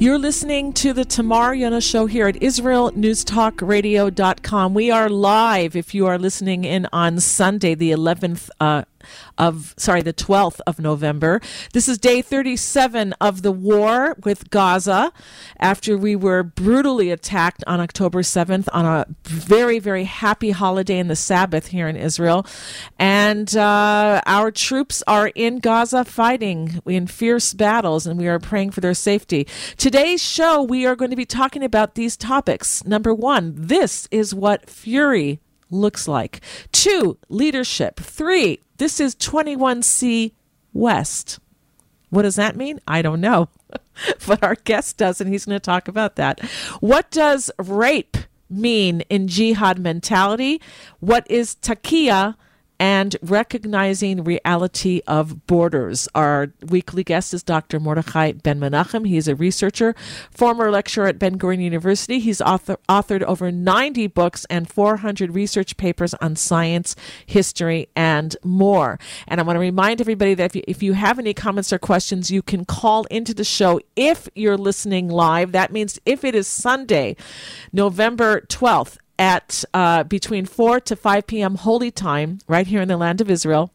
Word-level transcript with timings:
You're 0.00 0.18
listening 0.18 0.72
to 0.72 0.92
the 0.94 1.04
Tamar 1.04 1.52
Yonah 1.52 1.82
Show 1.82 2.06
here 2.06 2.26
at 2.26 2.36
IsraelNewsTalkRadio.com. 2.36 4.72
We 4.72 4.90
are 4.90 5.10
live 5.10 5.76
if 5.76 5.94
you 5.94 6.06
are 6.06 6.18
listening 6.18 6.64
in 6.64 6.88
on 6.90 7.20
Sunday, 7.20 7.74
the 7.74 7.90
11th 7.90 8.48
uh, 8.60 8.84
of 9.38 9.74
sorry 9.76 10.02
the 10.02 10.12
12th 10.12 10.60
of 10.66 10.78
November. 10.78 11.40
This 11.72 11.88
is 11.88 11.98
day 11.98 12.22
37 12.22 13.14
of 13.20 13.42
the 13.42 13.52
war 13.52 14.16
with 14.24 14.50
Gaza 14.50 15.12
after 15.58 15.96
we 15.96 16.16
were 16.16 16.42
brutally 16.42 17.10
attacked 17.10 17.64
on 17.66 17.80
October 17.80 18.22
7th 18.22 18.68
on 18.72 18.84
a 18.84 19.06
very 19.24 19.78
very 19.78 20.04
happy 20.04 20.50
holiday 20.50 20.98
in 20.98 21.08
the 21.08 21.16
Sabbath 21.16 21.68
here 21.68 21.88
in 21.88 21.96
Israel 21.96 22.46
and 22.98 23.56
uh, 23.56 24.20
our 24.26 24.50
troops 24.50 25.02
are 25.06 25.28
in 25.34 25.58
Gaza 25.58 26.04
fighting 26.04 26.80
in 26.86 27.06
fierce 27.06 27.54
battles 27.54 28.06
and 28.06 28.18
we 28.18 28.28
are 28.28 28.38
praying 28.38 28.70
for 28.70 28.80
their 28.80 28.94
safety. 28.94 29.46
Today's 29.76 30.22
show 30.22 30.62
we 30.62 30.86
are 30.86 30.96
going 30.96 31.10
to 31.10 31.16
be 31.16 31.26
talking 31.26 31.62
about 31.62 31.94
these 31.94 32.16
topics. 32.16 32.84
Number 32.84 33.14
1, 33.14 33.54
this 33.56 34.08
is 34.10 34.34
what 34.34 34.68
fury 34.68 35.40
looks 35.70 36.08
like. 36.08 36.40
Two, 36.72 37.18
leadership. 37.28 38.00
Three, 38.00 38.60
this 38.80 38.98
is 38.98 39.14
21C 39.14 40.32
West. 40.72 41.38
What 42.08 42.22
does 42.22 42.36
that 42.36 42.56
mean? 42.56 42.80
I 42.88 43.02
don't 43.02 43.20
know. 43.20 43.50
but 44.26 44.42
our 44.42 44.54
guest 44.54 44.96
does, 44.96 45.20
and 45.20 45.30
he's 45.30 45.44
going 45.44 45.56
to 45.56 45.60
talk 45.60 45.86
about 45.86 46.16
that. 46.16 46.40
What 46.80 47.10
does 47.10 47.50
rape 47.58 48.16
mean 48.48 49.02
in 49.02 49.28
jihad 49.28 49.78
mentality? 49.78 50.62
What 50.98 51.30
is 51.30 51.56
Taqqiya? 51.56 52.36
And 52.80 53.14
recognizing 53.20 54.24
reality 54.24 55.02
of 55.06 55.46
borders. 55.46 56.08
Our 56.14 56.48
weekly 56.66 57.04
guest 57.04 57.34
is 57.34 57.42
Dr. 57.42 57.78
Mordechai 57.78 58.32
Ben 58.32 58.58
Menachem. 58.58 59.06
He 59.06 59.18
is 59.18 59.28
a 59.28 59.34
researcher, 59.34 59.94
former 60.30 60.70
lecturer 60.70 61.06
at 61.06 61.18
Ben 61.18 61.38
Gurion 61.38 61.60
University. 61.60 62.18
He's 62.20 62.40
author, 62.40 62.78
authored 62.88 63.22
over 63.22 63.52
90 63.52 64.06
books 64.06 64.46
and 64.48 64.66
400 64.66 65.34
research 65.34 65.76
papers 65.76 66.14
on 66.14 66.36
science, 66.36 66.96
history, 67.26 67.90
and 67.94 68.34
more. 68.42 68.98
And 69.28 69.40
I 69.40 69.42
want 69.42 69.56
to 69.56 69.60
remind 69.60 70.00
everybody 70.00 70.32
that 70.32 70.46
if 70.46 70.56
you, 70.56 70.62
if 70.66 70.82
you 70.82 70.94
have 70.94 71.18
any 71.18 71.34
comments 71.34 71.74
or 71.74 71.78
questions, 71.78 72.30
you 72.30 72.40
can 72.40 72.64
call 72.64 73.04
into 73.04 73.34
the 73.34 73.44
show 73.44 73.78
if 73.94 74.26
you're 74.34 74.56
listening 74.56 75.08
live. 75.08 75.52
That 75.52 75.70
means 75.70 76.00
if 76.06 76.24
it 76.24 76.34
is 76.34 76.46
Sunday, 76.46 77.16
November 77.74 78.40
12th 78.48 78.96
at 79.20 79.64
uh, 79.74 80.02
between 80.04 80.46
4 80.46 80.80
to 80.80 80.96
5 80.96 81.26
p.m. 81.26 81.56
holy 81.56 81.90
time 81.90 82.38
right 82.48 82.66
here 82.66 82.80
in 82.80 82.88
the 82.88 82.96
land 82.96 83.20
of 83.20 83.30
Israel. 83.30 83.70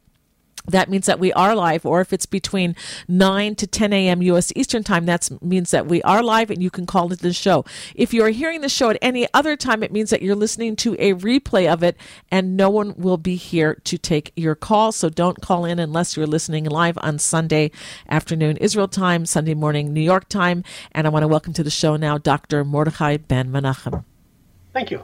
That 0.68 0.90
means 0.90 1.06
that 1.06 1.20
we 1.20 1.32
are 1.34 1.54
live, 1.54 1.86
or 1.86 2.02
if 2.02 2.12
it's 2.12 2.26
between 2.26 2.76
9 3.08 3.54
to 3.54 3.68
10 3.68 3.94
a.m. 3.94 4.24
U.S. 4.24 4.52
Eastern 4.56 4.84
Time, 4.84 5.06
that 5.06 5.30
means 5.40 5.70
that 5.70 5.86
we 5.86 6.02
are 6.02 6.24
live 6.24 6.50
and 6.50 6.64
you 6.64 6.72
can 6.72 6.88
call 6.88 7.12
into 7.12 7.18
the 7.18 7.34
show. 7.34 7.64
If 7.94 8.16
you 8.16 8.24
are 8.24 8.30
hearing 8.30 8.62
the 8.62 8.70
show 8.70 8.90
at 8.90 8.98
any 9.00 9.28
other 9.36 9.56
time, 9.56 9.84
it 9.84 9.92
means 9.92 10.10
that 10.10 10.24
you're 10.24 10.36
listening 10.36 10.76
to 10.78 10.96
a 10.96 11.14
replay 11.14 11.72
of 11.72 11.84
it 11.84 11.96
and 12.32 12.58
no 12.58 12.72
one 12.72 12.96
will 12.98 13.18
be 13.18 13.36
here 13.36 13.76
to 13.84 14.00
take 14.00 14.32
your 14.36 14.56
call. 14.56 14.92
So 14.92 15.10
don't 15.10 15.40
call 15.40 15.66
in 15.66 15.78
unless 15.78 16.18
you're 16.18 16.26
listening 16.26 16.66
live 16.66 16.98
on 17.02 17.20
Sunday 17.20 17.70
afternoon 18.10 18.58
Israel 18.58 18.88
time, 18.88 19.28
Sunday 19.28 19.54
morning 19.54 19.94
New 19.94 20.02
York 20.02 20.28
time. 20.30 20.64
And 20.94 21.06
I 21.06 21.12
want 21.12 21.22
to 21.22 21.28
welcome 21.28 21.54
to 21.54 21.64
the 21.64 21.70
show 21.70 21.96
now 21.96 22.18
Dr. 22.18 22.64
Mordechai 22.64 23.18
Ben 23.18 23.52
Menachem. 23.52 24.04
Thank 24.74 24.90
you. 24.90 25.04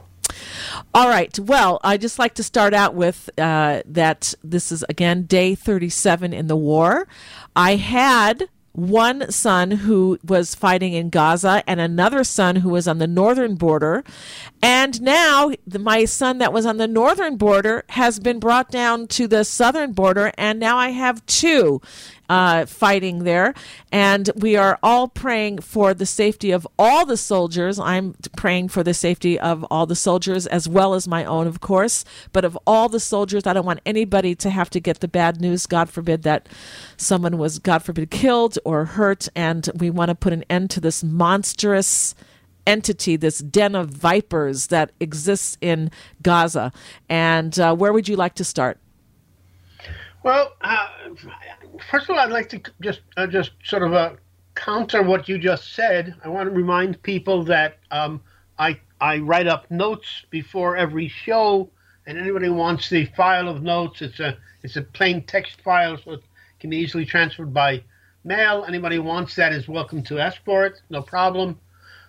All 0.93 1.07
right. 1.07 1.37
Well, 1.39 1.79
I 1.83 1.97
just 1.97 2.19
like 2.19 2.35
to 2.35 2.43
start 2.43 2.73
out 2.73 2.95
with 2.95 3.29
uh, 3.37 3.81
that 3.85 4.33
this 4.43 4.71
is 4.71 4.83
again 4.89 5.23
day 5.23 5.55
37 5.55 6.33
in 6.33 6.47
the 6.47 6.55
war. 6.55 7.07
I 7.55 7.75
had 7.75 8.49
one 8.73 9.29
son 9.31 9.71
who 9.71 10.17
was 10.25 10.55
fighting 10.55 10.93
in 10.93 11.09
Gaza 11.09 11.63
and 11.67 11.79
another 11.79 12.23
son 12.23 12.57
who 12.57 12.69
was 12.69 12.87
on 12.87 12.99
the 12.99 13.07
northern 13.07 13.55
border. 13.55 14.03
And 14.61 15.01
now 15.01 15.51
the, 15.67 15.79
my 15.79 16.05
son 16.05 16.37
that 16.37 16.53
was 16.53 16.65
on 16.65 16.77
the 16.77 16.87
northern 16.87 17.37
border 17.37 17.83
has 17.89 18.19
been 18.19 18.39
brought 18.39 18.71
down 18.71 19.07
to 19.07 19.27
the 19.27 19.43
southern 19.43 19.91
border, 19.91 20.31
and 20.37 20.59
now 20.59 20.77
I 20.77 20.89
have 20.89 21.25
two 21.25 21.81
uh, 22.31 22.65
fighting 22.65 23.25
there. 23.25 23.53
And 23.91 24.29
we 24.37 24.55
are 24.55 24.79
all 24.81 25.09
praying 25.09 25.59
for 25.59 25.93
the 25.93 26.05
safety 26.05 26.51
of 26.51 26.65
all 26.79 27.05
the 27.05 27.17
soldiers. 27.17 27.77
I'm 27.77 28.15
praying 28.37 28.69
for 28.69 28.83
the 28.83 28.93
safety 28.93 29.37
of 29.37 29.65
all 29.65 29.85
the 29.85 29.97
soldiers 29.97 30.47
as 30.47 30.69
well 30.69 30.93
as 30.93 31.09
my 31.09 31.25
own, 31.25 31.45
of 31.45 31.59
course, 31.59 32.05
but 32.31 32.45
of 32.45 32.57
all 32.65 32.87
the 32.87 33.01
soldiers. 33.01 33.45
I 33.45 33.51
don't 33.51 33.65
want 33.65 33.81
anybody 33.85 34.33
to 34.35 34.49
have 34.49 34.69
to 34.69 34.79
get 34.79 35.01
the 35.01 35.09
bad 35.09 35.41
news. 35.41 35.65
God 35.65 35.89
forbid 35.89 36.23
that 36.23 36.47
someone 36.95 37.37
was, 37.37 37.59
God 37.59 37.83
forbid, 37.83 38.09
killed 38.09 38.57
or 38.63 38.85
hurt. 38.85 39.27
And 39.35 39.69
we 39.75 39.89
want 39.89 40.07
to 40.07 40.15
put 40.15 40.31
an 40.31 40.45
end 40.49 40.69
to 40.69 40.79
this 40.79 41.03
monstrous 41.03 42.15
entity, 42.65 43.17
this 43.17 43.39
den 43.39 43.75
of 43.75 43.89
vipers 43.89 44.67
that 44.67 44.93
exists 45.01 45.57
in 45.59 45.91
Gaza. 46.23 46.71
And 47.09 47.59
uh, 47.59 47.75
where 47.75 47.91
would 47.91 48.07
you 48.07 48.15
like 48.15 48.35
to 48.35 48.45
start? 48.45 48.77
Well, 50.23 50.53
uh, 50.61 50.87
first 51.89 52.09
of 52.09 52.15
all, 52.15 52.19
I'd 52.19 52.31
like 52.31 52.49
to 52.49 52.61
just 52.81 53.01
uh, 53.17 53.27
just 53.27 53.51
sort 53.63 53.83
of 53.83 53.93
uh, 53.93 54.13
counter 54.55 55.03
what 55.03 55.27
you 55.27 55.37
just 55.37 55.73
said. 55.73 56.15
I 56.23 56.29
want 56.29 56.49
to 56.49 56.55
remind 56.55 57.01
people 57.03 57.43
that 57.45 57.79
um, 57.91 58.21
I 58.59 58.79
I 58.99 59.19
write 59.19 59.47
up 59.47 59.69
notes 59.71 60.25
before 60.29 60.77
every 60.77 61.07
show, 61.07 61.69
and 62.05 62.17
anybody 62.17 62.49
wants 62.49 62.89
the 62.89 63.05
file 63.05 63.47
of 63.47 63.63
notes, 63.63 64.01
it's 64.01 64.19
a 64.19 64.37
it's 64.63 64.75
a 64.75 64.81
plain 64.81 65.23
text 65.23 65.61
file, 65.61 65.97
so 65.97 66.13
it 66.13 66.23
can 66.59 66.69
be 66.69 66.77
easily 66.77 67.05
transferred 67.05 67.53
by 67.53 67.83
mail. 68.23 68.65
Anybody 68.67 68.99
wants 68.99 69.35
that 69.35 69.53
is 69.53 69.67
welcome 69.67 70.03
to 70.03 70.19
ask 70.19 70.43
for 70.45 70.65
it, 70.65 70.81
no 70.89 71.01
problem. 71.01 71.59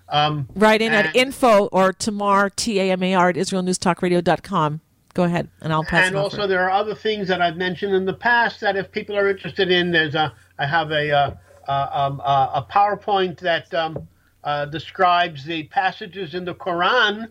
Um, 0.09 0.49
Write 0.55 0.83
in 0.83 0.93
at 0.93 1.17
info 1.17 1.67
or 1.67 1.93
Tamar 1.93 2.51
T 2.51 2.79
A 2.81 2.91
M 2.91 3.03
A 3.03 3.15
R 3.15 3.31
at 3.31 3.37
IsraelNewsTalkRadio.com 3.37 4.81
go 5.15 5.25
ahead, 5.25 5.49
and 5.61 5.73
I'll 5.73 5.85
pass. 5.85 6.07
And 6.07 6.17
also, 6.17 6.47
there 6.47 6.63
are 6.63 6.71
other 6.71 6.95
things 6.95 7.29
that 7.29 7.41
I've 7.41 7.57
mentioned 7.57 7.95
in 7.95 8.05
the 8.05 8.15
past 8.15 8.61
that 8.61 8.77
if 8.77 8.91
people 8.91 9.17
are 9.17 9.29
interested 9.29 9.71
in, 9.71 9.91
there's 9.91 10.15
a 10.15 10.33
I 10.59 10.67
have 10.67 10.91
a 10.91 11.11
a, 11.11 11.39
a, 11.69 12.51
a 12.55 12.67
PowerPoint 12.71 13.39
that 13.41 13.73
um, 13.75 14.09
uh, 14.45 14.67
describes 14.67 15.45
the 15.45 15.65
passages 15.65 16.35
in 16.35 16.45
the 16.45 16.55
Quran 16.55 17.29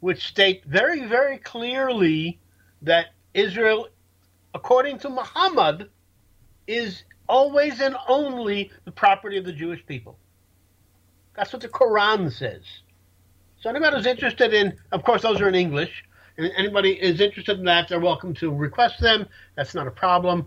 which 0.00 0.26
state 0.26 0.64
very 0.64 1.06
very 1.06 1.38
clearly 1.38 2.38
that 2.82 3.06
Israel, 3.34 3.88
according 4.54 4.98
to 5.00 5.08
Muhammad, 5.08 5.90
is 6.66 7.04
always 7.28 7.80
and 7.80 7.96
only 8.08 8.70
the 8.84 8.92
property 8.92 9.36
of 9.36 9.44
the 9.44 9.52
Jewish 9.52 9.84
people. 9.86 10.18
That's 11.34 11.52
what 11.52 11.62
the 11.62 11.68
Quran 11.68 12.32
says. 12.32 12.62
So 13.60 13.70
anybody 13.70 13.96
who's 13.96 14.06
interested 14.06 14.54
in, 14.54 14.78
of 14.92 15.02
course, 15.02 15.22
those 15.22 15.40
are 15.40 15.48
in 15.48 15.54
English 15.54 16.04
anybody 16.38 16.92
is 16.92 17.20
interested 17.20 17.58
in 17.58 17.64
that, 17.64 17.88
they're 17.88 18.00
welcome 18.00 18.34
to 18.34 18.52
request 18.54 19.00
them. 19.00 19.26
That's 19.56 19.74
not 19.74 19.86
a 19.86 19.90
problem. 19.90 20.46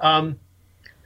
Um, 0.00 0.38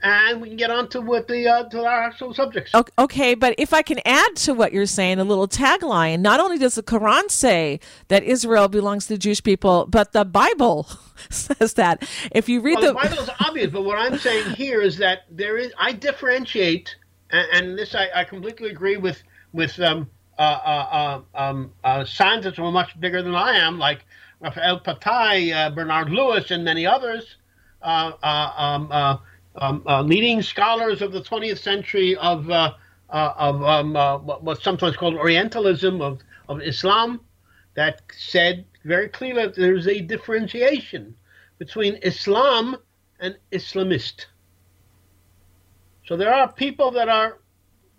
and 0.05 0.39
we 0.39 0.49
can 0.49 0.57
get 0.57 0.69
on 0.69 0.87
to 0.89 1.01
what 1.01 1.27
the 1.27 1.47
uh, 1.47 1.63
to 1.69 1.83
our 1.83 2.03
actual 2.03 2.33
subjects. 2.33 2.71
Okay, 2.99 3.33
but 3.33 3.55
if 3.57 3.73
I 3.73 3.81
can 3.81 3.99
add 4.05 4.35
to 4.37 4.53
what 4.53 4.71
you're 4.71 4.85
saying, 4.85 5.19
a 5.19 5.23
little 5.23 5.47
tagline. 5.47 6.19
Not 6.19 6.39
only 6.39 6.59
does 6.59 6.75
the 6.75 6.83
Quran 6.83 7.29
say 7.31 7.79
that 8.09 8.23
Israel 8.23 8.67
belongs 8.67 9.07
to 9.07 9.13
the 9.13 9.17
Jewish 9.17 9.41
people, 9.41 9.87
but 9.89 10.11
the 10.11 10.23
Bible 10.23 10.87
says 11.29 11.73
that. 11.73 12.07
If 12.31 12.47
you 12.47 12.61
read 12.61 12.75
well, 12.75 12.93
the... 12.93 12.99
the 12.99 13.09
Bible 13.09 13.23
is 13.23 13.29
obvious, 13.39 13.71
but 13.71 13.83
what 13.83 13.97
I'm 13.97 14.19
saying 14.19 14.51
here 14.51 14.81
is 14.81 14.97
that 14.97 15.23
there 15.31 15.57
is 15.57 15.73
I 15.79 15.93
differentiate, 15.93 16.95
and, 17.31 17.47
and 17.53 17.77
this 17.77 17.95
I, 17.95 18.09
I 18.13 18.23
completely 18.25 18.69
agree 18.69 18.97
with 18.97 19.23
with 19.53 19.79
um, 19.79 20.07
uh, 20.37 20.41
uh, 20.41 21.21
uh 21.35 21.41
um, 21.49 21.71
uh, 21.83 22.05
scientists 22.05 22.57
who 22.57 22.65
are 22.65 22.71
much 22.71 22.99
bigger 22.99 23.23
than 23.23 23.33
I 23.33 23.57
am, 23.57 23.79
like 23.79 24.05
Raphael 24.45 24.79
Patai, 24.79 25.51
uh, 25.51 25.71
Bernard 25.71 26.11
Lewis, 26.11 26.51
and 26.51 26.63
many 26.63 26.85
others, 26.85 27.37
uh, 27.81 28.11
uh, 28.21 28.51
um, 28.55 29.19
um, 29.87 30.07
leading 30.07 30.43
scholars 30.43 31.01
of 31.01 31.11
the 31.11 31.21
20th 31.21 31.57
century 31.57 32.15
of, 32.17 32.47
of 32.51 33.63
um, 33.63 33.95
what's 34.43 34.63
sometimes 34.63 34.95
called 34.97 35.15
Orientalism 35.15 35.99
of, 35.99 36.19
of 36.47 36.61
Islam, 36.61 37.21
that 37.73 38.03
said 38.15 38.65
very 38.83 39.09
clearly 39.09 39.41
that 39.45 39.55
there's 39.55 39.87
a 39.87 39.99
differentiation 39.99 41.15
between 41.57 41.95
Islam 42.03 42.75
and 43.19 43.35
Islamist. 43.51 44.27
So 46.05 46.15
there 46.17 46.31
are 46.31 46.51
people 46.51 46.91
that 46.91 47.09
are 47.09 47.39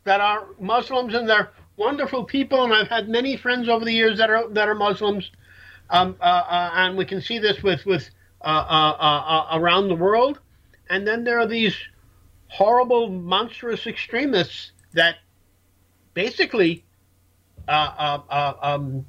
that 0.04 0.20
are 0.20 0.50
Muslims 0.60 1.14
and 1.14 1.28
they're 1.28 1.50
wonderful 1.76 2.22
people, 2.22 2.62
and 2.62 2.72
I've 2.72 2.87
had 2.87 3.08
many 3.08 3.37
friends 3.37 3.69
over 3.69 3.84
the 3.84 3.93
years 3.93 4.19
that 4.19 4.31
are 4.31 4.48
that 4.50 4.69
are 4.69 4.76
Muslims 4.76 5.32
um, 5.90 6.16
uh, 6.20 6.24
uh, 6.24 6.70
and 6.74 6.96
we 6.96 7.04
can 7.04 7.20
see 7.20 7.38
this 7.38 7.62
with 7.62 7.84
with 7.86 8.10
uh, 8.40 9.46
around 9.52 9.88
the 9.88 9.94
world. 9.94 10.40
And 10.88 11.06
then 11.06 11.24
there 11.24 11.40
are 11.40 11.46
these 11.46 11.76
horrible, 12.48 13.08
monstrous 13.08 13.86
extremists 13.86 14.72
that 14.92 15.16
basically 16.14 16.84
um, 17.68 19.04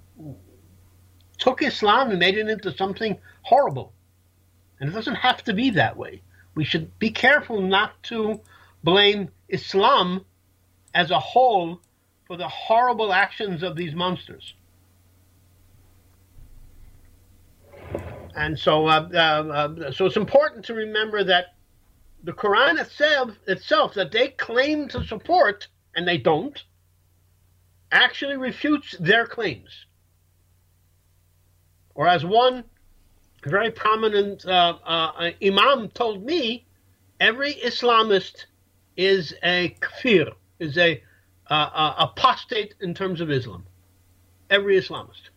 took 1.37 1.61
Islam 1.61 2.09
and 2.09 2.19
made 2.19 2.37
it 2.37 2.49
into 2.49 2.75
something 2.75 3.17
horrible. 3.43 3.93
And 4.79 4.89
it 4.89 4.93
doesn't 4.93 5.15
have 5.15 5.43
to 5.43 5.53
be 5.53 5.71
that 5.71 5.97
way. 5.97 6.21
We 6.55 6.63
should 6.63 6.97
be 6.97 7.11
careful 7.11 7.61
not 7.61 8.01
to 8.03 8.41
blame 8.83 9.29
Islam 9.47 10.25
as 10.93 11.11
a 11.11 11.19
whole 11.19 11.81
for 12.25 12.37
the 12.37 12.47
horrible 12.47 13.13
actions 13.13 13.63
of 13.63 13.75
these 13.75 13.93
monsters. 13.93 14.55
And 18.37 18.57
so, 18.57 18.85
uh, 18.85 19.09
uh, 19.11 19.17
uh, 19.17 19.91
so 19.91 20.05
it's 20.05 20.15
important 20.15 20.63
to 20.65 20.75
remember 20.75 21.23
that 21.23 21.55
the 22.23 22.33
Quran 22.33 22.79
itself, 22.79 23.31
itself 23.47 23.95
that 23.95 24.11
they 24.11 24.29
claim 24.29 24.87
to 24.89 25.03
support, 25.03 25.67
and 25.95 26.07
they 26.07 26.19
don't, 26.19 26.63
actually 27.91 28.37
refutes 28.37 28.95
their 28.99 29.25
claims. 29.25 29.87
Or 31.95 32.07
as 32.07 32.23
one 32.23 32.63
very 33.43 33.71
prominent 33.71 34.45
uh, 34.45 34.77
uh, 34.85 35.31
imam 35.43 35.89
told 35.89 36.23
me, 36.23 36.67
every 37.19 37.55
Islamist 37.55 38.45
is 38.97 39.33
a 39.41 39.75
kafir, 39.81 40.27
is 40.59 40.77
a 40.77 41.01
apostate 41.49 42.75
in 42.81 42.93
terms 42.93 43.19
of 43.19 43.31
Islam. 43.31 43.65
Every 44.51 44.79
Islamist. 44.79 45.29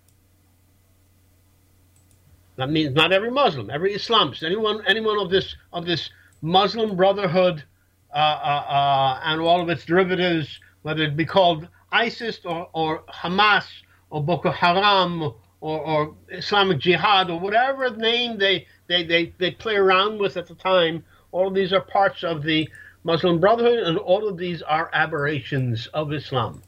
That 2.61 2.69
means 2.71 2.95
not 2.95 3.11
every 3.11 3.31
Muslim, 3.31 3.71
every 3.71 3.95
Islamist, 3.95 4.43
anyone, 4.43 4.83
anyone 4.87 5.19
of 5.19 5.31
this 5.31 5.57
of 5.73 5.87
this 5.87 6.11
Muslim 6.43 6.95
Brotherhood 6.95 7.65
uh, 8.13 8.19
uh, 8.19 8.65
uh, 8.69 9.21
and 9.25 9.41
all 9.41 9.63
of 9.63 9.71
its 9.71 9.87
derivatives, 9.87 10.61
whether 10.83 11.03
it 11.03 11.17
be 11.17 11.25
called 11.25 11.67
ISIS 11.91 12.41
or, 12.45 12.69
or 12.75 13.03
Hamas 13.05 13.65
or 14.11 14.23
Boko 14.23 14.51
Haram 14.51 15.23
or, 15.23 15.81
or, 15.81 16.15
Islamic 16.29 16.81
Jihad 16.81 17.31
or 17.31 17.41
whatever 17.41 17.89
name 17.97 18.37
they, 18.37 18.67
they, 18.89 19.05
they, 19.05 19.33
they 19.39 19.53
play 19.53 19.77
around 19.77 20.19
with 20.19 20.37
at 20.37 20.47
the 20.47 20.55
time, 20.55 21.03
all 21.33 21.49
of 21.49 21.55
these 21.55 21.73
are 21.73 21.81
parts 21.81 22.23
of 22.25 22.43
the 22.43 22.69
Muslim 23.05 23.41
Brotherhood, 23.41 23.79
and 23.79 23.97
all 23.97 24.29
of 24.29 24.37
these 24.37 24.61
are 24.61 24.91
aberrations 24.93 25.87
of 25.95 26.13
Islam. 26.13 26.63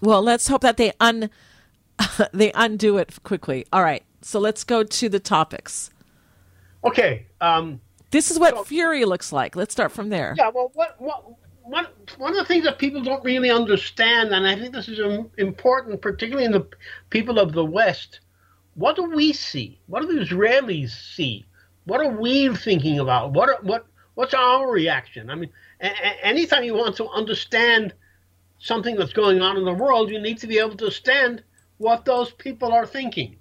Well, 0.00 0.22
let's 0.22 0.46
hope 0.46 0.62
that 0.62 0.76
they 0.76 0.92
un 1.00 1.28
they 2.32 2.52
undo 2.54 2.98
it 2.98 3.20
quickly. 3.24 3.66
All 3.72 3.82
right, 3.82 4.04
so 4.22 4.38
let's 4.38 4.64
go 4.64 4.82
to 4.82 5.08
the 5.08 5.20
topics. 5.20 5.90
Okay. 6.84 7.26
Um, 7.40 7.80
this 8.10 8.30
is 8.30 8.38
what 8.38 8.54
so, 8.54 8.64
fury 8.64 9.04
looks 9.04 9.32
like. 9.32 9.56
Let's 9.56 9.72
start 9.72 9.92
from 9.92 10.08
there. 10.08 10.34
Yeah. 10.36 10.50
Well, 10.54 10.70
what 10.74 11.00
what 11.00 11.24
one 11.62 11.86
one 12.18 12.32
of 12.32 12.38
the 12.38 12.44
things 12.44 12.64
that 12.64 12.78
people 12.78 13.02
don't 13.02 13.24
really 13.24 13.50
understand, 13.50 14.30
and 14.32 14.46
I 14.46 14.56
think 14.56 14.74
this 14.74 14.88
is 14.88 15.00
important, 15.38 16.00
particularly 16.00 16.46
in 16.46 16.52
the 16.52 16.66
people 17.10 17.38
of 17.38 17.52
the 17.52 17.64
West. 17.64 18.20
What 18.74 18.96
do 18.96 19.04
we 19.04 19.32
see? 19.32 19.80
What 19.86 20.02
do 20.02 20.06
the 20.08 20.24
Israelis 20.24 20.90
see? 20.90 21.44
What 21.84 22.00
are 22.00 22.10
we 22.10 22.54
thinking 22.54 22.98
about? 22.98 23.32
What 23.32 23.48
are, 23.48 23.58
what 23.62 23.86
What's 24.20 24.34
our 24.34 24.70
reaction? 24.70 25.30
I 25.30 25.34
mean, 25.34 25.50
a- 25.80 25.86
a- 25.86 26.26
anytime 26.26 26.62
you 26.62 26.74
want 26.74 26.94
to 26.96 27.08
understand 27.08 27.94
something 28.58 28.94
that's 28.96 29.14
going 29.14 29.40
on 29.40 29.56
in 29.56 29.64
the 29.64 29.72
world, 29.72 30.10
you 30.10 30.20
need 30.20 30.36
to 30.38 30.46
be 30.46 30.58
able 30.58 30.76
to 30.76 30.84
understand 30.84 31.42
what 31.78 32.04
those 32.04 32.30
people 32.32 32.70
are 32.70 32.84
thinking. 32.86 33.38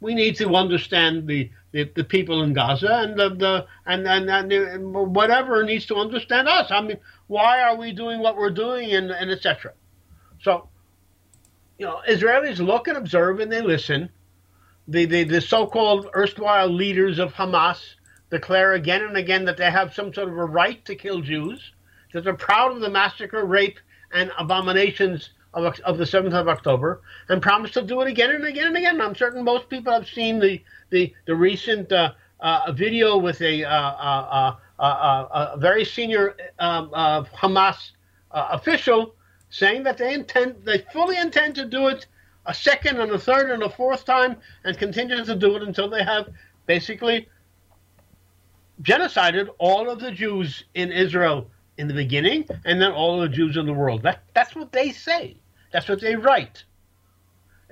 We 0.00 0.14
need 0.14 0.36
to 0.36 0.54
understand 0.54 1.26
the, 1.26 1.50
the, 1.72 1.90
the 1.94 2.04
people 2.04 2.42
in 2.42 2.52
Gaza 2.52 2.92
and 2.92 3.18
the, 3.18 3.30
the 3.30 3.66
and, 3.86 4.06
and, 4.06 4.52
and 4.52 4.94
whatever 4.94 5.64
needs 5.64 5.86
to 5.86 5.96
understand 5.96 6.48
us. 6.48 6.70
I 6.70 6.80
mean, 6.80 6.98
why 7.26 7.62
are 7.62 7.76
we 7.76 7.92
doing 7.92 8.20
what 8.20 8.36
we're 8.36 8.50
doing 8.50 8.92
and, 8.92 9.10
and 9.10 9.30
etc. 9.30 9.72
So, 10.40 10.68
you 11.78 11.86
know, 11.86 12.00
Israelis 12.08 12.58
look 12.58 12.88
and 12.88 12.96
observe 12.96 13.40
and 13.40 13.50
they 13.50 13.62
listen. 13.62 14.10
The, 14.86 15.04
the, 15.04 15.24
the 15.24 15.40
so-called 15.40 16.08
erstwhile 16.14 16.68
leaders 16.68 17.18
of 17.18 17.34
Hamas 17.34 17.78
declare 18.30 18.72
again 18.74 19.02
and 19.02 19.16
again 19.16 19.44
that 19.46 19.56
they 19.56 19.70
have 19.70 19.94
some 19.94 20.14
sort 20.14 20.28
of 20.28 20.38
a 20.38 20.44
right 20.44 20.82
to 20.84 20.94
kill 20.94 21.20
Jews, 21.20 21.72
that 22.12 22.24
they're 22.24 22.34
proud 22.34 22.72
of 22.72 22.80
the 22.80 22.90
massacre, 22.90 23.44
rape, 23.44 23.78
and 24.12 24.30
abominations 24.38 25.30
of, 25.54 25.78
of 25.80 25.98
the 25.98 26.04
7th 26.04 26.32
of 26.32 26.48
October, 26.48 27.00
and 27.28 27.40
promise 27.42 27.72
to 27.72 27.82
do 27.82 28.00
it 28.00 28.08
again 28.08 28.30
and 28.30 28.44
again 28.44 28.68
and 28.68 28.76
again. 28.76 29.00
I'm 29.00 29.14
certain 29.14 29.44
most 29.44 29.68
people 29.68 29.92
have 29.92 30.08
seen 30.08 30.38
the, 30.38 30.62
the, 30.90 31.12
the 31.26 31.34
recent 31.34 31.90
uh, 31.92 32.12
uh, 32.40 32.72
video 32.72 33.16
with 33.16 33.40
a, 33.40 33.64
uh, 33.64 33.70
uh, 33.70 34.56
uh, 34.78 34.82
uh 34.82 35.56
very 35.56 35.84
senior 35.84 36.36
um, 36.58 36.90
Hamas 36.90 37.90
official 38.30 39.14
saying 39.50 39.82
that 39.82 39.98
they 39.98 40.14
intend, 40.14 40.56
they 40.64 40.78
fully 40.92 41.16
intend 41.16 41.54
to 41.54 41.64
do 41.64 41.88
it 41.88 42.06
a 42.46 42.54
second 42.54 43.00
and 43.00 43.10
a 43.12 43.18
third 43.18 43.50
and 43.50 43.62
a 43.62 43.68
fourth 43.68 44.04
time 44.04 44.36
and 44.64 44.78
continue 44.78 45.24
to 45.24 45.34
do 45.34 45.56
it 45.56 45.62
until 45.62 45.88
they 45.88 46.04
have 46.04 46.28
basically 46.66 47.28
genocided 48.82 49.48
all 49.58 49.90
of 49.90 50.00
the 50.00 50.12
Jews 50.12 50.64
in 50.74 50.92
Israel 50.92 51.50
in 51.78 51.86
the 51.86 51.94
beginning 51.94 52.44
and 52.64 52.82
then 52.82 52.92
all 52.92 53.20
the 53.20 53.28
Jews 53.28 53.56
in 53.56 53.64
the 53.64 53.72
world. 53.72 54.02
That, 54.02 54.22
that's 54.34 54.54
what 54.54 54.72
they 54.72 54.90
say. 54.90 55.36
That's 55.72 55.88
what 55.88 56.00
they 56.00 56.16
write. 56.16 56.64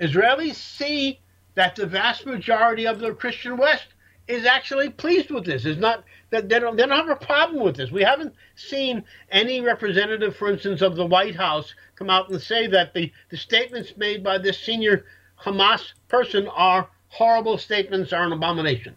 Israelis 0.01 0.55
see 0.55 1.21
that 1.57 1.75
the 1.75 1.87
vast 1.87 2.25
majority 2.25 2.87
of 2.87 3.01
the 3.01 3.13
Christian 3.13 3.57
West 3.57 3.87
is 4.29 4.47
actually 4.47 4.91
pleased 4.91 5.31
with 5.31 5.45
this. 5.45 5.65
Is 5.65 5.79
not 5.79 6.05
that 6.31 6.49
they 6.49 6.59
don't, 6.61 6.77
they 6.77 6.87
don't 6.87 6.97
have 6.97 7.09
a 7.09 7.25
problem 7.25 7.63
with 7.65 7.77
this. 7.77 7.91
We 7.91 8.03
haven't 8.03 8.35
seen 8.55 9.05
any 9.31 9.61
representative, 9.61 10.37
for 10.37 10.51
instance, 10.51 10.83
of 10.83 10.97
the 10.97 11.07
White 11.07 11.37
House 11.37 11.75
come 11.97 12.11
out 12.11 12.29
and 12.29 12.41
say 12.41 12.67
that 12.69 12.95
the, 12.95 13.13
the 13.31 13.37
statements 13.37 13.97
made 13.97 14.23
by 14.23 14.39
this 14.39 14.59
senior 14.59 15.05
Hamas 15.43 15.93
person 16.09 16.47
are 16.49 16.89
horrible 17.09 17.59
statements, 17.59 18.13
are 18.13 18.25
an 18.25 18.33
abomination. 18.33 18.95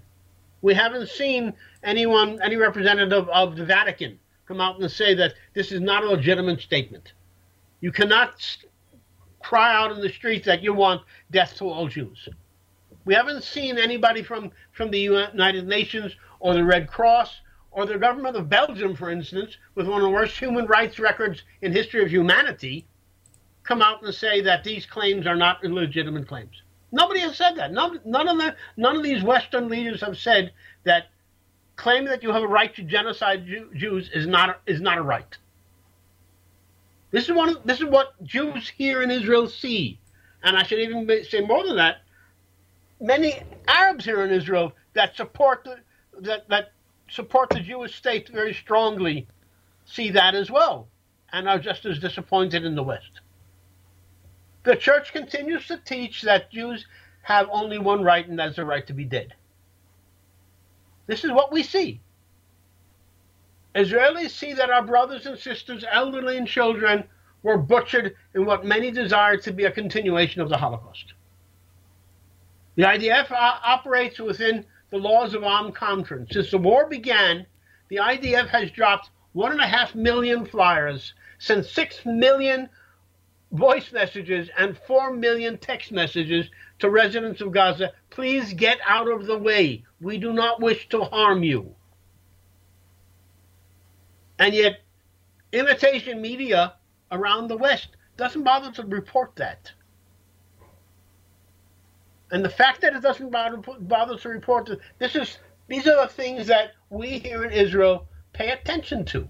We 0.61 0.73
haven't 0.73 1.09
seen 1.09 1.53
anyone, 1.83 2.39
any 2.41 2.57
representative 2.57 3.29
of 3.29 3.55
the 3.55 3.65
Vatican 3.65 4.19
come 4.49 4.59
out 4.59 4.79
and 4.79 4.91
say 4.91 5.13
that 5.13 5.35
this 5.53 5.71
is 5.71 5.79
not 5.79 6.03
a 6.03 6.09
legitimate 6.09 6.59
statement. 6.59 7.13
You 7.81 7.91
cannot 7.91 8.33
cry 9.41 9.75
out 9.75 9.91
in 9.91 10.01
the 10.01 10.09
streets 10.09 10.47
that 10.47 10.63
you 10.63 10.73
want 10.73 11.03
death 11.29 11.55
to 11.57 11.69
all 11.69 11.87
Jews. 11.87 12.27
We 13.05 13.13
haven't 13.13 13.43
seen 13.43 13.77
anybody 13.77 14.23
from, 14.23 14.51
from 14.71 14.89
the 14.89 14.99
United 14.99 15.67
Nations 15.67 16.15
or 16.39 16.55
the 16.55 16.63
Red 16.63 16.87
Cross 16.87 17.41
or 17.69 17.85
the 17.85 17.99
government 17.99 18.35
of 18.37 18.49
Belgium, 18.49 18.95
for 18.95 19.11
instance, 19.11 19.55
with 19.75 19.87
one 19.87 20.01
of 20.01 20.03
the 20.03 20.09
worst 20.09 20.39
human 20.39 20.65
rights 20.65 20.97
records 20.97 21.43
in 21.61 21.71
history 21.71 22.01
of 22.01 22.09
humanity, 22.09 22.87
come 23.61 23.83
out 23.83 24.01
and 24.01 24.11
say 24.11 24.41
that 24.41 24.63
these 24.63 24.83
claims 24.87 25.27
are 25.27 25.35
not 25.35 25.63
legitimate 25.63 26.27
claims. 26.27 26.63
Nobody 26.91 27.19
has 27.19 27.37
said 27.37 27.55
that. 27.57 27.71
None, 27.71 27.99
none 28.03 28.27
of 28.27 28.39
the, 28.39 28.55
none 28.77 28.97
of 28.97 29.03
these 29.03 29.21
Western 29.21 29.69
leaders 29.69 30.01
have 30.01 30.17
said 30.17 30.53
that 30.85 31.09
claiming 31.79 32.09
that 32.09 32.21
you 32.23 32.31
have 32.31 32.43
a 32.43 32.47
right 32.47 32.75
to 32.75 32.83
genocide 32.83 33.47
Jew, 33.47 33.69
Jews 33.73 34.09
is 34.13 34.27
not 34.27 34.61
is 34.67 34.81
not 34.81 34.97
a 34.97 35.01
right. 35.01 35.37
This 37.11 37.23
is 37.29 37.31
one. 37.35 37.49
Of, 37.49 37.63
this 37.63 37.79
is 37.79 37.85
what 37.85 38.21
Jews 38.23 38.69
here 38.77 39.01
in 39.01 39.09
Israel 39.09 39.47
see, 39.47 39.99
and 40.43 40.57
I 40.57 40.63
should 40.63 40.79
even 40.79 41.09
say 41.23 41.41
more 41.41 41.65
than 41.65 41.77
that. 41.77 41.97
Many 42.99 43.41
Arabs 43.67 44.03
here 44.03 44.23
in 44.25 44.31
Israel 44.31 44.73
that 44.93 45.15
support 45.15 45.63
the 45.63 45.77
that 46.21 46.49
that 46.49 46.73
support 47.09 47.49
the 47.49 47.61
Jewish 47.61 47.95
state 47.95 48.27
very 48.29 48.53
strongly 48.53 49.27
see 49.85 50.11
that 50.11 50.35
as 50.35 50.51
well, 50.51 50.89
and 51.31 51.47
are 51.47 51.59
just 51.59 51.85
as 51.85 51.97
disappointed 51.99 52.65
in 52.65 52.75
the 52.75 52.83
West. 52.83 53.21
The 54.65 54.75
church 54.75 55.13
continues 55.13 55.65
to 55.67 55.77
teach 55.77 56.23
that 56.23 56.51
Jews 56.51 56.85
have 57.21 57.47
only 57.51 57.79
one 57.79 58.03
right, 58.03 58.27
and 58.27 58.37
that's 58.37 58.57
the 58.57 58.65
right 58.65 58.85
to 58.87 58.93
be 58.93 59.05
dead. 59.05 59.33
This 61.09 61.23
is 61.23 61.31
what 61.31 61.51
we 61.51 61.63
see. 61.63 62.01
Israelis 63.73 64.29
see 64.29 64.53
that 64.53 64.69
our 64.69 64.83
brothers 64.83 65.25
and 65.25 65.39
sisters, 65.39 65.83
elderly 65.91 66.37
and 66.37 66.47
children, 66.47 67.03
were 67.41 67.57
butchered 67.57 68.15
in 68.35 68.45
what 68.45 68.63
many 68.63 68.91
desired 68.91 69.41
to 69.41 69.51
be 69.51 69.65
a 69.65 69.71
continuation 69.71 70.39
of 70.39 70.49
the 70.49 70.57
Holocaust. 70.57 71.15
The 72.75 72.83
IDF 72.83 73.31
uh, 73.31 73.35
operates 73.65 74.19
within 74.19 74.63
the 74.91 74.97
laws 74.97 75.33
of 75.33 75.43
armed 75.43 75.73
conflict. 75.73 76.31
Since 76.31 76.51
the 76.51 76.59
war 76.59 76.87
began, 76.87 77.47
the 77.87 77.95
IDF 77.95 78.47
has 78.49 78.69
dropped 78.69 79.09
one 79.33 79.51
and 79.51 79.61
a 79.61 79.67
half 79.67 79.95
million 79.95 80.45
flyers, 80.45 81.15
sent 81.39 81.65
six 81.65 82.05
million 82.05 82.69
voice 83.51 83.91
messages 83.91 84.47
and 84.59 84.77
4 84.85 85.13
million 85.13 85.57
text 85.57 85.91
messages 85.91 86.51
to 86.79 86.89
residents 86.89 87.41
of 87.41 87.51
Gaza. 87.51 87.91
Please 88.09 88.53
get 88.53 88.79
out 88.87 89.09
of 89.09 89.25
the 89.25 89.37
way. 89.37 89.83
We 90.01 90.17
do 90.17 90.33
not 90.33 90.61
wish 90.61 90.89
to 90.89 91.03
harm 91.03 91.43
you. 91.43 91.75
And 94.37 94.53
yet, 94.53 94.81
imitation 95.51 96.21
media 96.21 96.75
around 97.11 97.47
the 97.47 97.57
West 97.57 97.89
doesn't 98.17 98.43
bother 98.43 98.71
to 98.71 98.83
report 98.83 99.35
that. 99.35 99.71
And 102.31 102.45
the 102.45 102.49
fact 102.49 102.81
that 102.81 102.95
it 102.95 103.01
doesn't 103.01 103.31
bother, 103.31 103.57
bother 103.79 104.17
to 104.17 104.29
report 104.29 104.67
that 104.67 104.79
this 104.99 105.15
is 105.15 105.39
these 105.67 105.87
are 105.87 106.07
the 106.07 106.13
things 106.13 106.47
that 106.47 106.71
we 106.89 107.19
here 107.19 107.43
in 107.43 107.51
Israel 107.51 108.07
pay 108.33 108.49
attention 108.49 109.05
to. 109.05 109.27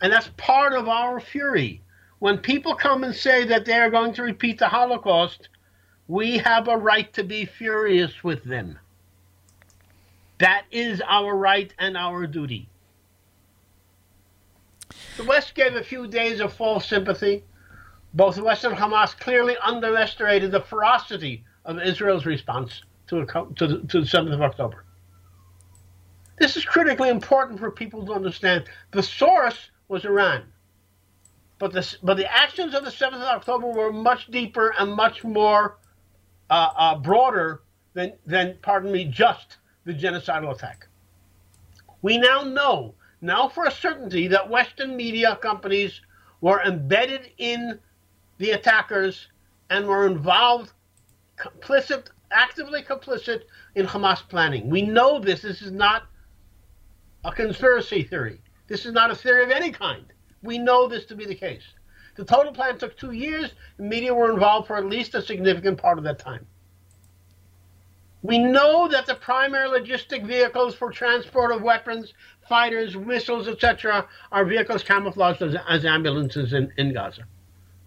And 0.00 0.12
that's 0.12 0.30
part 0.36 0.72
of 0.74 0.88
our 0.88 1.20
fury 1.20 1.82
when 2.18 2.38
people 2.38 2.74
come 2.74 3.04
and 3.04 3.14
say 3.14 3.44
that 3.44 3.64
they 3.64 3.74
are 3.74 3.90
going 3.90 4.12
to 4.14 4.22
repeat 4.22 4.58
the 4.58 4.68
Holocaust, 4.68 5.48
we 6.08 6.38
have 6.38 6.68
a 6.68 6.76
right 6.76 7.12
to 7.14 7.24
be 7.24 7.44
furious 7.44 8.22
with 8.22 8.44
them. 8.44 8.78
That 10.38 10.64
is 10.70 11.02
our 11.06 11.34
right 11.34 11.72
and 11.78 11.96
our 11.96 12.26
duty. 12.26 12.68
The 15.16 15.24
West 15.24 15.54
gave 15.54 15.74
a 15.74 15.82
few 15.84 16.06
days 16.06 16.40
of 16.40 16.52
false 16.52 16.88
sympathy. 16.88 17.44
both 18.14 18.36
the 18.36 18.44
West 18.44 18.64
and 18.64 18.76
Hamas 18.76 19.18
clearly 19.18 19.56
underestimated 19.62 20.50
the 20.50 20.60
ferocity 20.60 21.44
of 21.64 21.80
Israel's 21.82 22.26
response 22.26 22.82
to, 23.08 23.20
a, 23.20 23.26
to, 23.56 23.66
the, 23.66 23.78
to 23.88 24.00
the 24.00 24.06
7th 24.06 24.32
of 24.32 24.42
October. 24.42 24.84
This 26.38 26.56
is 26.56 26.64
critically 26.64 27.08
important 27.08 27.58
for 27.58 27.70
people 27.70 28.06
to 28.06 28.12
understand. 28.12 28.64
The 28.92 29.02
source 29.02 29.70
was 29.88 30.04
Iran. 30.04 30.44
But 31.58 31.72
the, 31.72 31.96
but 32.02 32.16
the 32.16 32.30
actions 32.30 32.74
of 32.74 32.84
the 32.84 32.90
7th 32.90 33.14
of 33.14 33.22
October 33.22 33.68
were 33.68 33.92
much 33.92 34.28
deeper 34.30 34.74
and 34.78 34.92
much 34.92 35.24
more 35.24 35.78
uh, 36.50 36.70
uh, 36.76 36.98
broader 36.98 37.62
than, 37.94 38.12
than, 38.26 38.58
pardon 38.62 38.92
me, 38.92 39.04
just 39.04 39.56
the 39.84 39.92
genocidal 39.92 40.54
attack. 40.54 40.86
We 42.02 42.18
now 42.18 42.42
know, 42.42 42.94
now 43.20 43.48
for 43.48 43.64
a 43.64 43.70
certainty, 43.70 44.28
that 44.28 44.48
Western 44.48 44.96
media 44.96 45.36
companies 45.40 46.00
were 46.40 46.62
embedded 46.62 47.30
in 47.38 47.78
the 48.38 48.50
attackers 48.50 49.28
and 49.70 49.86
were 49.86 50.06
involved, 50.06 50.72
complicit, 51.38 52.08
actively 52.30 52.82
complicit 52.82 53.42
in 53.74 53.86
Hamas 53.86 54.28
planning. 54.28 54.68
We 54.68 54.82
know 54.82 55.18
this. 55.18 55.42
This 55.42 55.62
is 55.62 55.72
not 55.72 56.04
a 57.24 57.32
conspiracy 57.32 58.02
theory. 58.02 58.40
This 58.68 58.84
is 58.86 58.92
not 58.92 59.10
a 59.10 59.14
theory 59.14 59.44
of 59.44 59.50
any 59.50 59.72
kind. 59.72 60.04
We 60.42 60.58
know 60.58 60.86
this 60.86 61.06
to 61.06 61.16
be 61.16 61.24
the 61.24 61.34
case. 61.34 61.62
The 62.16 62.24
total 62.24 62.52
plan 62.52 62.78
took 62.78 62.96
two 62.96 63.12
years. 63.12 63.52
The 63.76 63.82
media 63.82 64.14
were 64.14 64.32
involved 64.32 64.66
for 64.66 64.76
at 64.76 64.86
least 64.86 65.14
a 65.14 65.22
significant 65.22 65.78
part 65.78 65.98
of 65.98 66.04
that 66.04 66.18
time. 66.18 66.46
We 68.22 68.38
know 68.38 68.88
that 68.88 69.06
the 69.06 69.14
primary 69.14 69.68
logistic 69.68 70.26
vehicles 70.26 70.74
for 70.74 70.90
transport 70.90 71.52
of 71.52 71.62
weapons, 71.62 72.12
fighters, 72.48 72.96
missiles, 72.96 73.46
etc., 73.46 74.08
are 74.32 74.44
vehicles 74.44 74.82
camouflaged 74.82 75.42
as, 75.42 75.54
as 75.68 75.84
ambulances 75.84 76.52
in, 76.52 76.72
in 76.76 76.92
Gaza, 76.92 77.26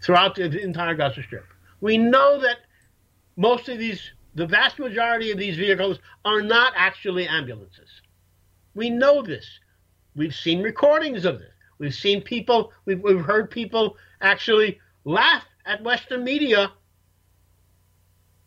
throughout 0.02 0.36
the, 0.36 0.48
the 0.48 0.62
entire 0.62 0.96
Gaza 0.96 1.24
Strip. 1.24 1.46
We 1.82 1.98
know 1.98 2.40
that 2.40 2.60
most 3.36 3.68
of 3.68 3.80
these, 3.80 4.12
the 4.36 4.46
vast 4.46 4.80
majority 4.80 5.32
of 5.32 5.38
these 5.38 5.58
vehicles 5.58 6.00
are 6.24 6.42
not 6.42 6.74
actually 6.76 7.28
ambulances. 7.28 7.90
We 8.76 8.90
know 8.90 9.22
this. 9.22 9.46
We've 10.16 10.36
seen 10.36 10.62
recordings 10.62 11.26
of 11.26 11.40
this. 11.40 11.52
We've 11.80 11.96
seen 11.96 12.22
people, 12.22 12.72
we've, 12.86 13.02
we've 13.02 13.26
heard 13.26 13.50
people 13.50 13.98
actually 14.22 14.80
laugh 15.06 15.46
at 15.66 15.84
Western 15.84 16.24
media 16.24 16.72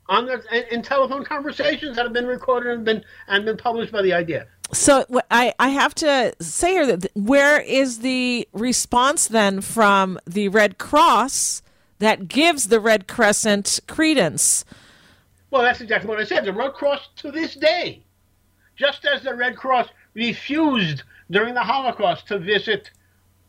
on 0.06 0.26
their, 0.26 0.42
in 0.70 0.82
telephone 0.82 1.24
conversations 1.24 1.96
that 1.96 2.04
have 2.04 2.12
been 2.12 2.26
recorded 2.26 2.72
and 2.72 2.84
been 2.84 3.04
and 3.28 3.44
been 3.44 3.56
published 3.56 3.92
by 3.92 4.02
the 4.02 4.10
IDF. 4.10 4.46
So 4.72 5.04
I, 5.30 5.54
I 5.58 5.68
have 5.68 5.94
to 5.96 6.34
say 6.40 6.72
here 6.72 6.96
that 6.96 7.10
where 7.14 7.60
is 7.60 8.00
the 8.00 8.48
response 8.52 9.28
then 9.28 9.60
from 9.60 10.18
the 10.26 10.48
Red 10.48 10.78
Cross 10.78 11.62
that 11.98 12.26
gives 12.26 12.68
the 12.68 12.80
Red 12.80 13.06
Crescent 13.06 13.80
credence? 13.86 14.64
Well, 15.50 15.62
that's 15.62 15.80
exactly 15.82 16.08
what 16.08 16.18
I 16.18 16.24
said. 16.24 16.44
The 16.44 16.52
Red 16.52 16.72
Cross 16.72 17.10
to 17.16 17.30
this 17.30 17.54
day, 17.54 18.02
just 18.74 19.04
as 19.04 19.22
the 19.22 19.34
Red 19.34 19.56
Cross 19.56 19.88
refused 20.14 21.02
during 21.30 21.54
the 21.54 21.62
Holocaust 21.62 22.26
to 22.28 22.38
visit 22.38 22.90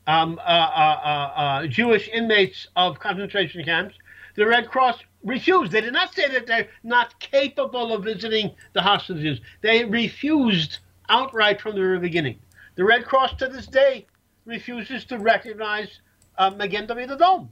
um, 0.08 0.40
uh, 0.40 0.42
uh, 0.42 1.00
uh, 1.04 1.40
uh, 1.40 1.68
Jewish 1.68 2.08
inmates 2.10 2.68
of 2.76 3.00
concentration 3.00 3.64
camps, 3.64 3.96
the 4.36 4.46
Red 4.46 4.70
Cross 4.70 5.00
refused. 5.24 5.72
They 5.72 5.82
did 5.82 5.94
not 5.94 6.14
say 6.14 6.28
that 6.30 6.48
they're 6.48 6.68
not 6.84 7.20
capable 7.20 7.94
of 7.94 8.04
visiting 8.04 8.52
the 8.74 8.82
hostages. 8.82 9.40
They 9.62 9.86
refused 9.86 10.80
outright 11.10 11.62
from 11.62 11.76
the 11.76 11.82
very 11.82 12.00
beginning. 12.00 12.40
The 12.76 12.84
Red 12.84 13.06
Cross 13.06 13.36
to 13.36 13.48
this 13.48 13.68
day 13.68 14.08
refuses 14.46 15.06
to 15.06 15.20
recognize 15.20 16.00
uh, 16.38 16.50
Magen 16.50 16.88
David 16.88 17.10
Adom, 17.10 17.48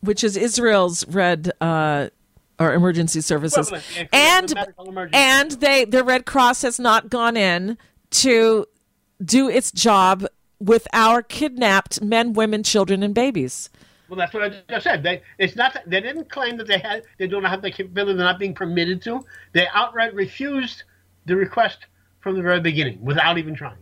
which 0.00 0.22
is 0.22 0.36
Israel's 0.36 1.06
Red 1.08 1.50
uh, 1.60 2.08
or 2.58 2.72
emergency 2.72 3.20
services, 3.20 3.72
and 4.12 4.54
and 5.12 5.50
they 5.52 5.84
the 5.84 6.04
Red 6.04 6.24
Cross 6.24 6.62
has 6.62 6.78
not 6.78 7.10
gone 7.10 7.36
in 7.36 7.76
to 8.10 8.66
do 9.22 9.48
its 9.48 9.72
job 9.72 10.26
with 10.60 10.88
our 10.92 11.22
kidnapped 11.22 12.02
men, 12.02 12.32
women, 12.32 12.62
children, 12.62 13.02
and 13.02 13.14
babies. 13.14 13.70
Well, 14.08 14.18
that's 14.18 14.32
what 14.32 14.42
I 14.42 14.62
just 14.68 14.84
said. 14.84 15.02
They 15.02 15.22
it's 15.38 15.54
not 15.54 15.76
they 15.86 16.00
didn't 16.00 16.30
claim 16.30 16.56
that 16.56 16.66
they 16.66 16.78
had 16.78 17.04
they 17.18 17.26
don't 17.26 17.44
have 17.44 17.60
the 17.60 17.70
capability. 17.70 18.16
They're 18.16 18.26
not 18.26 18.38
being 18.38 18.54
permitted 18.54 19.02
to. 19.02 19.24
They 19.52 19.66
outright 19.74 20.14
refused 20.14 20.84
the 21.26 21.36
request 21.36 21.86
from 22.20 22.34
the 22.34 22.42
very 22.42 22.60
beginning 22.60 23.04
without 23.04 23.36
even 23.36 23.54
trying. 23.54 23.78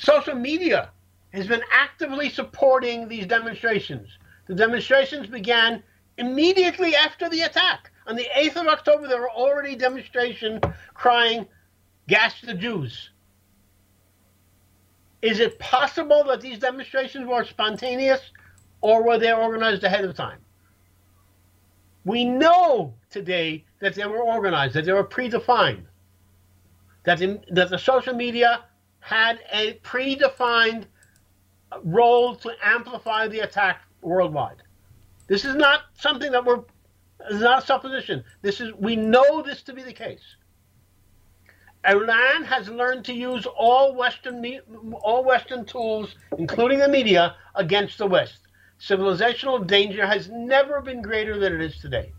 Social 0.00 0.34
media 0.34 0.90
has 1.32 1.46
been 1.48 1.62
actively 1.72 2.30
supporting 2.30 3.08
these 3.08 3.26
demonstrations. 3.26 4.08
The 4.46 4.54
demonstrations 4.54 5.26
began 5.26 5.82
immediately 6.18 6.94
after 6.94 7.28
the 7.28 7.40
attack. 7.40 7.90
On 8.06 8.14
the 8.14 8.28
8th 8.36 8.56
of 8.56 8.66
October, 8.68 9.08
there 9.08 9.20
were 9.20 9.30
already 9.30 9.74
demonstrations 9.74 10.60
crying, 10.92 11.48
"Gas 12.06 12.40
the 12.42 12.54
Jews." 12.54 13.10
Is 15.24 15.40
it 15.40 15.58
possible 15.58 16.22
that 16.24 16.42
these 16.42 16.58
demonstrations 16.58 17.26
were 17.26 17.44
spontaneous 17.44 18.20
or 18.82 19.02
were 19.02 19.16
they 19.16 19.32
organized 19.32 19.82
ahead 19.82 20.04
of 20.04 20.14
time? 20.14 20.38
We 22.04 22.26
know 22.26 22.92
today 23.08 23.64
that 23.80 23.94
they 23.94 24.04
were 24.04 24.22
organized, 24.22 24.74
that 24.74 24.84
they 24.84 24.92
were 24.92 25.02
predefined, 25.02 25.84
that, 27.04 27.22
in, 27.22 27.42
that 27.52 27.70
the 27.70 27.78
social 27.78 28.12
media 28.12 28.64
had 29.00 29.38
a 29.50 29.80
predefined 29.82 30.84
role 31.82 32.36
to 32.36 32.52
amplify 32.62 33.26
the 33.26 33.40
attack 33.40 33.80
worldwide. 34.02 34.62
This 35.26 35.46
is 35.46 35.54
not 35.54 35.84
something 35.94 36.32
that 36.32 36.44
we're, 36.44 36.60
this 37.18 37.36
is 37.36 37.40
not 37.40 37.62
a 37.62 37.66
supposition. 37.66 38.22
This 38.42 38.60
is, 38.60 38.74
we 38.74 38.94
know 38.94 39.40
this 39.40 39.62
to 39.62 39.72
be 39.72 39.82
the 39.82 39.94
case. 39.94 40.36
Iran 41.86 42.44
has 42.44 42.68
learned 42.68 43.04
to 43.06 43.12
use 43.12 43.46
all 43.46 43.94
Western 43.94 44.44
all 45.02 45.24
Western 45.24 45.64
tools, 45.64 46.14
including 46.38 46.78
the 46.78 46.88
media, 46.88 47.36
against 47.54 47.98
the 47.98 48.06
West. 48.06 48.38
Civilizational 48.80 49.66
danger 49.66 50.06
has 50.06 50.28
never 50.28 50.80
been 50.80 51.02
greater 51.02 51.38
than 51.38 51.54
it 51.54 51.60
is 51.60 51.78
today. 51.78 52.12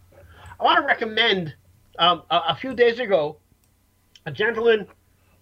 I 0.59 0.63
want 0.63 0.79
to 0.79 0.85
recommend 0.85 1.53
um, 1.99 2.23
a, 2.29 2.41
a, 2.49 2.55
few 2.55 2.73
days 2.73 2.99
ago 2.99 3.37
a 4.25 4.31
gentleman, 4.31 4.87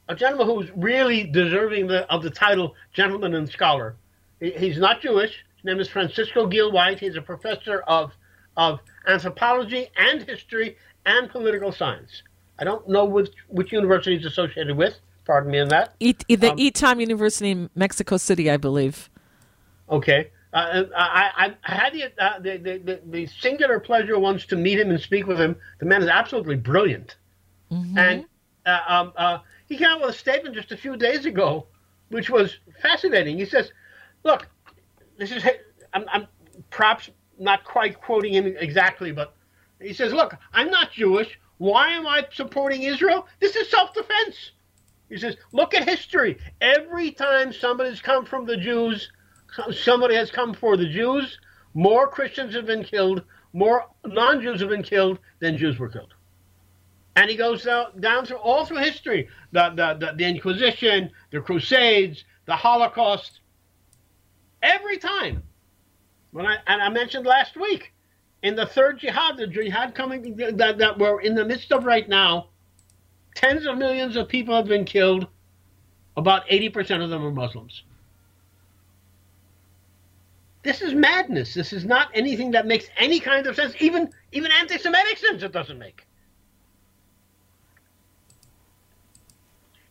a 0.09 0.15
gentleman 0.15 0.47
who's 0.47 0.71
really 0.75 1.23
deserving 1.25 1.87
the, 1.87 2.11
of 2.11 2.23
the 2.23 2.29
title 2.29 2.75
gentleman 2.93 3.35
and 3.35 3.47
scholar. 3.47 3.95
He, 4.39 4.51
he's 4.51 4.77
not 4.77 5.01
Jewish. 5.01 5.43
His 5.55 5.65
name 5.65 5.79
is 5.79 5.87
Francisco 5.87 6.47
Gil 6.47 6.71
White. 6.71 6.99
He's 6.99 7.15
a 7.15 7.21
professor 7.21 7.81
of 7.81 8.11
of 8.55 8.79
anthropology 9.07 9.87
and 9.97 10.21
history 10.21 10.77
and 11.05 11.29
political 11.29 11.71
science. 11.71 12.21
I 12.59 12.63
don't 12.63 12.87
know 12.87 13.05
which, 13.05 13.31
which 13.47 13.71
university 13.71 14.15
is 14.15 14.25
associated 14.25 14.77
with. 14.77 14.97
Pardon 15.25 15.51
me 15.51 15.59
on 15.59 15.69
that. 15.69 15.95
E- 15.99 16.13
the 16.27 16.51
um, 16.51 16.57
ITAM 16.57 16.99
University 16.99 17.51
in 17.51 17.69
Mexico 17.75 18.17
City, 18.17 18.51
I 18.51 18.57
believe. 18.57 19.09
Okay. 19.89 20.29
Uh, 20.53 20.83
I, 20.95 21.55
I, 21.63 21.73
had 21.75 21.93
the, 21.93 22.03
uh, 22.23 22.39
the, 22.39 22.57
the, 22.57 23.01
the, 23.05 23.25
singular 23.25 23.79
pleasure 23.79 24.19
once 24.19 24.45
to 24.45 24.55
meet 24.55 24.79
him 24.79 24.91
and 24.91 24.99
speak 24.99 25.25
with 25.25 25.39
him. 25.39 25.55
The 25.79 25.87
man 25.87 26.03
is 26.03 26.09
absolutely 26.09 26.57
brilliant. 26.57 27.15
Mm-hmm. 27.71 27.97
And 27.97 28.25
uh, 28.67 28.79
um, 28.87 29.13
uh, 29.17 29.39
he 29.67 29.77
came 29.77 29.87
out 29.87 30.01
with 30.01 30.11
a 30.11 30.17
statement 30.17 30.55
just 30.55 30.71
a 30.71 30.77
few 30.77 30.95
days 30.95 31.25
ago, 31.25 31.65
which 32.09 32.29
was 32.29 32.57
fascinating. 32.81 33.39
He 33.39 33.45
says, 33.45 33.71
Look, 34.23 34.47
this 35.17 35.31
is, 35.31 35.43
I'm, 35.93 36.05
I'm 36.09 36.27
perhaps 36.69 37.09
not 37.39 37.63
quite 37.63 37.99
quoting 37.99 38.33
him 38.33 38.45
exactly, 38.45 39.11
but 39.11 39.35
he 39.81 39.93
says, 39.93 40.13
Look, 40.13 40.35
I'm 40.53 40.69
not 40.69 40.91
Jewish. 40.91 41.39
Why 41.63 41.91
am 41.91 42.05
I 42.05 42.27
supporting 42.33 42.83
Israel? 42.83 43.25
This 43.39 43.55
is 43.55 43.69
self 43.69 43.93
defense. 43.93 44.51
He 45.07 45.15
says, 45.17 45.37
look 45.53 45.73
at 45.73 45.87
history. 45.87 46.37
Every 46.59 47.11
time 47.11 47.53
somebody's 47.53 48.01
come 48.01 48.25
from 48.25 48.45
the 48.45 48.57
Jews, 48.57 49.09
somebody 49.71 50.13
has 50.15 50.29
come 50.29 50.53
for 50.53 50.75
the 50.75 50.89
Jews, 50.89 51.39
more 51.73 52.09
Christians 52.09 52.53
have 52.53 52.65
been 52.65 52.83
killed, 52.83 53.23
more 53.53 53.85
non 54.05 54.41
Jews 54.41 54.59
have 54.59 54.71
been 54.71 54.83
killed 54.83 55.19
than 55.39 55.57
Jews 55.57 55.79
were 55.79 55.87
killed. 55.87 56.13
And 57.15 57.29
he 57.29 57.37
goes 57.37 57.63
down, 57.63 57.97
down 57.97 58.25
through 58.25 58.39
all 58.39 58.65
through 58.65 58.79
history 58.79 59.29
the, 59.53 59.69
the, 59.69 60.05
the, 60.05 60.13
the 60.17 60.25
Inquisition, 60.25 61.11
the 61.31 61.39
Crusades, 61.39 62.25
the 62.45 62.57
Holocaust. 62.57 63.39
Every 64.61 64.97
time. 64.97 65.43
When 66.31 66.45
I, 66.45 66.57
and 66.67 66.81
I 66.81 66.89
mentioned 66.89 67.25
last 67.25 67.55
week, 67.55 67.93
in 68.43 68.55
the 68.55 68.65
third 68.65 68.99
jihad, 68.99 69.37
the 69.37 69.47
jihad 69.47 69.95
coming 69.95 70.35
that, 70.57 70.77
that 70.77 70.97
we're 70.99 71.21
in 71.21 71.33
the 71.33 71.45
midst 71.45 71.71
of 71.71 71.85
right 71.85 72.07
now, 72.07 72.49
tens 73.35 73.65
of 73.65 73.77
millions 73.77 74.17
of 74.17 74.27
people 74.27 74.55
have 74.55 74.67
been 74.67 74.85
killed. 74.85 75.27
About 76.15 76.47
80% 76.47 77.03
of 77.03 77.09
them 77.09 77.25
are 77.25 77.31
Muslims. 77.31 77.83
This 80.61 80.81
is 80.81 80.93
madness. 80.93 81.53
This 81.53 81.73
is 81.73 81.85
not 81.85 82.09
anything 82.13 82.51
that 82.51 82.67
makes 82.67 82.85
any 82.97 83.19
kind 83.19 83.47
of 83.47 83.55
sense. 83.55 83.73
Even 83.79 84.09
even 84.31 84.51
anti-Semitic 84.51 85.17
sense 85.17 85.43
it 85.43 85.51
doesn't 85.51 85.79
make. 85.79 86.05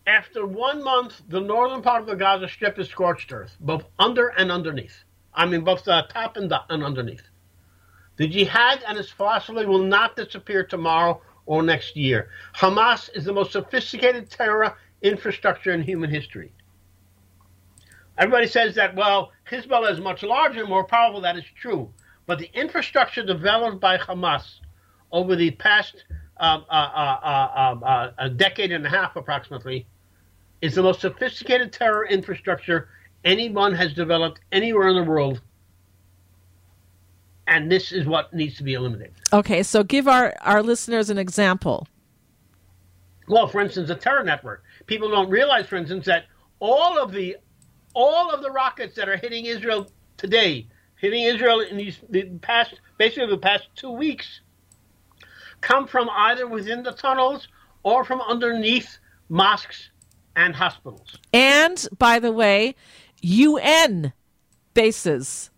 After 0.06 0.46
one 0.46 0.82
month, 0.82 1.20
the 1.28 1.40
northern 1.40 1.82
part 1.82 2.00
of 2.00 2.06
the 2.06 2.16
Gaza 2.16 2.48
Strip 2.48 2.78
is 2.78 2.88
scorched 2.88 3.32
earth, 3.32 3.56
both 3.60 3.84
under 3.98 4.28
and 4.28 4.50
underneath. 4.50 5.04
I 5.34 5.46
mean, 5.46 5.62
both 5.62 5.84
the 5.84 6.06
top 6.08 6.36
and, 6.36 6.50
the, 6.50 6.60
and 6.70 6.82
underneath. 6.82 7.22
The 8.16 8.28
jihad 8.28 8.82
and 8.86 8.98
its 8.98 9.10
philosophy 9.10 9.64
will 9.64 9.82
not 9.82 10.16
disappear 10.16 10.64
tomorrow 10.64 11.20
or 11.46 11.62
next 11.62 11.96
year. 11.96 12.28
Hamas 12.54 13.10
is 13.14 13.24
the 13.24 13.32
most 13.32 13.52
sophisticated 13.52 14.30
terror 14.30 14.76
infrastructure 15.00 15.72
in 15.72 15.82
human 15.82 16.10
history. 16.10 16.52
Everybody 18.18 18.46
says 18.46 18.74
that, 18.74 18.94
well, 18.94 19.32
Hezbollah 19.50 19.90
is 19.92 20.00
much 20.00 20.22
larger 20.22 20.60
and 20.60 20.68
more 20.68 20.84
powerful. 20.84 21.20
That 21.20 21.36
is 21.36 21.44
true. 21.60 21.90
But 22.26 22.38
the 22.38 22.50
infrastructure 22.54 23.24
developed 23.24 23.80
by 23.80 23.98
Hamas 23.98 24.60
over 25.10 25.34
the 25.34 25.50
past 25.52 26.04
uh, 26.38 26.60
uh, 26.70 27.78
uh, 27.84 28.10
a 28.18 28.28
decade 28.28 28.72
and 28.72 28.86
a 28.86 28.88
half 28.88 29.16
approximately 29.16 29.86
is 30.60 30.74
the 30.74 30.82
most 30.82 31.00
sophisticated 31.00 31.72
terror 31.72 32.06
infrastructure 32.06 32.88
anyone 33.24 33.74
has 33.74 33.92
developed 33.94 34.40
anywhere 34.52 34.88
in 34.88 34.96
the 34.96 35.02
world. 35.02 35.40
And 37.46 37.70
this 37.70 37.92
is 37.92 38.06
what 38.06 38.32
needs 38.32 38.56
to 38.56 38.62
be 38.62 38.74
eliminated. 38.74 39.14
Okay, 39.32 39.62
so 39.62 39.82
give 39.82 40.06
our, 40.06 40.34
our 40.42 40.62
listeners 40.62 41.10
an 41.10 41.18
example. 41.18 41.88
Well, 43.28 43.48
for 43.48 43.60
instance, 43.60 43.90
a 43.90 43.94
terror 43.94 44.24
network. 44.24 44.62
People 44.86 45.10
don't 45.10 45.30
realize, 45.30 45.66
for 45.66 45.76
instance, 45.76 46.06
that 46.06 46.26
all 46.60 46.98
of 46.98 47.12
the 47.12 47.36
all 47.94 48.30
of 48.30 48.42
the 48.42 48.50
rockets 48.50 48.94
that 48.96 49.08
are 49.08 49.16
hitting 49.16 49.46
Israel 49.46 49.90
today, 50.16 50.66
hitting 50.96 51.24
Israel 51.24 51.60
in 51.60 51.76
these 51.76 51.98
the 52.08 52.24
past 52.40 52.74
basically 52.98 53.28
the 53.28 53.38
past 53.38 53.64
two 53.74 53.90
weeks, 53.90 54.40
come 55.60 55.86
from 55.86 56.08
either 56.10 56.46
within 56.46 56.82
the 56.82 56.92
tunnels 56.92 57.48
or 57.82 58.04
from 58.04 58.20
underneath 58.20 58.98
mosques 59.28 59.90
and 60.36 60.54
hospitals. 60.54 61.18
And 61.32 61.86
by 61.98 62.18
the 62.18 62.32
way, 62.32 62.74
UN 63.22 64.12
bases. 64.74 65.50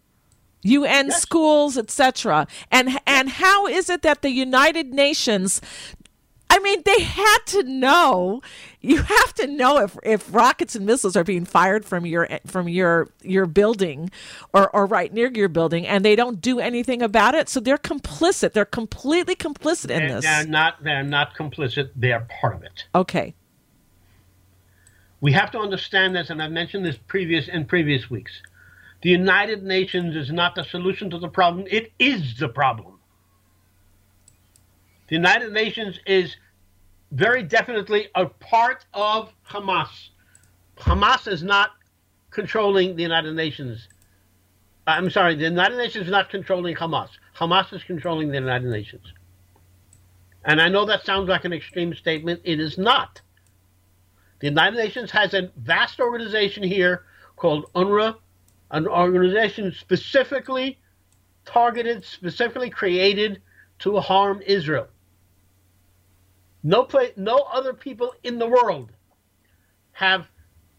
UN 0.64 1.06
yes. 1.06 1.22
schools, 1.22 1.78
etc. 1.78 2.46
And 2.70 2.98
and 3.06 3.28
how 3.28 3.66
is 3.66 3.88
it 3.88 4.02
that 4.02 4.22
the 4.22 4.30
United 4.30 4.92
Nations 4.92 5.60
I 6.54 6.60
mean, 6.60 6.82
they 6.84 7.00
had 7.00 7.38
to 7.46 7.64
know. 7.64 8.40
You 8.80 9.02
have 9.02 9.34
to 9.34 9.48
know 9.48 9.78
if, 9.78 9.98
if 10.04 10.32
rockets 10.32 10.76
and 10.76 10.86
missiles 10.86 11.16
are 11.16 11.24
being 11.24 11.44
fired 11.44 11.84
from 11.84 12.06
your 12.06 12.28
from 12.46 12.68
your 12.68 13.08
your 13.22 13.46
building, 13.46 14.10
or 14.52 14.70
or 14.70 14.86
right 14.86 15.12
near 15.12 15.32
your 15.32 15.48
building, 15.48 15.84
and 15.84 16.04
they 16.04 16.14
don't 16.14 16.40
do 16.40 16.60
anything 16.60 17.02
about 17.02 17.34
it. 17.34 17.48
So 17.48 17.58
they're 17.58 17.76
complicit. 17.76 18.52
They're 18.52 18.64
completely 18.64 19.34
complicit 19.34 19.90
in 19.90 20.06
they're, 20.06 20.08
this. 20.08 20.24
They're 20.24 20.46
not. 20.46 20.84
They're 20.84 21.02
not 21.02 21.34
complicit. 21.34 21.90
They 21.96 22.12
are 22.12 22.26
part 22.40 22.54
of 22.54 22.62
it. 22.62 22.84
Okay. 22.94 23.34
We 25.20 25.32
have 25.32 25.50
to 25.52 25.58
understand 25.58 26.14
this, 26.14 26.30
and 26.30 26.40
I've 26.40 26.52
mentioned 26.52 26.84
this 26.84 26.98
previous 27.08 27.48
in 27.48 27.64
previous 27.64 28.10
weeks. 28.10 28.42
The 29.04 29.10
United 29.10 29.62
Nations 29.62 30.16
is 30.16 30.32
not 30.32 30.54
the 30.54 30.64
solution 30.64 31.10
to 31.10 31.18
the 31.18 31.28
problem. 31.28 31.66
It 31.70 31.92
is 31.98 32.38
the 32.38 32.48
problem. 32.48 33.00
The 35.08 35.16
United 35.16 35.52
Nations 35.52 36.00
is 36.06 36.34
very 37.12 37.42
definitely 37.42 38.08
a 38.14 38.24
part 38.24 38.86
of 38.94 39.30
Hamas. 39.46 40.08
Hamas 40.78 41.30
is 41.30 41.42
not 41.42 41.72
controlling 42.30 42.96
the 42.96 43.02
United 43.02 43.34
Nations. 43.34 43.88
Uh, 44.86 44.92
I'm 44.92 45.10
sorry, 45.10 45.34
the 45.34 45.44
United 45.44 45.76
Nations 45.76 46.06
is 46.06 46.10
not 46.10 46.30
controlling 46.30 46.74
Hamas. 46.74 47.10
Hamas 47.36 47.74
is 47.74 47.84
controlling 47.84 48.28
the 48.28 48.38
United 48.38 48.70
Nations. 48.70 49.04
And 50.46 50.62
I 50.62 50.70
know 50.70 50.86
that 50.86 51.04
sounds 51.04 51.28
like 51.28 51.44
an 51.44 51.52
extreme 51.52 51.94
statement. 51.94 52.40
It 52.42 52.58
is 52.58 52.78
not. 52.78 53.20
The 54.38 54.46
United 54.46 54.78
Nations 54.78 55.10
has 55.10 55.34
a 55.34 55.50
vast 55.58 56.00
organization 56.00 56.62
here 56.62 57.04
called 57.36 57.70
UNRWA, 57.74 58.16
an 58.74 58.88
organization 58.88 59.72
specifically 59.72 60.78
targeted, 61.44 62.04
specifically 62.04 62.68
created 62.68 63.40
to 63.78 64.00
harm 64.00 64.42
Israel. 64.44 64.88
No 66.64 66.82
place, 66.82 67.12
no 67.16 67.46
other 67.52 67.72
people 67.72 68.14
in 68.24 68.38
the 68.38 68.48
world 68.48 68.90
have 69.92 70.26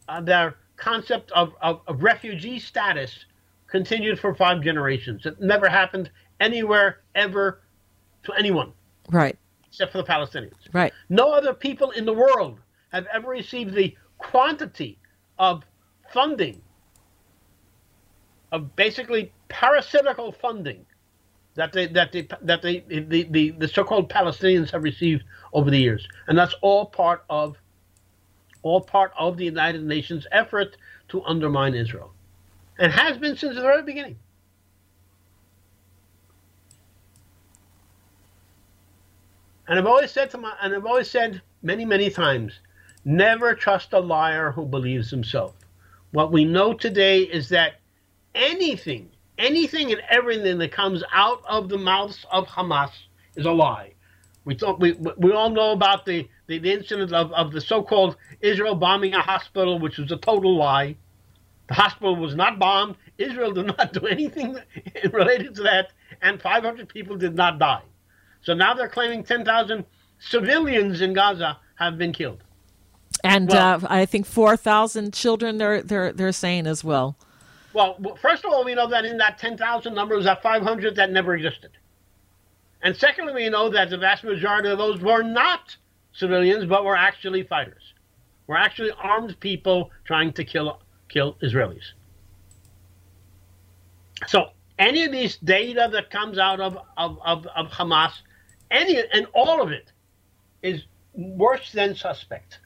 uh, 0.09 0.19
their 0.19 0.55
concept 0.75 1.31
of, 1.31 1.53
of, 1.61 1.81
of 1.87 2.03
refugee 2.03 2.59
status 2.59 3.25
continued 3.67 4.19
for 4.19 4.35
five 4.35 4.61
generations. 4.61 5.25
It 5.25 5.39
never 5.39 5.69
happened 5.69 6.11
anywhere 6.41 6.99
ever 7.15 7.61
to 8.23 8.33
anyone. 8.33 8.73
Right. 9.09 9.37
Except 9.67 9.93
for 9.93 9.99
the 9.99 10.03
Palestinians. 10.03 10.53
Right. 10.73 10.91
No 11.07 11.31
other 11.31 11.53
people 11.53 11.91
in 11.91 12.05
the 12.05 12.13
world 12.13 12.59
have 12.91 13.07
ever 13.13 13.29
received 13.29 13.73
the 13.73 13.95
quantity 14.17 14.99
of 15.39 15.63
funding, 16.11 16.61
of 18.55 18.75
basically 18.77 19.33
parasitical 19.49 20.31
funding 20.31 20.85
that 21.55 21.73
they 21.73 21.87
that 21.87 22.11
they 22.13 22.21
that 22.41 22.61
the, 22.61 22.83
the, 23.29 23.51
the 23.51 23.67
so-called 23.67 24.09
Palestinians 24.09 24.71
have 24.71 24.83
received 24.83 25.23
over 25.53 25.69
the 25.69 25.77
years, 25.77 26.07
and 26.27 26.37
that's 26.37 26.55
all 26.61 26.85
part 26.85 27.23
of 27.29 27.57
all 28.61 28.81
part 28.81 29.11
of 29.17 29.37
the 29.37 29.45
United 29.45 29.83
Nations 29.83 30.25
effort 30.31 30.77
to 31.09 31.21
undermine 31.23 31.75
Israel, 31.75 32.13
and 32.79 32.91
has 32.91 33.17
been 33.17 33.35
since 33.35 33.55
the 33.55 33.61
very 33.61 33.83
beginning. 33.83 34.17
And 39.67 39.79
I've 39.79 39.85
always 39.85 40.11
said 40.11 40.29
to 40.31 40.37
my 40.37 40.53
and 40.61 40.73
I've 40.73 40.85
always 40.85 41.09
said 41.09 41.41
many 41.61 41.83
many 41.83 42.09
times, 42.09 42.59
never 43.03 43.53
trust 43.53 43.91
a 43.91 43.99
liar 43.99 44.51
who 44.51 44.65
believes 44.65 45.09
himself. 45.09 45.53
What 46.11 46.31
we 46.31 46.45
know 46.45 46.73
today 46.73 47.21
is 47.21 47.49
that 47.49 47.81
anything 48.35 49.09
anything 49.37 49.91
and 49.91 50.01
everything 50.09 50.57
that 50.59 50.71
comes 50.71 51.03
out 51.11 51.41
of 51.47 51.69
the 51.69 51.77
mouths 51.77 52.25
of 52.31 52.47
Hamas 52.47 52.91
is 53.35 53.45
a 53.45 53.51
lie. 53.51 53.93
We 54.45 54.55
thought 54.55 54.79
we 54.79 54.93
we 54.93 55.31
all 55.31 55.49
know 55.49 55.71
about 55.71 56.05
the, 56.05 56.27
the, 56.47 56.59
the 56.59 56.71
incident 56.71 57.11
of, 57.13 57.31
of 57.31 57.51
the 57.51 57.59
so-called 57.59 58.15
Israel 58.41 58.75
bombing 58.75 59.13
a 59.15 59.21
hospital, 59.21 59.79
which 59.79 59.97
was 59.97 60.11
a 60.11 60.17
total 60.17 60.55
lie. 60.55 60.95
The 61.67 61.73
hospital 61.73 62.15
was 62.15 62.35
not 62.35 62.59
bombed. 62.59 62.95
Israel 63.17 63.51
did 63.51 63.65
not 63.65 63.91
do 63.91 64.05
anything 64.07 64.57
related 65.11 65.55
to 65.55 65.63
that, 65.63 65.93
and 66.21 66.39
500 66.39 66.87
people 66.87 67.15
did 67.15 67.35
not 67.35 67.57
die. 67.57 67.81
So 68.43 68.53
now 68.53 68.75
they're 68.75 68.87
claiming 68.87 69.23
10,000 69.23 69.83
civilians 70.19 71.01
in 71.01 71.13
Gaza 71.13 71.57
have 71.75 71.97
been 71.97 72.13
killed. 72.13 72.43
And 73.23 73.49
well, 73.49 73.83
uh, 73.83 73.87
I 73.89 74.05
think 74.05 74.27
4,000 74.27 75.11
children 75.11 75.57
they're, 75.57 75.81
they're, 75.81 76.13
they're 76.13 76.31
saying 76.31 76.67
as 76.67 76.83
well. 76.83 77.17
Well, 77.75 77.97
first 78.21 78.45
of 78.45 78.53
all, 78.53 78.63
we 78.63 78.73
know 78.73 78.87
that 78.87 79.03
in 79.03 79.17
that 79.17 79.37
10,000 79.37 79.93
number 79.93 80.15
was 80.15 80.23
that 80.23 80.41
500 80.41 80.95
that 80.95 81.11
never 81.11 81.35
existed. 81.35 81.71
And 82.81 82.95
secondly, 82.95 83.33
we 83.33 83.49
know 83.49 83.67
that 83.69 83.89
the 83.89 83.97
vast 83.97 84.23
majority 84.23 84.69
of 84.69 84.77
those 84.77 85.01
were 85.01 85.23
not 85.23 85.75
civilians, 86.13 86.65
but 86.65 86.85
were 86.85 86.95
actually 86.95 87.43
fighters. 87.43 87.83
Were 88.47 88.55
actually 88.55 88.91
armed 88.97 89.37
people 89.41 89.91
trying 90.05 90.31
to 90.33 90.45
kill 90.45 90.81
kill 91.09 91.35
Israelis. 91.43 91.83
So 94.27 94.51
any 94.79 95.03
of 95.03 95.11
these 95.11 95.35
data 95.37 95.89
that 95.91 96.09
comes 96.09 96.37
out 96.37 96.61
of, 96.61 96.77
of, 96.95 97.19
of, 97.25 97.45
of 97.47 97.67
Hamas, 97.67 98.13
any 98.71 99.03
and 99.11 99.27
all 99.33 99.61
of 99.61 99.71
it 99.71 99.91
is 100.61 100.83
worse 101.13 101.73
than 101.73 101.93
suspect. 101.93 102.59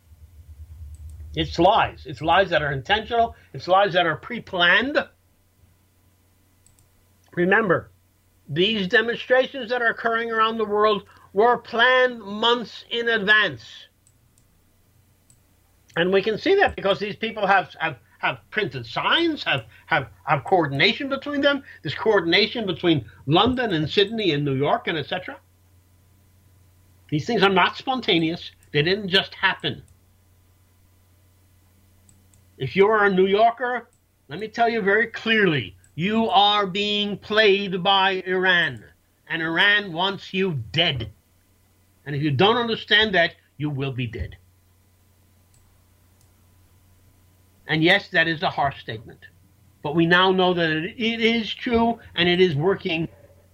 It's 1.35 1.59
lies. 1.59 2.03
It's 2.05 2.21
lies 2.21 2.49
that 2.49 2.61
are 2.61 2.71
intentional. 2.71 3.35
It's 3.53 3.67
lies 3.67 3.93
that 3.93 4.05
are 4.05 4.15
pre 4.15 4.41
planned. 4.41 4.97
Remember, 7.35 7.91
these 8.47 8.87
demonstrations 8.87 9.69
that 9.69 9.81
are 9.81 9.89
occurring 9.91 10.31
around 10.31 10.57
the 10.57 10.65
world 10.65 11.03
were 11.33 11.57
planned 11.57 12.19
months 12.19 12.83
in 12.89 13.07
advance. 13.07 13.63
And 15.95 16.11
we 16.11 16.21
can 16.21 16.37
see 16.37 16.55
that 16.55 16.75
because 16.75 16.99
these 16.99 17.15
people 17.15 17.45
have, 17.45 17.75
have, 17.79 17.97
have 18.19 18.39
printed 18.49 18.85
signs, 18.85 19.43
have, 19.43 19.65
have, 19.85 20.07
have 20.23 20.43
coordination 20.43 21.09
between 21.09 21.41
them. 21.41 21.63
This 21.83 21.93
coordination 21.93 22.65
between 22.65 23.05
London 23.27 23.73
and 23.73 23.89
Sydney 23.89 24.31
and 24.31 24.43
New 24.43 24.55
York 24.55 24.87
and 24.87 24.97
etc. 24.97 25.37
These 27.09 27.25
things 27.27 27.43
are 27.43 27.49
not 27.49 27.77
spontaneous. 27.77 28.51
They 28.71 28.81
didn't 28.81 29.09
just 29.09 29.35
happen. 29.35 29.83
If 32.59 32.75
you're 32.75 33.05
a 33.05 33.09
New 33.09 33.25
Yorker, 33.25 33.87
let 34.27 34.37
me 34.37 34.49
tell 34.49 34.67
you 34.67 34.81
very 34.81 35.07
clearly 35.07 35.77
you 35.95 36.29
are 36.29 36.67
being 36.67 37.17
played 37.17 37.81
by 37.81 38.21
Iran, 38.27 38.83
and 39.29 39.41
Iran 39.41 39.93
wants 39.93 40.33
you 40.33 40.61
dead. 40.73 41.09
And 42.05 42.15
if 42.15 42.21
you 42.21 42.31
don't 42.31 42.57
understand 42.57 43.15
that, 43.15 43.35
you 43.57 43.69
will 43.69 43.93
be 43.93 44.07
dead. 44.07 44.35
And 47.65 47.81
yes, 47.81 48.09
that 48.09 48.27
is 48.27 48.43
a 48.43 48.49
harsh 48.49 48.81
statement. 48.81 49.19
But 49.81 49.95
we 49.95 50.05
now 50.05 50.31
know 50.31 50.53
that 50.53 50.69
it 50.69 51.21
is 51.21 51.53
true 51.53 51.99
and 52.15 52.27
it 52.27 52.41
is 52.41 52.55
working 52.55 53.07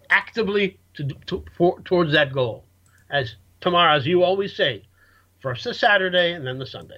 actively 0.10 0.80
to, 0.96 1.08
to, 1.28 1.46
for, 1.56 1.80
towards 1.82 2.12
that 2.14 2.34
goal. 2.34 2.64
As 3.12 3.36
tomorrow, 3.62 3.96
as 3.96 4.08
you 4.08 4.24
always 4.24 4.56
say, 4.56 4.88
first 5.42 5.64
the 5.64 5.76
Saturday 5.76 6.34
and 6.34 6.48
then 6.48 6.58
the 6.58 6.66
Sunday. 6.66 6.98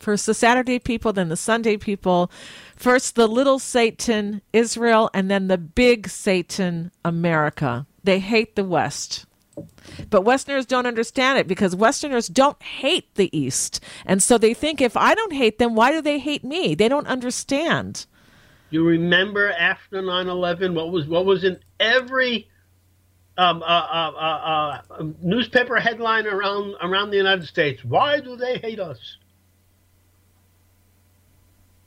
First 0.00 0.24
the 0.24 0.34
Saturday 0.34 0.78
people, 0.78 1.12
then 1.12 1.28
the 1.28 1.36
Sunday 1.36 1.76
people. 1.76 2.32
First 2.74 3.14
the 3.14 3.28
little 3.28 3.58
Satan, 3.58 4.40
Israel, 4.52 5.10
and 5.12 5.30
then 5.30 5.48
the 5.48 5.58
big 5.58 6.08
Satan, 6.08 6.90
America. 7.04 7.86
They 8.02 8.18
hate 8.18 8.56
the 8.56 8.64
West. 8.64 9.26
But 10.08 10.22
Westerners 10.22 10.64
don't 10.64 10.86
understand 10.86 11.38
it 11.38 11.46
because 11.46 11.76
Westerners 11.76 12.28
don't 12.28 12.60
hate 12.62 13.14
the 13.16 13.36
East. 13.36 13.84
And 14.06 14.22
so 14.22 14.38
they 14.38 14.54
think 14.54 14.80
if 14.80 14.96
I 14.96 15.14
don't 15.14 15.34
hate 15.34 15.58
them, 15.58 15.74
why 15.74 15.92
do 15.92 16.00
they 16.00 16.18
hate 16.18 16.44
me? 16.44 16.74
They 16.74 16.88
don't 16.88 17.06
understand. 17.06 18.06
You 18.70 18.84
remember 18.86 19.52
after 19.52 20.00
9 20.00 20.28
11, 20.28 20.74
what 20.74 20.90
was, 20.90 21.06
what 21.06 21.26
was 21.26 21.44
in 21.44 21.58
every 21.78 22.48
um, 23.36 23.62
uh, 23.62 23.66
uh, 23.66 24.12
uh, 24.16 24.82
uh, 24.92 25.04
newspaper 25.20 25.76
headline 25.76 26.26
around, 26.26 26.76
around 26.80 27.10
the 27.10 27.18
United 27.18 27.46
States? 27.46 27.84
Why 27.84 28.20
do 28.20 28.36
they 28.36 28.56
hate 28.58 28.80
us? 28.80 29.18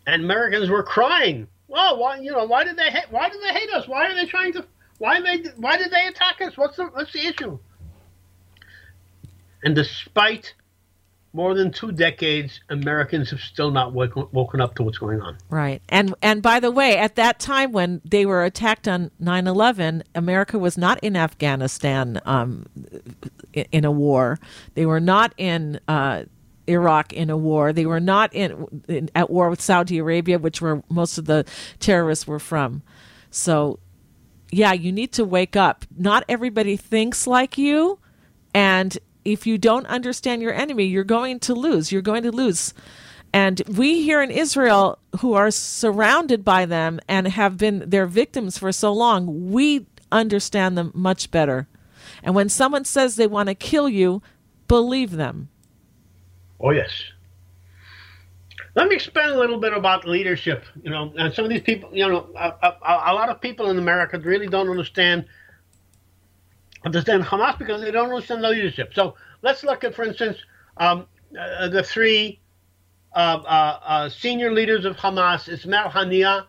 And 0.06 0.24
Americans 0.24 0.70
were 0.70 0.84
crying. 0.84 1.48
Well, 1.68 1.98
why 1.98 2.20
you 2.20 2.32
know 2.32 2.46
why 2.46 2.64
did 2.64 2.78
they 2.78 2.92
hate, 2.92 3.06
why 3.10 3.30
did 3.30 3.42
they 3.42 3.60
hate 3.60 3.70
us? 3.74 3.88
Why 3.88 4.08
are 4.08 4.14
they 4.14 4.26
trying 4.26 4.54
to 4.54 4.66
why 5.00 5.20
they 5.22 5.50
why 5.58 5.78
did 5.78 5.92
they 5.92 6.08
attack 6.08 6.42
us? 6.42 6.58
What's 6.58 6.78
the 6.78 6.86
what's 6.86 7.14
the 7.14 7.26
issue? 7.26 7.58
And 9.64 9.76
despite 9.76 10.54
more 11.34 11.56
than 11.56 11.72
two 11.72 11.92
decades, 11.92 12.62
Americans 12.70 13.32
have 13.32 13.40
still 13.40 13.72
not 13.72 13.92
woken, 13.92 14.28
woken 14.32 14.62
up 14.62 14.76
to 14.76 14.84
what's 14.84 15.00
going 15.00 15.20
on. 15.20 15.38
Right. 15.50 15.82
And 15.90 16.14
and 16.22 16.44
by 16.44 16.60
the 16.60 16.70
way, 16.70 16.96
at 16.98 17.16
that 17.16 17.40
time 17.40 17.72
when 17.72 18.02
they 18.06 18.26
were 18.26 18.44
attacked 18.44 18.88
on 18.88 19.10
9/11, 19.22 20.04
America 20.14 20.60
was 20.60 20.78
not 20.78 21.00
in 21.04 21.16
Afghanistan 21.16 22.22
um, 22.26 22.68
in 23.54 23.84
a 23.84 23.92
war. 23.92 24.40
They 24.76 24.86
were 24.86 25.00
not 25.00 25.34
in 25.38 25.80
uh, 25.88 26.24
Iraq 26.68 27.14
in 27.14 27.30
a 27.30 27.38
war. 27.38 27.74
They 27.74 27.86
were 27.86 28.00
not 28.00 28.34
in, 28.34 28.84
in, 28.88 29.10
at 29.16 29.30
war 29.30 29.50
with 29.50 29.62
Saudi 29.62 29.98
Arabia, 29.98 30.40
which 30.40 30.62
were 30.62 30.84
most 30.90 31.18
of 31.18 31.26
the 31.26 31.46
terrorists 31.80 32.28
were 32.28 32.40
from. 32.40 32.84
So 33.30 33.80
yeah, 34.52 34.74
you 34.74 34.92
need 34.92 35.12
to 35.14 35.26
wake 35.26 35.56
up. 35.56 35.86
Not 35.98 36.24
everybody 36.30 36.78
thinks 36.78 37.26
like 37.26 37.58
you. 37.58 38.00
And 38.54 38.98
if 39.26 39.48
you 39.48 39.58
don't 39.58 39.88
understand 39.88 40.42
your 40.42 40.54
enemy, 40.54 40.86
you're 40.86 41.04
going 41.04 41.40
to 41.42 41.56
lose. 41.56 41.92
You're 41.92 42.02
going 42.02 42.24
to 42.24 42.32
lose. 42.32 42.74
And 43.34 43.64
we 43.68 44.04
here 44.04 44.22
in 44.22 44.30
Israel, 44.30 45.00
who 45.20 45.34
are 45.34 45.50
surrounded 45.50 46.46
by 46.46 46.68
them 46.68 47.00
and 47.08 47.28
have 47.28 47.58
been 47.58 47.90
their 47.90 48.06
victims 48.06 48.60
for 48.60 48.72
so 48.72 48.94
long, 48.94 49.52
we 49.52 49.88
understand 50.12 50.78
them 50.78 50.92
much 50.94 51.32
better. 51.32 51.68
And 52.22 52.36
when 52.36 52.48
someone 52.48 52.86
says 52.86 53.16
they 53.16 53.26
want 53.26 53.50
to 53.50 53.56
kill 53.56 53.90
you, 53.90 54.22
believe 54.68 55.12
them. 55.12 55.50
Oh, 56.60 56.72
yes. 56.72 56.92
Let 58.76 58.88
me 58.88 58.96
explain 58.96 59.30
a 59.30 59.38
little 59.38 59.60
bit 59.60 59.74
about 59.74 60.08
leadership. 60.08 60.64
You 60.82 60.90
know, 60.90 61.14
and 61.16 61.34
some 61.34 61.46
of 61.46 61.52
these 61.52 61.62
people, 61.62 61.90
you 61.94 62.08
know, 62.08 62.30
a, 62.36 62.54
a, 62.62 62.78
a 62.82 63.14
lot 63.14 63.30
of 63.30 63.40
people 63.40 63.70
in 63.70 63.78
America 63.78 64.20
really 64.20 64.48
don't 64.48 64.70
understand 64.70 65.26
understand 66.86 67.24
Hamas 67.24 67.58
because 67.58 67.82
they 67.82 67.92
don't 67.92 68.10
understand 68.10 68.44
the 68.44 68.50
leadership. 68.50 68.94
So 68.94 69.16
let's 69.42 69.64
look 69.64 69.84
at, 69.84 69.96
for 69.96 70.04
instance, 70.04 70.38
um, 70.78 71.06
uh, 71.40 71.70
the 71.70 71.84
three 71.84 72.40
uh, 73.16 73.42
uh, 73.46 73.80
uh 73.84 74.10
senior 74.10 74.52
leaders 74.52 74.86
of 74.86 74.98
Hamas. 74.98 75.48
Ismail 75.48 75.90
Haniyeh, 75.90 76.46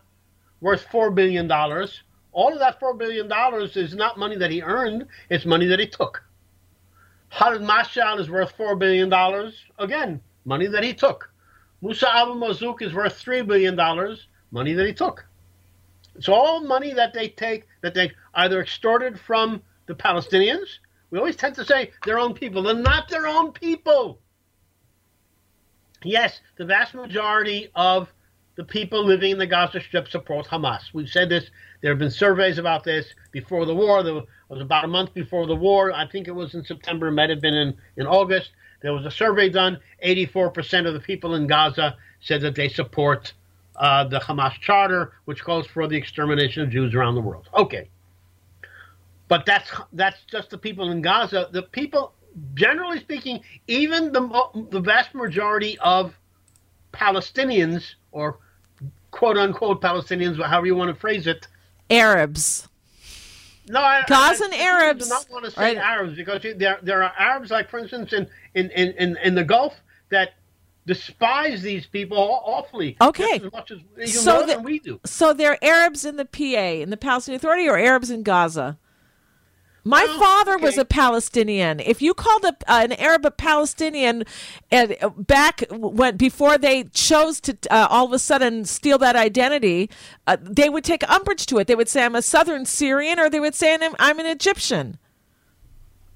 worth 0.61 0.83
four 0.91 1.11
billion 1.11 1.47
dollars. 1.47 2.01
All 2.31 2.51
of 2.51 2.59
that 2.59 2.79
four 2.79 2.95
billion 2.95 3.27
dollars 3.27 3.77
is 3.77 3.93
not 3.93 4.17
money 4.17 4.35
that 4.37 4.51
he 4.51 4.61
earned; 4.61 5.05
it's 5.29 5.45
money 5.45 5.67
that 5.67 5.79
he 5.79 5.87
took. 5.87 6.23
Khalid 7.31 7.61
Mashal 7.61 8.19
is 8.19 8.29
worth 8.29 8.51
four 8.51 8.75
billion 8.75 9.09
dollars. 9.09 9.55
Again, 9.77 10.21
money 10.45 10.67
that 10.67 10.83
he 10.83 10.93
took. 10.93 11.29
Musa 11.81 12.09
Abu 12.15 12.31
Marzouk 12.31 12.81
is 12.81 12.93
worth 12.93 13.23
$3 13.23 13.45
billion, 13.45 13.75
money 14.51 14.73
that 14.73 14.87
he 14.87 14.93
took. 14.93 15.25
It's 16.15 16.29
all 16.29 16.61
money 16.61 16.93
that 16.93 17.13
they 17.13 17.29
take, 17.29 17.67
that 17.81 17.93
they 17.93 18.11
either 18.33 18.61
extorted 18.61 19.19
from 19.19 19.61
the 19.85 19.93
Palestinians. 19.93 20.79
We 21.11 21.19
always 21.19 21.35
tend 21.35 21.55
to 21.55 21.65
say 21.65 21.91
their 22.05 22.17
own 22.17 22.33
people. 22.33 22.63
They're 22.63 22.73
not 22.73 23.09
their 23.09 23.27
own 23.27 23.51
people. 23.51 24.19
Yes, 26.03 26.39
the 26.57 26.65
vast 26.65 26.93
majority 26.93 27.69
of 27.75 28.11
the 28.55 28.63
people 28.63 29.03
living 29.03 29.31
in 29.31 29.37
the 29.37 29.47
Gaza 29.47 29.81
Strip 29.81 30.07
support 30.07 30.47
Hamas. 30.47 30.93
We've 30.93 31.09
said 31.09 31.29
this. 31.29 31.49
There 31.81 31.91
have 31.91 31.99
been 31.99 32.11
surveys 32.11 32.57
about 32.57 32.83
this 32.83 33.13
before 33.31 33.65
the 33.65 33.75
war. 33.75 34.01
There 34.47 34.55
was 34.55 34.61
about 34.61 34.85
a 34.85 34.87
month 34.87 35.13
before 35.13 35.47
the 35.47 35.55
war. 35.55 35.91
I 35.91 36.07
think 36.07 36.27
it 36.27 36.35
was 36.35 36.53
in 36.53 36.63
September. 36.63 37.07
It 37.07 37.13
might 37.13 37.29
have 37.29 37.41
been 37.41 37.55
in, 37.55 37.75
in 37.97 38.05
August. 38.05 38.51
There 38.81 38.93
was 38.93 39.05
a 39.05 39.11
survey 39.11 39.49
done. 39.49 39.79
84% 40.05 40.87
of 40.87 40.93
the 40.93 40.99
people 40.99 41.35
in 41.35 41.47
Gaza 41.47 41.97
said 42.21 42.41
that 42.41 42.55
they 42.55 42.69
support 42.69 43.33
uh, 43.75 44.03
the 44.05 44.19
Hamas 44.19 44.53
charter, 44.61 45.13
which 45.25 45.43
calls 45.43 45.67
for 45.67 45.87
the 45.87 45.97
extermination 45.97 46.61
of 46.61 46.69
Jews 46.69 46.93
around 46.93 47.15
the 47.15 47.21
world. 47.21 47.49
Okay. 47.55 47.89
But 49.27 49.45
that's 49.45 49.71
that's 49.93 50.19
just 50.29 50.51
the 50.51 50.57
people 50.57 50.91
in 50.91 51.01
Gaza. 51.01 51.49
The 51.51 51.63
people, 51.63 52.13
generally 52.53 52.99
speaking, 52.99 53.41
even 53.67 54.11
the, 54.11 54.65
the 54.69 54.79
vast 54.79 55.15
majority 55.15 55.79
of 55.79 56.13
Palestinians, 56.93 57.95
or 58.11 58.37
quote 59.09 59.37
unquote 59.37 59.81
Palestinians, 59.81 60.41
however 60.43 60.67
you 60.67 60.75
want 60.75 60.93
to 60.93 60.99
phrase 60.99 61.25
it, 61.25 61.47
Arabs. 61.89 62.67
No, 63.67 63.81
I, 63.81 64.03
Gazan 64.07 64.53
I, 64.53 64.57
Arabs. 64.57 65.07
do 65.07 65.13
not 65.13 65.29
want 65.29 65.45
to 65.45 65.51
say 65.51 65.61
right. 65.61 65.77
Arabs 65.77 66.15
because 66.15 66.41
there 66.57 66.79
there 66.81 67.03
are 67.03 67.13
Arabs, 67.17 67.51
like 67.51 67.69
for 67.69 67.79
instance, 67.79 68.13
in 68.13 68.27
in, 68.53 68.69
in, 68.71 69.17
in 69.23 69.35
the 69.35 69.43
Gulf 69.43 69.73
that 70.09 70.33
despise 70.85 71.61
these 71.61 71.85
people 71.87 72.17
awfully. 72.17 72.95
Okay, 73.01 73.41
as 73.43 73.51
much 73.51 73.71
as 73.71 74.13
so 74.13 74.33
more 74.33 74.41
the, 74.41 74.53
than 74.53 74.63
we 74.63 74.79
do. 74.79 74.99
So 75.05 75.33
they're 75.33 75.63
Arabs 75.63 76.05
in 76.05 76.17
the 76.17 76.25
PA, 76.25 76.81
in 76.81 76.89
the 76.89 76.97
Palestinian 76.97 77.37
Authority, 77.37 77.67
or 77.67 77.77
Arabs 77.77 78.09
in 78.11 78.23
Gaza. 78.23 78.77
My 79.87 80.03
well, 80.03 80.19
father 80.19 80.55
okay. 80.55 80.63
was 80.63 80.79
a 80.79 80.83
Palestinian. 80.83 81.79
If 81.79 82.01
you 82.01 82.15
called 82.15 82.43
a, 82.43 82.55
uh, 82.67 82.81
an 82.81 82.93
Arab 82.93 83.23
a 83.23 83.29
Palestinian, 83.29 84.23
and 84.71 84.97
uh, 84.99 85.09
back 85.09 85.63
when 85.69 86.17
before 86.17 86.57
they 86.57 86.85
chose 86.85 87.39
to 87.41 87.55
uh, 87.69 87.87
all 87.91 88.07
of 88.07 88.11
a 88.11 88.17
sudden 88.17 88.65
steal 88.65 88.97
that 88.97 89.15
identity, 89.15 89.91
uh, 90.25 90.37
they 90.41 90.69
would 90.69 90.83
take 90.83 91.07
umbrage 91.07 91.45
to 91.45 91.59
it. 91.59 91.67
They 91.67 91.75
would 91.75 91.87
say, 91.87 92.03
"I'm 92.03 92.15
a 92.15 92.23
Southern 92.23 92.65
Syrian," 92.65 93.19
or 93.19 93.29
they 93.29 93.39
would 93.39 93.53
say, 93.53 93.77
"I'm 93.99 94.19
an 94.19 94.25
Egyptian." 94.25 94.97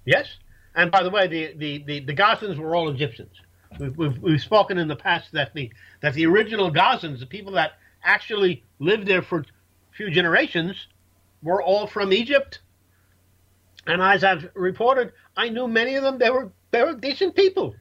Yes, 0.03 0.25
and 0.73 0.89
by 0.89 1.03
the 1.03 1.11
way, 1.11 1.27
the 1.27 1.53
the 1.55 1.83
the, 1.85 1.99
the 1.99 2.15
Gazans 2.15 2.57
were 2.57 2.75
all 2.75 2.89
Egyptians. 2.89 3.35
We've, 3.79 3.95
we've, 3.95 4.17
we've 4.17 4.41
spoken 4.41 4.79
in 4.79 4.87
the 4.87 4.95
past 4.95 5.31
that 5.33 5.53
the 5.53 5.71
that 6.01 6.15
the 6.15 6.25
original 6.25 6.71
Gazans, 6.71 7.19
the 7.19 7.27
people 7.27 7.51
that 7.51 7.73
actually 8.03 8.63
lived 8.79 9.05
there 9.05 9.21
for 9.21 9.41
a 9.41 9.45
few 9.95 10.09
generations, 10.09 10.87
were 11.43 11.61
all 11.61 11.85
from 11.85 12.11
Egypt 12.11 12.61
and 13.89 14.03
as 14.03 14.23
I've 14.23 14.49
reported, 14.53 15.13
I 15.35 15.49
knew 15.49 15.67
many 15.67 15.95
of 15.95 16.03
them. 16.03 16.19
They 16.19 16.29
were 16.29 16.51
they 16.71 16.83
were 16.83 16.93
decent 16.93 17.35
people. 17.35 17.75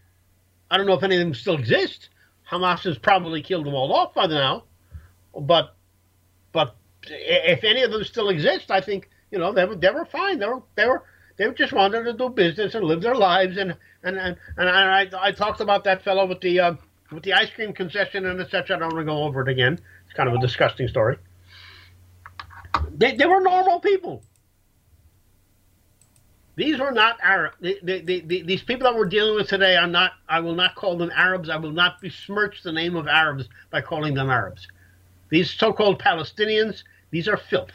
I 0.71 0.79
don't 0.79 0.87
know 0.87 0.94
if 0.94 1.03
any 1.03 1.16
of 1.16 1.21
them 1.21 1.35
still 1.35 1.57
exist. 1.57 2.09
Hamas 2.51 2.81
has 2.85 2.97
probably 2.97 3.42
killed 3.42 3.66
them 3.66 3.75
all 3.75 3.92
off 3.92 4.14
by 4.14 4.27
now, 4.27 4.64
but 5.38 5.75
but 6.53 6.77
if 7.05 7.62
any 7.62 7.83
of 7.83 7.92
them 7.92 8.05
still 8.05 8.31
exist, 8.31 8.71
I 8.71 8.81
think 8.81 9.11
you 9.31 9.38
know 9.38 9.53
they 9.53 9.66
were 9.66 9.77
they 9.77 9.90
were 9.90 10.07
fine. 10.07 10.38
They 10.38 10.47
were 10.47 10.62
they 10.77 10.87
were 10.87 11.05
they 11.37 11.51
just 11.53 11.75
wanted 11.75 12.05
to 12.05 12.14
do 12.14 12.31
business 12.31 12.75
and 12.75 12.85
live 12.87 13.03
their 13.03 13.14
lives. 13.14 13.59
And 13.59 13.77
and 14.03 14.16
and, 14.16 14.37
and 14.57 14.68
I 14.68 15.09
I 15.21 15.33
talked 15.33 15.61
about 15.61 15.85
that 15.85 16.03
fellow 16.03 16.25
with 16.25 16.40
the 16.40 16.59
uh, 16.59 16.75
with 17.12 17.23
the 17.23 17.35
ice 17.35 17.51
cream 17.51 17.75
concession 17.75 18.25
and 18.25 18.40
etc. 18.40 18.77
I 18.77 18.81
don't 18.81 18.94
want 18.94 19.07
to 19.07 19.12
go 19.12 19.25
over 19.25 19.42
it 19.42 19.49
again. 19.49 19.79
It's 20.07 20.14
kind 20.14 20.29
of 20.29 20.35
a 20.35 20.38
disgusting 20.38 20.88
story. 20.88 21.18
They 22.97 23.14
they 23.14 23.27
were 23.27 23.40
normal 23.40 23.81
people. 23.81 24.23
These 26.59 26.81
are 26.81 26.90
not 26.90 27.18
Arab. 27.23 27.53
These 27.61 28.62
people 28.64 28.90
that 28.90 28.97
we're 28.97 29.05
dealing 29.05 29.37
with 29.37 29.47
today 29.47 29.77
are 29.77 29.87
not. 29.87 30.14
I 30.29 30.40
will 30.40 30.57
not 30.57 30.75
call 30.75 30.99
them 30.99 31.12
Arabs. 31.14 31.49
I 31.49 31.57
will 31.57 31.71
not 31.71 32.01
besmirch 32.01 32.64
the 32.64 32.73
name 32.73 32.97
of 32.97 33.07
Arabs 33.07 33.49
by 33.71 33.81
calling 33.81 34.12
them 34.12 34.29
Arabs. 34.29 34.66
These 35.29 35.53
so-called 35.53 36.03
Palestinians. 36.03 36.83
These 37.12 37.29
are 37.29 37.37
filth. 37.37 37.71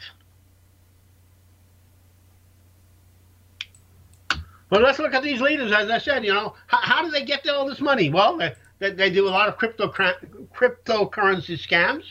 But 4.68 4.82
let's 4.82 4.98
look 4.98 5.14
at 5.14 5.22
these 5.22 5.40
leaders. 5.40 5.72
As 5.72 5.88
I 5.88 5.96
said, 5.96 6.22
you 6.22 6.34
know, 6.34 6.54
how, 6.66 6.78
how 6.82 7.02
do 7.02 7.10
they 7.10 7.24
get 7.24 7.48
all 7.48 7.66
this 7.66 7.80
money? 7.80 8.10
Well, 8.10 8.36
they, 8.36 8.54
they, 8.80 8.90
they 8.90 9.08
do 9.08 9.26
a 9.26 9.30
lot 9.30 9.48
of 9.48 9.56
crypto 9.56 9.88
cryptocurrency 9.88 11.56
scams. 11.58 12.04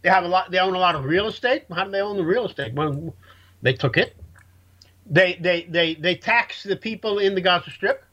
They 0.00 0.08
have 0.08 0.24
a 0.24 0.28
lot. 0.28 0.50
They 0.50 0.58
own 0.58 0.74
a 0.74 0.78
lot 0.78 0.94
of 0.94 1.04
real 1.04 1.26
estate. 1.26 1.64
How 1.70 1.84
do 1.84 1.90
they 1.90 2.00
own 2.00 2.16
the 2.16 2.24
real 2.24 2.46
estate? 2.46 2.72
Well, 2.72 3.14
they 3.60 3.74
took 3.74 3.98
it. 3.98 4.16
They, 5.06 5.38
they, 5.40 5.64
they, 5.68 5.94
they 5.94 6.14
tax 6.16 6.62
the 6.62 6.76
people 6.76 7.18
in 7.18 7.34
the 7.34 7.40
Gaza 7.40 7.70
Strip. 7.70 8.04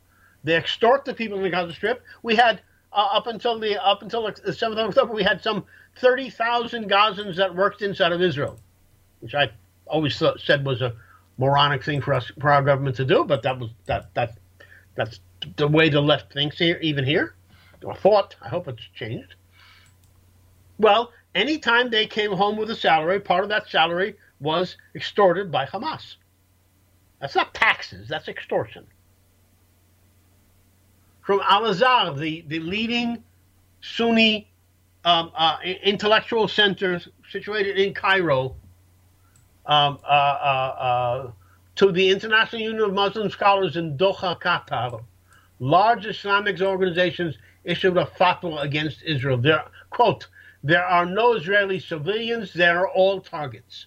They 0.43 0.56
extort 0.56 1.06
the 1.06 1.13
people 1.13 1.38
in 1.38 1.43
the 1.43 1.49
Gaza 1.49 1.73
Strip. 1.73 2.04
We 2.23 2.36
had 2.36 2.62
uh, 2.93 3.08
up 3.13 3.27
until 3.27 3.60
the 3.60 3.82
up 3.84 4.01
until 4.01 4.30
the 4.43 4.54
seventh 4.54 4.80
of 4.80 4.89
October, 4.89 5.13
we 5.13 5.23
had 5.23 5.41
some 5.41 5.65
thirty 5.97 6.30
thousand 6.30 6.89
Gazans 6.89 7.38
that 7.38 7.56
worked 7.56 7.82
inside 7.82 8.12
of 8.12 8.21
Israel, 8.21 8.60
which 9.19 9.36
I 9.36 9.49
always 9.88 10.17
thought, 10.17 10.39
said 10.41 10.65
was 10.65 10.82
a 10.82 10.93
moronic 11.38 11.84
thing 11.84 12.01
for 12.01 12.13
us 12.13 12.32
for 12.39 12.51
our 12.51 12.62
government 12.63 12.97
to 12.97 13.06
do. 13.06 13.23
But 13.23 13.43
that 13.43 13.60
was 13.60 13.69
that 13.86 14.13
that 14.15 14.38
that's 14.95 15.19
the 15.58 15.67
way 15.67 15.89
the 15.89 16.01
left 16.01 16.34
thinks 16.34 16.58
here, 16.58 16.77
even 16.82 17.06
here. 17.06 17.36
or 17.84 17.95
thought. 17.95 18.36
I 18.41 18.49
hope 18.49 18.67
it's 18.67 18.84
changed. 18.95 19.36
Well, 20.77 21.12
anytime 21.36 21.89
they 21.89 22.08
came 22.08 22.32
home 22.32 22.58
with 22.58 22.69
a 22.71 22.75
salary, 22.75 23.19
part 23.19 23.43
of 23.43 23.49
that 23.49 23.69
salary 23.69 24.15
was 24.39 24.77
extorted 24.95 25.51
by 25.51 25.65
Hamas. 25.65 26.15
That's 27.21 27.36
not 27.36 27.53
taxes, 27.53 28.07
that's 28.10 28.27
extortion. 28.27 28.86
From 31.21 31.39
Al 31.47 31.67
Azhar, 31.67 32.15
the, 32.15 32.43
the 32.47 32.60
leading 32.60 33.23
Sunni 33.79 34.51
um, 35.05 35.31
uh, 35.36 35.57
intellectual 35.84 36.47
center 36.47 36.99
situated 37.29 37.77
in 37.77 37.93
Cairo, 37.93 38.55
um, 39.67 39.99
uh, 40.03 40.07
uh, 40.07 40.75
uh, 40.79 41.31
to 41.75 41.91
the 41.91 42.10
International 42.10 42.62
Union 42.62 42.84
of 42.84 42.93
Muslim 42.93 43.29
Scholars 43.29 43.77
in 43.77 43.97
Doha, 43.97 44.39
Qatar, 44.41 45.03
large 45.60 46.07
Islamic 46.07 46.60
organizations 46.60 47.38
issued 47.63 47.97
a 47.97 48.05
fatwa 48.05 48.63
against 48.63 49.03
Israel. 49.03 49.38
There, 49.38 49.63
quote, 49.91 50.27
there 50.63 50.84
are 50.84 51.05
no 51.05 51.34
Israeli 51.34 51.79
civilians, 51.79 52.51
they 52.53 52.67
are 52.67 52.88
all 52.88 53.21
targets. 53.21 53.86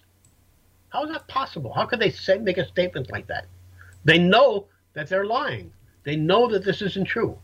How 0.95 1.03
is 1.03 1.11
that 1.11 1.27
possible? 1.27 1.73
How 1.73 1.85
could 1.85 1.99
they 1.99 2.09
say, 2.09 2.37
make 2.37 2.57
a 2.57 2.65
statement 2.65 3.11
like 3.11 3.27
that? 3.27 3.47
They 4.05 4.17
know 4.17 4.67
that 4.93 5.09
they're 5.09 5.25
lying. 5.25 5.73
They 6.05 6.15
know 6.15 6.47
that 6.47 6.63
this 6.63 6.81
isn't 6.81 7.03
true. 7.03 7.37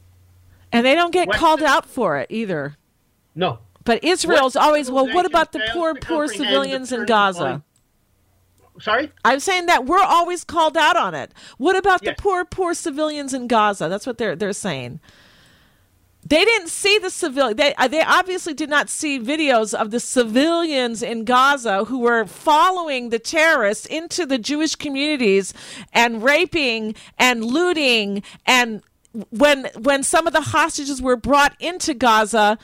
And 0.72 0.86
they 0.86 0.96
don't 0.96 1.12
get 1.12 1.30
called 1.30 1.62
out 1.62 1.86
for 1.86 2.18
it 2.18 2.28
either. 2.30 2.78
No. 3.36 3.60
But 3.84 4.06
Israel's 4.06 4.56
what 4.56 4.64
always, 4.64 4.90
well, 4.90 5.06
what 5.06 5.26
about 5.26 5.52
the 5.52 5.62
poor, 5.74 5.94
poor 5.96 6.30
civilians 6.30 6.94
in 6.94 7.06
Gaza? 7.06 7.62
Sorry? 8.80 9.12
I'm 9.26 9.42
saying 9.42 9.66
that 9.66 9.86
we're 9.86 10.02
always 10.02 10.46
called 10.46 10.78
out 10.78 10.96
on 10.96 11.14
it. 11.14 11.34
What 11.58 11.76
about 11.76 12.00
yes. 12.04 12.16
the 12.16 12.22
poor, 12.22 12.46
poor 12.46 12.74
civilians 12.74 13.34
in 13.34 13.48
Gaza? 13.48 13.90
That's 13.90 14.08
what 14.08 14.18
they're 14.18 14.38
they're 14.38 14.54
saying. 14.54 15.02
They 16.32 16.46
didn't 16.46 16.70
see 16.70 16.98
the 16.98 17.10
civilian. 17.10 17.58
They 17.58 17.76
uh, 17.76 17.90
they 17.90 18.02
obviously 18.04 18.54
did 18.54 18.70
not 18.70 18.90
see 18.90 19.20
videos 19.20 19.74
of 19.74 19.92
the 19.92 20.00
civilians 20.00 21.04
in 21.04 21.26
Gaza 21.26 21.84
who 21.84 22.00
were 22.00 22.24
following 22.24 23.10
the 23.10 23.20
terrorists 23.20 23.86
into 23.86 24.26
the 24.26 24.38
Jewish 24.38 24.76
communities 24.76 25.54
and 25.92 26.24
raping 26.24 26.96
and 27.20 27.44
looting 27.44 28.24
and 28.46 28.82
when 29.32 29.66
when 29.78 30.04
some 30.04 30.26
of 30.26 30.32
the 30.32 30.40
hostages 30.40 31.02
were 31.02 31.18
brought 31.18 31.54
into 31.60 31.94
Gaza 31.94 32.58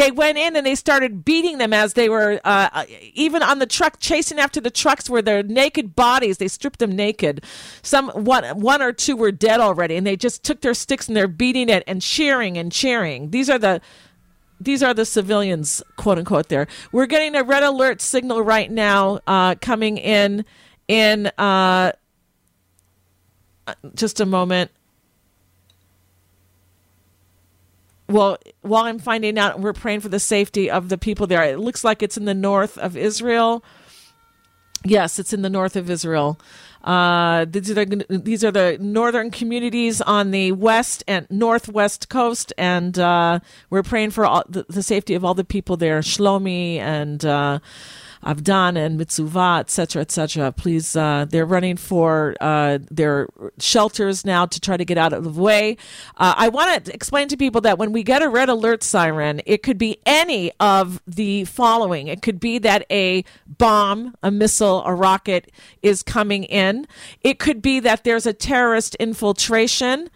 they 0.00 0.10
went 0.10 0.38
in 0.38 0.56
and 0.56 0.64
they 0.64 0.74
started 0.74 1.24
beating 1.26 1.58
them 1.58 1.74
as 1.74 1.92
they 1.92 2.08
were 2.08 2.40
uh, 2.44 2.70
uh, 2.72 2.84
even 3.12 3.42
on 3.42 3.58
the 3.58 3.66
truck 3.66 4.00
chasing 4.00 4.38
after 4.38 4.58
the 4.58 4.70
trucks 4.70 5.10
where 5.10 5.20
their 5.20 5.42
naked 5.42 5.94
bodies 5.94 6.38
they 6.38 6.48
stripped 6.48 6.78
them 6.78 6.92
naked. 6.92 7.44
Some 7.82 8.08
one 8.10 8.44
one 8.58 8.80
or 8.80 8.92
two 8.92 9.14
were 9.14 9.30
dead 9.30 9.60
already 9.60 9.96
and 9.96 10.06
they 10.06 10.16
just 10.16 10.42
took 10.42 10.62
their 10.62 10.72
sticks 10.72 11.06
and 11.06 11.14
they're 11.14 11.28
beating 11.28 11.68
it 11.68 11.84
and 11.86 12.00
cheering 12.00 12.56
and 12.56 12.72
cheering. 12.72 13.30
These 13.30 13.50
are 13.50 13.58
the 13.58 13.82
these 14.58 14.82
are 14.82 14.94
the 14.94 15.04
civilians 15.04 15.82
quote 15.96 16.16
unquote 16.16 16.48
there. 16.48 16.66
We're 16.92 17.06
getting 17.06 17.34
a 17.34 17.42
red 17.42 17.62
alert 17.62 18.00
signal 18.00 18.42
right 18.42 18.70
now 18.70 19.20
uh, 19.26 19.56
coming 19.56 19.98
in 19.98 20.46
in 20.88 21.26
uh, 21.36 21.92
just 23.94 24.18
a 24.20 24.26
moment 24.26 24.70
well, 28.10 28.38
while 28.62 28.84
I'm 28.84 28.98
finding 28.98 29.38
out, 29.38 29.60
we're 29.60 29.72
praying 29.72 30.00
for 30.00 30.08
the 30.08 30.20
safety 30.20 30.70
of 30.70 30.88
the 30.88 30.98
people 30.98 31.26
there. 31.26 31.42
It 31.44 31.58
looks 31.58 31.84
like 31.84 32.02
it's 32.02 32.16
in 32.16 32.24
the 32.24 32.34
north 32.34 32.76
of 32.78 32.96
Israel. 32.96 33.64
Yes, 34.84 35.18
it's 35.18 35.32
in 35.32 35.42
the 35.42 35.50
north 35.50 35.76
of 35.76 35.90
Israel. 35.90 36.40
Uh, 36.82 37.44
these, 37.44 37.70
are 37.70 37.84
the, 37.84 38.06
these 38.08 38.42
are 38.42 38.50
the 38.50 38.78
northern 38.80 39.30
communities 39.30 40.00
on 40.00 40.30
the 40.30 40.52
west 40.52 41.04
and 41.06 41.26
northwest 41.30 42.08
coast, 42.08 42.54
and 42.56 42.98
uh, 42.98 43.38
we're 43.68 43.82
praying 43.82 44.10
for 44.10 44.24
all, 44.24 44.44
the, 44.48 44.64
the, 44.68 44.82
safety 44.82 45.14
of 45.14 45.22
all 45.22 45.34
the 45.34 45.44
people 45.44 45.76
there. 45.76 46.00
Shlomi 46.00 46.78
and 46.78 47.22
uh, 47.22 47.58
Avdon 48.24 48.76
and 48.76 49.00
Metzuva, 49.00 49.60
etc., 49.60 50.02
etc. 50.02 50.52
Please, 50.52 50.94
uh, 50.94 51.26
they're 51.28 51.46
running 51.46 51.76
for 51.76 52.34
uh, 52.40 52.78
their 52.90 53.28
shelters 53.58 54.24
now 54.24 54.46
to 54.46 54.60
try 54.60 54.76
to 54.76 54.84
get 54.84 54.98
out 54.98 55.12
of 55.12 55.24
the 55.24 55.42
way. 55.42 55.76
Uh, 56.16 56.34
I 56.36 56.48
want 56.48 56.84
to 56.84 56.94
explain 56.94 57.28
to 57.28 57.36
people 57.36 57.60
that 57.62 57.78
when 57.78 57.92
we 57.92 58.02
get 58.02 58.22
a 58.22 58.28
red 58.28 58.48
alert 58.48 58.82
siren, 58.82 59.40
it 59.46 59.62
could 59.62 59.78
be 59.78 59.98
any 60.04 60.52
of 60.60 61.02
the 61.06 61.44
following. 61.44 62.08
It 62.08 62.22
could 62.22 62.38
be 62.40 62.58
that 62.58 62.84
a 62.90 63.24
bomb, 63.46 64.14
a 64.22 64.30
missile, 64.30 64.82
a 64.84 64.94
rocket 64.94 65.50
is 65.82 66.02
coming 66.02 66.44
in. 66.44 66.86
It 67.22 67.38
could 67.38 67.62
be 67.62 67.80
that 67.80 68.04
there's 68.04 68.26
a 68.26 68.32
terrorist 68.32 68.94
infiltration 68.96 70.10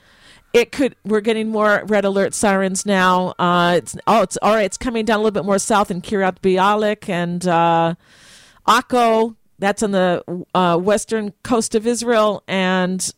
it 0.55 0.73
could 0.73 0.97
we're 1.05 1.21
getting 1.21 1.51
more 1.51 1.83
red 1.87 2.07
alert 2.07 2.33
sirens 2.33 2.87
now 2.87 3.35
uh 3.39 3.75
it's 3.77 3.97
oh 4.07 4.23
it's 4.23 4.39
all 4.41 4.55
right 4.55 4.65
it's 4.65 4.79
coming 4.79 5.05
down 5.05 5.17
a 5.17 5.19
little 5.19 5.33
bit 5.33 5.45
more 5.45 5.59
south 5.59 5.91
in 5.91 6.01
kiryat 6.01 6.39
bialik 6.41 7.09
and 7.11 7.47
uh 7.47 7.95
akko 8.67 9.37
that's 9.59 9.83
on 9.83 9.91
the 9.91 10.45
uh, 10.55 10.79
western 10.79 11.33
coast 11.43 11.75
of 11.75 11.87
israel 11.87 12.43
and 12.49 13.13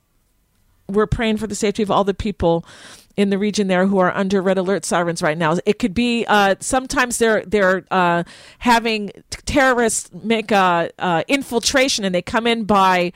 we're 0.88 1.06
praying 1.06 1.36
for 1.36 1.46
the 1.46 1.54
safety 1.54 1.82
of 1.82 1.90
all 1.90 2.04
the 2.04 2.14
people 2.14 2.64
in 3.16 3.30
the 3.30 3.38
region 3.38 3.66
there 3.66 3.86
who 3.86 3.98
are 3.98 4.14
under 4.14 4.42
red 4.42 4.58
alert 4.58 4.84
sirens 4.84 5.22
right 5.22 5.38
now. 5.38 5.56
It 5.64 5.78
could 5.78 5.94
be 5.94 6.26
uh, 6.28 6.56
sometimes 6.60 7.18
they're 7.18 7.44
they're 7.46 7.84
uh, 7.90 8.24
having 8.58 9.10
terrorists 9.46 10.10
make 10.12 10.52
a 10.52 10.90
uh, 10.98 11.22
infiltration 11.26 12.04
and 12.04 12.14
they 12.14 12.22
come 12.22 12.46
in 12.46 12.64
by 12.64 13.12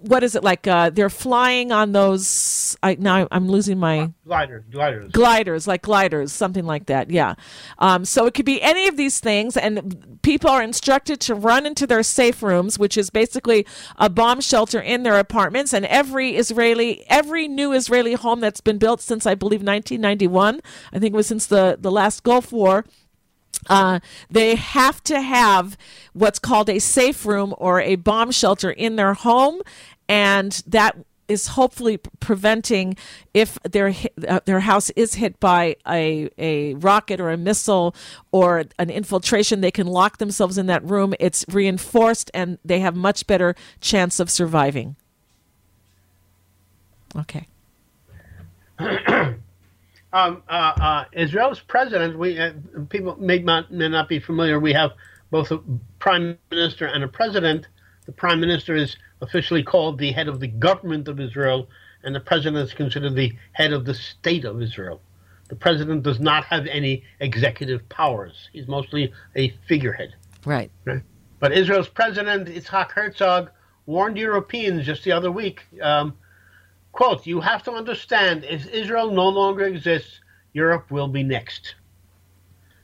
what 0.00 0.24
is 0.24 0.34
it 0.34 0.42
like? 0.42 0.66
Uh, 0.66 0.90
they're 0.90 1.10
flying 1.10 1.70
on 1.70 1.92
those. 1.92 2.76
I 2.82 2.96
now 2.96 3.28
I'm 3.30 3.48
losing 3.48 3.78
my 3.78 4.10
gliders, 4.24 4.64
gliders, 4.70 5.12
gliders, 5.12 5.66
like 5.68 5.82
gliders, 5.82 6.32
something 6.32 6.64
like 6.64 6.86
that. 6.86 7.10
Yeah. 7.10 7.34
Um, 7.78 8.04
so 8.04 8.26
it 8.26 8.34
could 8.34 8.46
be 8.46 8.60
any 8.62 8.88
of 8.88 8.96
these 8.96 9.20
things, 9.20 9.56
and 9.56 10.18
people 10.22 10.50
are 10.50 10.62
instructed 10.62 11.20
to 11.20 11.34
run 11.34 11.66
into 11.66 11.86
their 11.86 12.02
safe 12.02 12.42
rooms, 12.42 12.78
which 12.78 12.96
is 12.96 13.10
basically 13.10 13.64
a 13.96 14.10
bomb 14.10 14.40
shelter 14.40 14.80
in 14.80 15.04
their 15.04 15.18
apartments. 15.18 15.72
And 15.72 15.86
every 15.86 16.36
Israeli, 16.36 17.04
every 17.08 17.46
new 17.46 17.72
Israeli 17.72 18.14
home 18.14 18.40
that's 18.40 18.60
been 18.60 18.78
built 18.78 19.00
since 19.00 19.24
I 19.24 19.36
believe 19.36 19.60
1991, 19.60 20.60
I 20.92 20.98
think 20.98 21.14
it 21.14 21.16
was 21.16 21.28
since 21.28 21.46
the 21.46 21.76
the 21.80 21.92
last 21.92 22.24
Gulf 22.24 22.50
War 22.50 22.84
uh, 23.68 24.00
they 24.30 24.54
have 24.56 25.02
to 25.04 25.20
have 25.20 25.76
what's 26.12 26.38
called 26.38 26.68
a 26.68 26.78
safe 26.78 27.24
room 27.26 27.54
or 27.58 27.80
a 27.80 27.96
bomb 27.96 28.30
shelter 28.30 28.70
in 28.70 28.96
their 28.96 29.14
home, 29.14 29.60
and 30.08 30.62
that 30.66 30.96
is 31.26 31.48
hopefully 31.48 31.98
preventing 32.20 32.96
if 33.32 33.58
their 33.62 33.94
uh, 34.28 34.40
their 34.44 34.60
house 34.60 34.90
is 34.90 35.14
hit 35.14 35.40
by 35.40 35.76
a 35.88 36.28
a 36.36 36.74
rocket 36.74 37.20
or 37.20 37.30
a 37.30 37.36
missile 37.36 37.94
or 38.30 38.64
an 38.78 38.90
infiltration 38.90 39.60
they 39.60 39.70
can 39.70 39.86
lock 39.86 40.18
themselves 40.18 40.58
in 40.58 40.66
that 40.66 40.84
room. 40.84 41.14
It's 41.18 41.44
reinforced 41.48 42.30
and 42.34 42.58
they 42.64 42.80
have 42.80 42.94
much 42.94 43.26
better 43.26 43.54
chance 43.80 44.20
of 44.20 44.30
surviving. 44.30 44.96
Okay 47.16 47.46
um, 50.14 50.44
uh, 50.48 50.52
uh, 50.80 51.04
Israel's 51.12 51.60
president, 51.60 52.16
we 52.16 52.38
uh, 52.38 52.52
people 52.88 53.16
may 53.16 53.40
not, 53.40 53.72
may 53.72 53.88
not 53.88 54.08
be 54.08 54.20
familiar. 54.20 54.60
We 54.60 54.72
have 54.72 54.92
both 55.30 55.50
a 55.50 55.60
prime 55.98 56.38
minister 56.52 56.86
and 56.86 57.02
a 57.02 57.08
president. 57.08 57.66
The 58.06 58.12
prime 58.12 58.38
minister 58.38 58.76
is 58.76 58.96
officially 59.20 59.64
called 59.64 59.98
the 59.98 60.12
head 60.12 60.28
of 60.28 60.38
the 60.38 60.46
government 60.46 61.08
of 61.08 61.18
Israel, 61.18 61.68
and 62.04 62.14
the 62.14 62.20
president 62.20 62.68
is 62.68 62.72
considered 62.72 63.16
the 63.16 63.32
head 63.52 63.72
of 63.72 63.84
the 63.84 63.94
state 63.94 64.44
of 64.44 64.62
Israel. 64.62 65.00
The 65.48 65.56
president 65.56 66.04
does 66.04 66.20
not 66.20 66.44
have 66.44 66.66
any 66.68 67.02
executive 67.18 67.88
powers. 67.88 68.48
He's 68.52 68.68
mostly 68.68 69.12
a 69.34 69.50
figurehead. 69.66 70.14
Right. 70.46 70.70
right? 70.84 71.02
But 71.40 71.52
Israel's 71.52 71.88
president, 71.88 72.46
Yitzhak 72.46 72.92
Herzog, 72.92 73.50
warned 73.86 74.16
Europeans 74.16 74.86
just 74.86 75.02
the 75.02 75.12
other 75.12 75.32
week 75.32 75.62
um, 75.82 76.14
Quote, 76.94 77.26
you 77.26 77.40
have 77.40 77.64
to 77.64 77.72
understand 77.72 78.44
if 78.44 78.68
Israel 78.68 79.10
no 79.10 79.28
longer 79.28 79.64
exists, 79.64 80.20
Europe 80.52 80.92
will 80.92 81.08
be 81.08 81.24
next. 81.24 81.74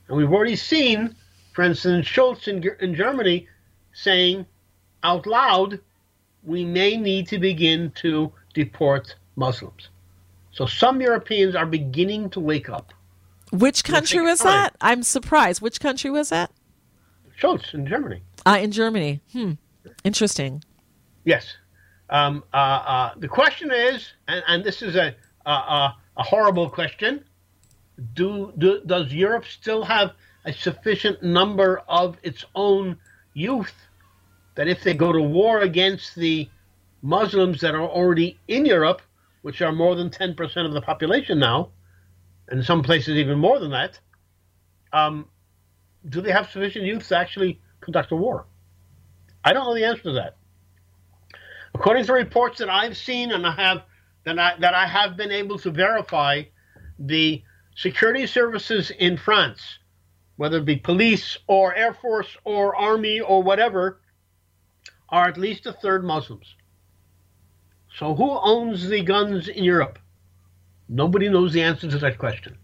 And 0.08 0.16
we've 0.16 0.32
already 0.32 0.56
seen, 0.56 1.14
for 1.52 1.62
instance, 1.62 2.08
Scholz 2.08 2.48
in, 2.48 2.68
in 2.80 2.96
Germany 2.96 3.46
saying 3.92 4.46
out 5.04 5.28
loud, 5.28 5.78
we 6.42 6.64
may 6.64 6.96
need 6.96 7.28
to 7.28 7.38
begin 7.38 7.92
to 8.02 8.32
deport 8.52 9.14
Muslims. 9.36 9.90
So 10.50 10.66
some 10.66 11.00
Europeans 11.00 11.54
are 11.54 11.66
beginning 11.66 12.30
to 12.30 12.40
wake 12.40 12.68
up. 12.68 12.92
Which 13.52 13.84
country 13.84 14.20
was 14.20 14.40
time. 14.40 14.48
that? 14.48 14.76
I'm 14.80 15.04
surprised. 15.04 15.62
Which 15.62 15.78
country 15.78 16.10
was 16.10 16.30
that? 16.30 16.50
Scholz 17.40 17.74
in 17.74 17.86
Germany. 17.86 18.22
Uh, 18.44 18.58
in 18.60 18.72
Germany. 18.72 19.20
Hmm. 19.32 19.52
Interesting. 20.02 20.64
Yes. 21.22 21.54
Um, 22.10 22.42
uh, 22.52 22.56
uh, 22.56 23.10
the 23.16 23.28
question 23.28 23.70
is, 23.70 24.12
and, 24.26 24.42
and 24.48 24.64
this 24.64 24.82
is 24.82 24.96
a, 24.96 25.14
a, 25.46 25.94
a 26.16 26.22
horrible 26.22 26.68
question: 26.68 27.24
do, 28.14 28.52
do 28.58 28.82
does 28.84 29.12
Europe 29.12 29.44
still 29.46 29.84
have 29.84 30.12
a 30.44 30.52
sufficient 30.52 31.22
number 31.22 31.82
of 31.88 32.16
its 32.24 32.44
own 32.54 32.98
youth 33.32 33.74
that 34.56 34.66
if 34.66 34.82
they 34.82 34.92
go 34.92 35.12
to 35.12 35.22
war 35.22 35.60
against 35.60 36.16
the 36.16 36.48
Muslims 37.00 37.60
that 37.60 37.74
are 37.74 37.88
already 37.88 38.38
in 38.48 38.66
Europe, 38.66 39.02
which 39.42 39.62
are 39.62 39.72
more 39.72 39.94
than 39.94 40.10
ten 40.10 40.34
percent 40.34 40.66
of 40.66 40.72
the 40.72 40.80
population 40.80 41.38
now, 41.38 41.70
and 42.48 42.64
some 42.64 42.82
places 42.82 43.16
even 43.16 43.38
more 43.38 43.60
than 43.60 43.70
that, 43.70 44.00
um, 44.92 45.28
do 46.08 46.20
they 46.20 46.32
have 46.32 46.50
sufficient 46.50 46.84
youth 46.84 47.06
to 47.08 47.16
actually 47.16 47.60
conduct 47.80 48.10
a 48.10 48.16
war? 48.16 48.46
I 49.44 49.52
don't 49.52 49.64
know 49.64 49.74
the 49.74 49.84
answer 49.84 50.02
to 50.02 50.12
that. 50.14 50.36
According 51.74 52.04
to 52.06 52.12
reports 52.12 52.59
that 52.59 52.68
I've 52.68 52.96
seen 52.96 53.33
and 53.33 53.46
I 53.46 53.52
have 53.52 53.83
that 54.24 54.38
I, 54.38 54.54
that 54.59 54.74
I 54.74 54.87
have 54.87 55.16
been 55.16 55.30
able 55.30 55.59
to 55.61 55.70
verify, 55.70 56.42
the 56.98 57.42
security 57.74 58.26
services 58.26 58.90
in 58.90 59.16
France, 59.16 59.78
whether 60.37 60.59
it 60.59 60.66
be 60.66 60.76
police 60.76 61.38
or 61.46 61.74
air 61.74 61.94
force 61.94 62.37
or 62.44 62.76
army 62.76 63.20
or 63.20 63.42
whatever, 63.42 64.00
are 65.09 65.28
at 65.28 65.38
least 65.38 65.66
a 65.66 65.72
third 65.72 66.04
Muslims. 66.04 66.54
So 67.96 68.14
who 68.14 68.30
owns 68.30 68.88
the 68.88 69.02
guns 69.02 69.48
in 69.48 69.64
Europe? 69.64 69.98
Nobody 70.88 71.28
knows 71.28 71.52
the 71.52 71.62
answer 71.62 71.88
to 71.90 71.98
that 71.98 72.18
question. 72.18 72.59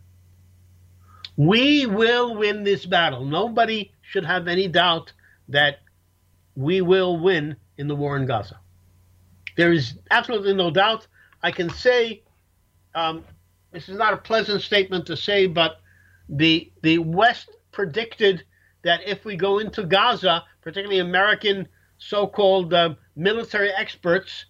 We 1.37 1.87
will 1.87 2.37
win 2.37 2.65
this 2.65 2.87
battle. 2.87 3.25
Nobody 3.25 3.93
should 4.03 4.25
have 4.25 4.49
any 4.49 4.69
doubt 4.69 5.13
that 5.49 5.81
we 6.55 6.81
will 6.81 7.19
win 7.19 7.57
in 7.77 7.89
the 7.89 7.97
war 7.97 8.17
in 8.17 8.27
Gaza. 8.27 8.61
There 9.57 9.73
is 9.73 9.95
absolutely 10.11 10.55
no 10.55 10.71
doubt. 10.71 11.07
I 11.43 11.51
can 11.51 11.71
say 11.71 12.23
um, 12.95 13.25
this 13.73 13.89
is 13.89 13.97
not 13.97 14.13
a 14.13 14.19
pleasant 14.19 14.63
statement 14.63 15.07
to 15.07 15.17
say, 15.17 15.47
but 15.47 15.81
the 16.29 16.71
the 16.83 16.99
West 16.99 17.51
predicted 17.73 18.45
that 18.83 19.01
if 19.07 19.25
we 19.25 19.37
go 19.37 19.59
into 19.59 19.85
Gaza, 19.85 20.45
particularly 20.63 21.01
American 21.01 21.69
so-called 21.99 22.73
uh, 22.73 22.95
military 23.17 23.71
experts, 23.71 24.47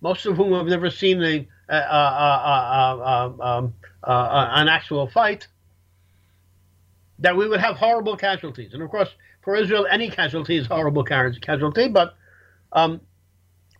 most 0.00 0.26
of 0.26 0.36
whom 0.36 0.52
have 0.52 0.66
never 0.66 0.90
seen 0.90 1.22
a, 1.22 1.48
uh, 1.68 1.72
uh, 1.72 3.32
um, 3.40 3.74
an 4.04 4.68
actual 4.68 5.06
fight, 5.06 5.48
that 7.18 7.36
we 7.36 7.48
would 7.48 7.60
have 7.60 7.76
horrible 7.76 8.16
casualties. 8.16 8.74
And 8.74 8.82
of 8.82 8.90
course, 8.90 9.08
for 9.42 9.56
Israel, 9.56 9.86
any 9.90 10.10
casualty 10.10 10.56
is 10.56 10.66
horrible 10.66 11.04
casualty. 11.04 11.88
But 11.88 12.14
um, 12.72 13.00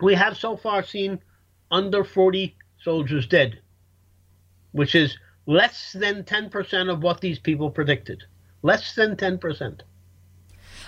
we 0.02 0.14
have 0.14 0.36
so 0.36 0.56
far 0.56 0.82
seen 0.82 1.20
under 1.70 2.04
40 2.04 2.56
soldiers 2.82 3.26
dead, 3.26 3.60
which 4.72 4.94
is 4.94 5.16
less 5.46 5.92
than 5.92 6.24
10% 6.24 6.92
of 6.92 7.02
what 7.02 7.20
these 7.20 7.38
people 7.38 7.70
predicted. 7.70 8.24
Less 8.62 8.94
than 8.94 9.16
10%. 9.16 9.80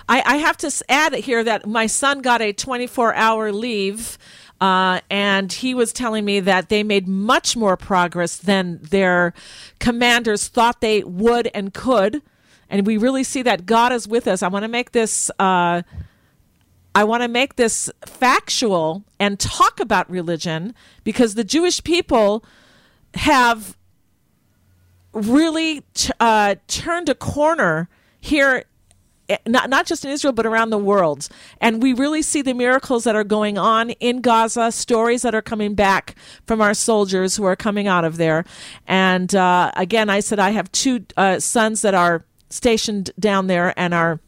I, 0.07 0.21
I 0.25 0.35
have 0.37 0.57
to 0.57 0.71
add 0.89 1.13
here 1.13 1.43
that 1.43 1.65
my 1.65 1.87
son 1.87 2.21
got 2.21 2.41
a 2.41 2.53
24 2.53 3.15
hour 3.15 3.51
leave. 3.51 4.17
Uh, 4.61 5.01
and 5.09 5.51
he 5.51 5.73
was 5.73 5.91
telling 5.91 6.23
me 6.23 6.39
that 6.39 6.69
they 6.69 6.83
made 6.83 7.07
much 7.07 7.57
more 7.57 7.75
progress 7.75 8.37
than 8.37 8.79
their 8.81 9.33
commanders 9.79 10.47
thought 10.47 10.79
they 10.79 11.03
would 11.03 11.49
and 11.53 11.73
could. 11.73 12.21
And 12.69 12.85
we 12.85 12.97
really 12.97 13.23
see 13.23 13.41
that 13.41 13.65
God 13.65 13.91
is 13.91 14.07
with 14.07 14.27
us. 14.27 14.43
I 14.43 14.47
want 14.47 14.63
to 14.63 14.69
make 14.69 14.91
this. 14.91 15.29
Uh, 15.39 15.81
I 16.95 17.03
want 17.03 17.23
to 17.23 17.27
make 17.27 17.57
this 17.57 17.89
factual 18.05 19.03
and 19.19 19.39
talk 19.39 19.79
about 19.79 20.09
religion 20.09 20.73
because 21.03 21.35
the 21.35 21.43
Jewish 21.43 21.83
people 21.83 22.43
have 23.15 23.77
really 25.13 25.81
t- 25.93 26.11
uh, 26.19 26.55
turned 26.67 27.09
a 27.09 27.15
corner 27.15 27.89
here 28.19 28.63
Eh, 29.27 29.37
not 29.47 29.69
not 29.69 29.85
just 29.85 30.05
in 30.05 30.11
Israel 30.11 30.33
but 30.33 30.45
around 30.45 30.69
the 30.69 30.77
world. 30.77 31.27
And 31.59 31.81
we 31.81 31.93
really 31.93 32.21
see 32.21 32.41
the 32.41 32.53
miracles 32.53 33.03
that 33.05 33.15
are 33.15 33.23
going 33.23 33.57
on 33.57 33.91
in 33.91 34.21
Gaza, 34.21 34.71
stories 34.71 35.23
that 35.23 35.33
are 35.33 35.41
coming 35.41 35.73
back 35.73 36.15
from 36.45 36.61
our 36.61 36.73
soldiers 36.73 37.35
who 37.35 37.43
are 37.45 37.55
coming 37.55 37.87
out 37.87 38.05
of 38.05 38.17
there. 38.17 38.45
And 38.87 39.33
uh, 39.33 39.71
again, 39.75 40.09
I 40.09 40.19
said 40.19 40.39
I 40.39 40.51
have 40.51 40.71
two 40.71 41.05
uh, 41.17 41.39
sons 41.39 41.81
that 41.81 41.95
are 41.95 42.25
stationed 42.49 43.11
down 43.19 43.47
there 43.47 43.73
and 43.77 43.93
are, 43.93 44.19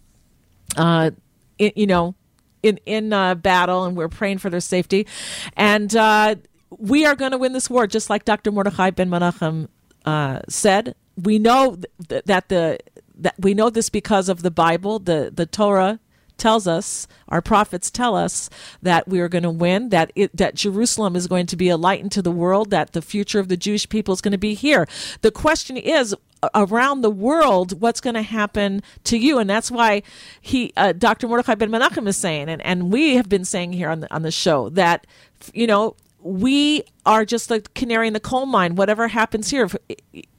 uh, 0.75 1.11
you 1.59 1.85
know, 1.85 2.15
in 2.63 2.79
in 2.85 3.13
uh, 3.13 3.35
battle, 3.35 3.85
and 3.85 3.95
we're 3.95 4.09
praying 4.09 4.39
for 4.39 4.49
their 4.49 4.59
safety. 4.59 5.07
And 5.55 5.95
uh, 5.95 6.35
we 6.69 7.05
are 7.05 7.15
going 7.15 7.31
to 7.31 7.37
win 7.37 7.53
this 7.53 7.69
war, 7.69 7.87
just 7.87 8.09
like 8.09 8.25
Dr. 8.25 8.51
Mordechai 8.51 8.91
ben 8.91 9.09
Menachem 9.09 9.67
uh, 10.05 10.39
said. 10.49 10.95
We 11.15 11.39
know 11.39 11.77
th- 12.07 12.23
that 12.25 12.49
the 12.49 12.79
that 13.19 13.35
we 13.39 13.53
know 13.53 13.69
this 13.69 13.89
because 13.89 14.29
of 14.29 14.43
the 14.43 14.51
Bible, 14.51 14.99
the 14.99 15.31
the 15.33 15.45
Torah 15.45 15.99
tells 16.37 16.67
us, 16.67 17.07
our 17.29 17.41
prophets 17.41 17.89
tell 17.91 18.15
us 18.15 18.49
that 18.81 19.07
we 19.07 19.19
are 19.19 19.29
going 19.29 19.43
to 19.43 19.49
win, 19.49 19.89
that 19.89 20.11
it, 20.15 20.35
that 20.35 20.55
Jerusalem 20.55 21.15
is 21.15 21.27
going 21.27 21.45
to 21.47 21.55
be 21.55 21.69
a 21.69 21.77
light 21.77 22.01
into 22.01 22.21
the 22.21 22.31
world, 22.31 22.69
that 22.71 22.93
the 22.93 23.01
future 23.01 23.39
of 23.39 23.47
the 23.47 23.57
Jewish 23.57 23.87
people 23.89 24.13
is 24.13 24.21
going 24.21 24.31
to 24.31 24.37
be 24.37 24.53
here. 24.53 24.87
The 25.21 25.31
question 25.31 25.77
is 25.77 26.15
around 26.53 27.01
the 27.01 27.09
world 27.09 27.81
what's 27.81 27.99
going 27.99 28.13
to 28.13 28.21
happen 28.21 28.83
to 29.03 29.17
you 29.17 29.39
and 29.39 29.49
that's 29.49 29.71
why 29.71 30.03
he 30.39 30.71
uh, 30.77 30.93
Dr. 30.93 31.27
Mordechai 31.27 31.55
ben 31.55 31.71
Menachem 31.71 32.07
is 32.07 32.15
saying 32.15 32.47
and, 32.47 32.61
and 32.61 32.91
we 32.91 33.15
have 33.15 33.27
been 33.27 33.43
saying 33.43 33.73
here 33.73 33.89
on 33.89 34.01
the 34.01 34.13
on 34.13 34.21
the 34.21 34.29
show 34.29 34.69
that 34.69 35.07
you 35.55 35.65
know 35.65 35.95
we 36.21 36.83
are 37.07 37.25
just 37.25 37.49
the 37.49 37.61
canary 37.73 38.05
in 38.05 38.13
the 38.13 38.19
coal 38.19 38.45
mine 38.45 38.75
whatever 38.75 39.07
happens 39.07 39.49
here 39.49 39.67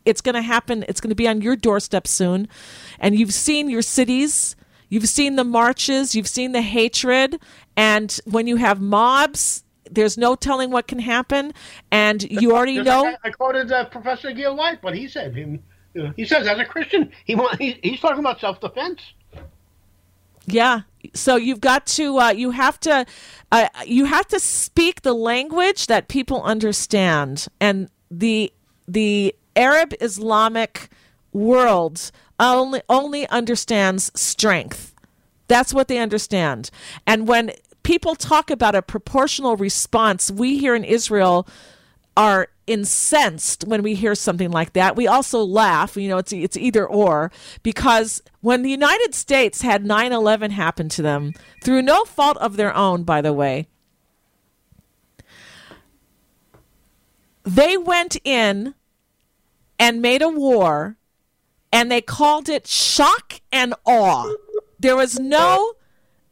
it's 0.08 0.22
going 0.22 0.34
to 0.34 0.42
happen. 0.42 0.84
It's 0.88 1.00
going 1.00 1.10
to 1.10 1.14
be 1.14 1.28
on 1.28 1.42
your 1.42 1.54
doorstep 1.54 2.06
soon. 2.06 2.48
And 2.98 3.18
you've 3.18 3.34
seen 3.34 3.68
your 3.68 3.82
cities, 3.82 4.56
you've 4.88 5.08
seen 5.08 5.36
the 5.36 5.44
marches, 5.44 6.14
you've 6.14 6.28
seen 6.28 6.52
the 6.52 6.62
hatred. 6.62 7.40
And 7.76 8.18
when 8.24 8.46
you 8.46 8.56
have 8.56 8.80
mobs, 8.80 9.64
there's 9.90 10.18
no 10.18 10.34
telling 10.34 10.70
what 10.70 10.86
can 10.86 10.98
happen. 10.98 11.52
And 11.90 12.22
you 12.22 12.54
already 12.54 12.80
know. 12.82 13.06
I, 13.06 13.16
I 13.24 13.30
quoted 13.30 13.72
uh, 13.72 13.86
Professor 13.86 14.32
Gil 14.32 14.56
White, 14.56 14.82
what 14.82 14.94
he 14.94 15.08
said. 15.08 15.34
He, 15.34 15.58
he 16.16 16.24
says, 16.24 16.46
as 16.46 16.58
a 16.58 16.64
Christian, 16.64 17.10
he, 17.24 17.38
he 17.58 17.78
he's 17.82 18.00
talking 18.00 18.20
about 18.20 18.40
self 18.40 18.60
defense. 18.60 19.00
Yeah. 20.46 20.82
So 21.14 21.36
you've 21.36 21.60
got 21.60 21.86
to 21.86 22.18
uh, 22.18 22.30
you 22.30 22.50
have 22.50 22.80
to 22.80 23.06
uh, 23.52 23.68
you 23.86 24.06
have 24.06 24.26
to 24.28 24.40
speak 24.40 25.02
the 25.02 25.12
language 25.12 25.86
that 25.86 26.08
people 26.08 26.42
understand 26.42 27.46
and 27.60 27.88
the 28.10 28.52
the 28.86 29.34
Arab 29.54 29.94
Islamic 30.00 30.88
world 31.32 32.10
only 32.38 32.82
only 32.88 33.28
understands 33.28 34.10
strength. 34.14 34.94
That's 35.48 35.72
what 35.72 35.88
they 35.88 35.98
understand. 35.98 36.70
And 37.06 37.26
when 37.26 37.52
people 37.82 38.14
talk 38.14 38.50
about 38.50 38.74
a 38.74 38.82
proportional 38.82 39.56
response, 39.56 40.30
we 40.30 40.58
here 40.58 40.74
in 40.74 40.84
Israel 40.84 41.48
are 42.16 42.48
incensed 42.66 43.64
when 43.64 43.82
we 43.82 43.94
hear 43.94 44.14
something 44.14 44.50
like 44.50 44.74
that. 44.74 44.94
We 44.94 45.06
also 45.06 45.42
laugh, 45.42 45.96
you 45.96 46.08
know, 46.08 46.18
it's 46.18 46.32
it's 46.32 46.56
either 46.56 46.86
or 46.86 47.32
because 47.62 48.22
when 48.40 48.62
the 48.62 48.70
United 48.70 49.14
States 49.14 49.62
had 49.62 49.84
9/11 49.84 50.50
happen 50.50 50.88
to 50.90 51.02
them 51.02 51.32
through 51.64 51.82
no 51.82 52.04
fault 52.04 52.36
of 52.38 52.56
their 52.56 52.74
own, 52.76 53.04
by 53.04 53.22
the 53.22 53.32
way, 53.32 53.68
they 57.44 57.78
went 57.78 58.18
in 58.22 58.74
and 59.78 60.02
made 60.02 60.20
a 60.20 60.28
war 60.28 60.97
and 61.72 61.90
they 61.90 62.00
called 62.00 62.48
it 62.48 62.66
shock 62.66 63.40
and 63.52 63.74
awe. 63.84 64.34
There 64.78 64.96
was 64.96 65.18
no 65.18 65.74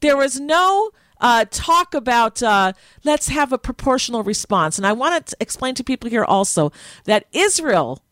there 0.00 0.16
was 0.16 0.38
no 0.38 0.90
uh, 1.20 1.46
talk 1.50 1.94
about 1.94 2.42
uh, 2.42 2.72
let's 3.04 3.28
have 3.28 3.52
a 3.52 3.58
proportional 3.58 4.22
response. 4.22 4.78
And 4.78 4.86
I 4.86 4.92
want 4.92 5.26
to 5.26 5.36
explain 5.40 5.74
to 5.76 5.84
people 5.84 6.10
here 6.10 6.24
also 6.24 6.72
that 7.04 7.24
Israel, 7.32 8.02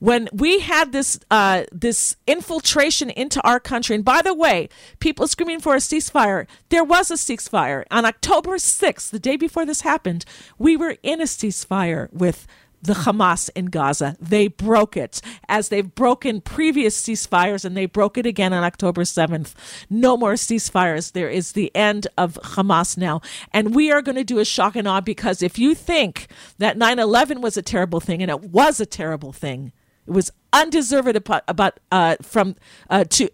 when 0.00 0.28
we 0.32 0.60
had 0.60 0.92
this 0.92 1.20
uh, 1.30 1.64
this 1.70 2.16
infiltration 2.26 3.10
into 3.10 3.40
our 3.42 3.60
country, 3.60 3.94
and 3.94 4.04
by 4.04 4.22
the 4.22 4.34
way, 4.34 4.68
people 4.98 5.28
screaming 5.28 5.60
for 5.60 5.74
a 5.74 5.78
ceasefire, 5.78 6.46
there 6.68 6.84
was 6.84 7.10
a 7.10 7.14
ceasefire 7.14 7.84
on 7.90 8.04
October 8.04 8.58
sixth, 8.58 9.10
the 9.10 9.20
day 9.20 9.36
before 9.36 9.64
this 9.64 9.82
happened. 9.82 10.24
We 10.58 10.76
were 10.76 10.96
in 11.02 11.20
a 11.20 11.24
ceasefire 11.24 12.12
with 12.12 12.46
the 12.82 12.94
Hamas 12.94 13.48
in 13.54 13.66
Gaza. 13.66 14.16
They 14.20 14.48
broke 14.48 14.96
it 14.96 15.22
as 15.48 15.68
they've 15.68 15.94
broken 15.94 16.40
previous 16.40 17.00
ceasefires 17.00 17.64
and 17.64 17.76
they 17.76 17.86
broke 17.86 18.18
it 18.18 18.26
again 18.26 18.52
on 18.52 18.64
October 18.64 19.02
7th. 19.02 19.54
No 19.88 20.16
more 20.16 20.34
ceasefires. 20.34 21.12
There 21.12 21.28
is 21.28 21.52
the 21.52 21.74
end 21.76 22.08
of 22.18 22.38
Hamas 22.42 22.98
now. 22.98 23.20
And 23.52 23.74
we 23.74 23.92
are 23.92 24.02
going 24.02 24.16
to 24.16 24.24
do 24.24 24.40
a 24.40 24.44
shock 24.44 24.74
and 24.74 24.88
awe 24.88 25.00
because 25.00 25.42
if 25.42 25.58
you 25.58 25.74
think 25.74 26.26
that 26.58 26.76
9 26.76 26.98
11 26.98 27.40
was 27.40 27.56
a 27.56 27.62
terrible 27.62 28.00
thing, 28.00 28.20
and 28.20 28.30
it 28.30 28.40
was 28.40 28.80
a 28.80 28.86
terrible 28.86 29.32
thing, 29.32 29.72
it 30.06 30.10
was 30.10 30.30
undeserved 30.52 31.16
about, 31.16 31.44
about 31.46 31.78
uh, 31.92 32.16
from 32.20 32.56
uh, 32.90 33.04
to 33.04 33.28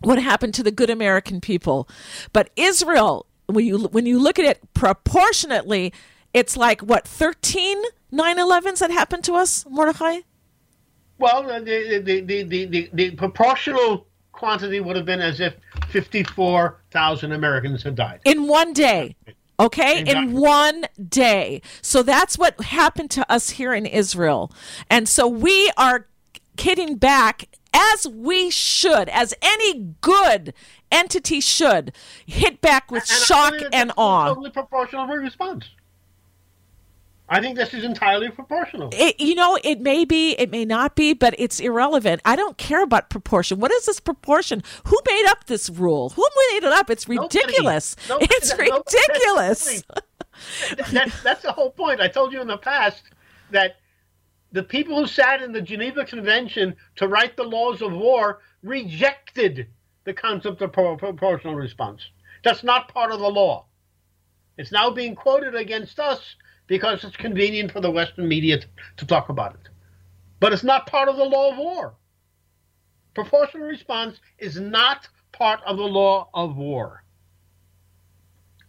what 0.00 0.18
happened 0.20 0.54
to 0.54 0.62
the 0.62 0.70
good 0.70 0.90
American 0.90 1.40
people. 1.40 1.88
But 2.32 2.50
Israel, 2.56 3.26
when 3.46 3.66
you 3.66 3.78
when 3.88 4.06
you 4.06 4.18
look 4.18 4.38
at 4.38 4.44
it 4.44 4.60
proportionately, 4.74 5.92
it's 6.32 6.56
like 6.56 6.80
what 6.80 7.06
13 7.06 7.82
9-11s 8.12 8.78
that 8.78 8.90
happened 8.90 9.24
to 9.24 9.34
us, 9.34 9.64
Mordechai? 9.68 10.20
Well, 11.18 11.44
the, 11.44 12.02
the, 12.04 12.20
the, 12.20 12.64
the, 12.66 12.90
the, 12.92 13.10
proportional 13.12 14.06
quantity 14.32 14.80
would 14.80 14.96
have 14.96 15.06
been 15.06 15.20
as 15.20 15.40
if 15.40 15.54
54,000 15.90 17.32
Americans 17.32 17.82
had 17.82 17.94
died. 17.94 18.20
In 18.24 18.48
one 18.48 18.72
day. 18.72 19.16
Okay, 19.60 20.00
exactly. 20.00 20.24
in 20.24 20.32
one 20.32 20.84
day. 21.08 21.62
So 21.80 22.02
that's 22.02 22.36
what 22.36 22.60
happened 22.60 23.10
to 23.12 23.30
us 23.30 23.50
here 23.50 23.72
in 23.72 23.86
Israel. 23.86 24.52
And 24.90 25.08
so 25.08 25.28
we 25.28 25.70
are 25.76 26.08
hitting 26.58 26.96
back 26.96 27.48
as 27.72 28.06
we 28.06 28.50
should, 28.50 29.08
as 29.08 29.34
any 29.40 29.94
good 30.00 30.52
entity 30.90 31.40
should, 31.40 31.92
hit 32.26 32.60
back 32.60 32.90
with 32.90 33.08
And 33.08 33.20
shock 33.20 33.54
and 33.72 33.92
awe. 33.96 34.28
Totally 34.28 34.50
proportional 34.50 35.06
response. 35.06 35.64
I 37.32 37.40
think 37.40 37.56
this 37.56 37.72
is 37.72 37.82
entirely 37.82 38.28
proportional. 38.28 38.90
It, 38.92 39.18
you 39.18 39.34
know, 39.34 39.58
it 39.64 39.80
may 39.80 40.04
be, 40.04 40.32
it 40.32 40.50
may 40.50 40.66
not 40.66 40.94
be, 40.94 41.14
but 41.14 41.34
it's 41.38 41.60
irrelevant. 41.60 42.20
I 42.26 42.36
don't 42.36 42.58
care 42.58 42.82
about 42.82 43.08
proportion. 43.08 43.58
What 43.58 43.72
is 43.72 43.86
this 43.86 44.00
proportion? 44.00 44.62
Who 44.84 44.98
made 45.08 45.24
up 45.28 45.46
this 45.46 45.70
rule? 45.70 46.10
Who 46.10 46.28
made 46.50 46.58
it 46.58 46.64
up? 46.64 46.90
It's 46.90 47.08
ridiculous. 47.08 47.96
Nobody- 48.06 48.28
it's 48.34 48.50
nobody- 48.50 48.70
ridiculous. 48.70 49.82
that's, 50.92 51.22
that's 51.22 51.40
the 51.42 51.52
whole 51.52 51.70
point. 51.70 52.02
I 52.02 52.08
told 52.08 52.34
you 52.34 52.42
in 52.42 52.48
the 52.48 52.58
past 52.58 53.02
that 53.50 53.76
the 54.52 54.62
people 54.62 54.98
who 55.00 55.06
sat 55.06 55.40
in 55.40 55.52
the 55.52 55.62
Geneva 55.62 56.04
Convention 56.04 56.76
to 56.96 57.08
write 57.08 57.38
the 57.38 57.44
laws 57.44 57.80
of 57.80 57.92
war 57.92 58.40
rejected 58.62 59.68
the 60.04 60.12
concept 60.12 60.60
of 60.60 60.70
pro- 60.74 60.98
proportional 60.98 61.54
response. 61.54 62.02
That's 62.44 62.62
not 62.62 62.92
part 62.92 63.10
of 63.10 63.20
the 63.20 63.30
law. 63.30 63.64
It's 64.58 64.70
now 64.70 64.90
being 64.90 65.14
quoted 65.14 65.54
against 65.54 65.98
us 65.98 66.36
because 66.66 67.04
it's 67.04 67.16
convenient 67.16 67.72
for 67.72 67.80
the 67.80 67.90
Western 67.90 68.28
media 68.28 68.58
to, 68.58 68.66
to 68.96 69.06
talk 69.06 69.28
about 69.28 69.54
it. 69.54 69.68
But 70.40 70.52
it's 70.52 70.64
not 70.64 70.86
part 70.86 71.08
of 71.08 71.16
the 71.16 71.24
law 71.24 71.52
of 71.52 71.58
war. 71.58 71.94
Proportional 73.14 73.66
response 73.66 74.18
is 74.38 74.58
not 74.58 75.08
part 75.32 75.60
of 75.66 75.76
the 75.76 75.82
law 75.82 76.28
of 76.34 76.56
war 76.56 77.04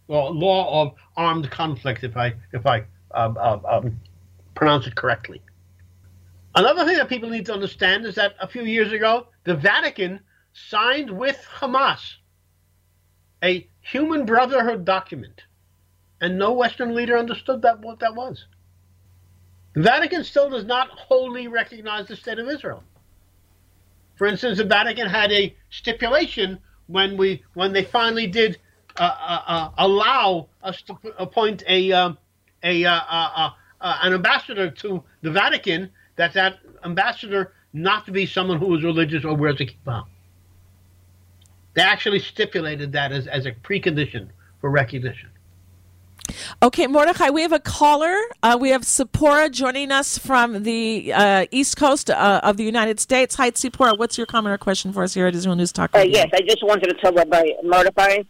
or 0.08 0.30
law 0.30 0.82
of 0.82 0.94
armed 1.16 1.50
conflict, 1.50 2.04
if 2.04 2.16
I 2.16 2.34
if 2.52 2.66
I 2.66 2.84
um, 3.12 3.38
um, 3.38 3.64
um, 3.66 4.00
pronounce 4.54 4.86
it 4.86 4.94
correctly. 4.94 5.40
Another 6.54 6.84
thing 6.84 6.96
that 6.98 7.08
people 7.08 7.30
need 7.30 7.46
to 7.46 7.54
understand 7.54 8.04
is 8.04 8.14
that 8.16 8.34
a 8.40 8.46
few 8.46 8.62
years 8.62 8.92
ago, 8.92 9.28
the 9.44 9.54
Vatican 9.54 10.20
signed 10.52 11.10
with 11.10 11.44
Hamas 11.58 12.00
a 13.44 13.68
human 13.82 14.24
brotherhood 14.24 14.84
document, 14.84 15.42
and 16.24 16.38
no 16.38 16.52
Western 16.52 16.94
leader 16.94 17.18
understood 17.18 17.60
that 17.60 17.80
what 17.80 17.98
that 17.98 18.14
was. 18.14 18.46
The 19.74 19.82
Vatican 19.82 20.24
still 20.24 20.48
does 20.48 20.64
not 20.64 20.88
wholly 20.88 21.48
recognize 21.48 22.08
the 22.08 22.16
state 22.16 22.38
of 22.38 22.48
Israel. 22.48 22.82
For 24.16 24.26
instance, 24.26 24.56
the 24.56 24.64
Vatican 24.64 25.06
had 25.06 25.30
a 25.32 25.54
stipulation 25.68 26.58
when 26.86 27.18
we 27.18 27.44
when 27.52 27.74
they 27.74 27.84
finally 27.84 28.26
did 28.26 28.58
uh, 28.96 29.02
uh, 29.02 29.42
uh, 29.46 29.70
allow 29.76 30.48
us 30.62 30.80
to 30.82 30.96
appoint 31.18 31.62
a 31.68 31.92
um, 31.92 32.16
a 32.62 32.86
uh, 32.86 32.94
uh, 32.94 33.50
uh, 33.82 33.98
an 34.02 34.14
ambassador 34.14 34.70
to 34.70 35.02
the 35.20 35.30
Vatican 35.30 35.90
that 36.16 36.32
that 36.32 36.60
ambassador 36.84 37.52
not 37.74 38.06
to 38.06 38.12
be 38.12 38.24
someone 38.24 38.58
who 38.58 38.74
is 38.74 38.82
religious 38.82 39.26
or 39.26 39.36
wears 39.36 39.60
a 39.60 39.66
kippah. 39.66 40.06
They 41.74 41.82
actually 41.82 42.20
stipulated 42.20 42.92
that 42.92 43.12
as, 43.12 43.26
as 43.26 43.44
a 43.44 43.52
precondition 43.52 44.28
for 44.62 44.70
recognition. 44.70 45.28
Okay, 46.62 46.86
Mordechai, 46.86 47.30
we 47.30 47.42
have 47.42 47.52
a 47.52 47.60
caller. 47.60 48.16
Uh, 48.42 48.56
we 48.60 48.70
have 48.70 48.82
Tzipora 48.82 49.50
joining 49.50 49.90
us 49.90 50.18
from 50.18 50.62
the 50.62 51.12
uh, 51.12 51.46
East 51.50 51.76
Coast 51.76 52.10
uh, 52.10 52.40
of 52.42 52.56
the 52.56 52.64
United 52.64 53.00
States. 53.00 53.34
Hi, 53.36 53.50
Tzipora. 53.50 53.98
What's 53.98 54.16
your 54.16 54.26
comment 54.26 54.54
or 54.54 54.58
question 54.58 54.92
for 54.92 55.02
us 55.02 55.14
here 55.14 55.26
at 55.26 55.34
Israel 55.34 55.56
News 55.56 55.72
Talk 55.72 55.94
Uh, 55.94 56.00
yes, 56.00 56.30
I 56.32 56.40
just 56.40 56.62
wanted 56.62 56.88
to 56.88 56.94
tell 56.94 57.12
Rabbi 57.12 57.50
Mordechai 57.62 58.22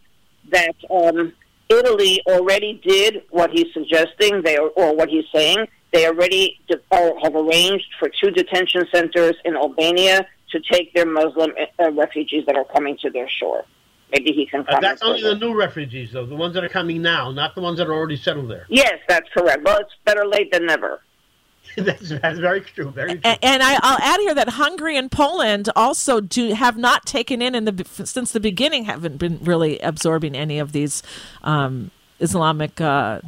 that 0.51 0.75
um, 0.89 1.33
Italy 1.69 2.21
already 2.27 2.81
did 2.85 3.23
what 3.29 3.51
he's 3.51 3.73
suggesting, 3.73 4.41
they 4.43 4.57
or 4.57 4.95
what 4.95 5.09
he's 5.09 5.25
saying. 5.33 5.67
They 5.91 6.07
already 6.07 6.59
de- 6.67 6.81
have 6.91 7.35
arranged 7.35 7.87
for 7.99 8.09
two 8.09 8.31
detention 8.31 8.85
centers 8.93 9.35
in 9.45 9.55
Albania 9.55 10.27
to 10.51 10.59
take 10.71 10.93
their 10.93 11.05
Muslim 11.05 11.51
uh, 11.79 11.91
refugees 11.91 12.45
that 12.47 12.55
are 12.55 12.65
coming 12.65 12.97
to 13.01 13.09
their 13.09 13.29
shore. 13.29 13.65
Maybe 14.11 14.31
he 14.31 14.45
can 14.45 14.63
Uh, 14.67 14.79
that's 14.79 15.01
only 15.01 15.21
the 15.21 15.35
new 15.35 15.55
refugees, 15.55 16.11
though, 16.13 16.25
the 16.25 16.35
ones 16.35 16.53
that 16.53 16.63
are 16.63 16.69
coming 16.69 17.01
now, 17.01 17.31
not 17.31 17.55
the 17.55 17.61
ones 17.61 17.77
that 17.79 17.87
are 17.87 17.93
already 17.93 18.17
settled 18.17 18.49
there. 18.49 18.65
Yes, 18.69 18.99
that's 19.07 19.27
correct. 19.29 19.63
Well, 19.63 19.77
it's 19.79 19.91
better 20.05 20.25
late 20.25 20.51
than 20.51 20.65
never. 20.67 21.01
that's, 21.77 22.09
that's 22.09 22.39
very 22.39 22.61
true. 22.61 22.91
Very 22.91 23.13
true. 23.13 23.21
A- 23.25 23.43
And 23.43 23.61
I, 23.63 23.77
I'll 23.81 23.97
add 23.99 24.19
here 24.21 24.35
that 24.35 24.49
Hungary 24.49 24.95
and 24.95 25.11
Poland 25.11 25.69
also 25.75 26.21
do 26.21 26.53
have 26.53 26.77
not 26.77 27.05
taken 27.05 27.41
in 27.41 27.55
in 27.55 27.65
the 27.65 27.85
since 28.05 28.31
the 28.31 28.39
beginning 28.39 28.85
haven't 28.85 29.17
been 29.17 29.39
really 29.41 29.79
absorbing 29.79 30.35
any 30.37 30.59
of 30.59 30.71
these 30.71 31.01
um, 31.43 31.89
Islamic, 32.19 32.79
uh, 32.79 33.19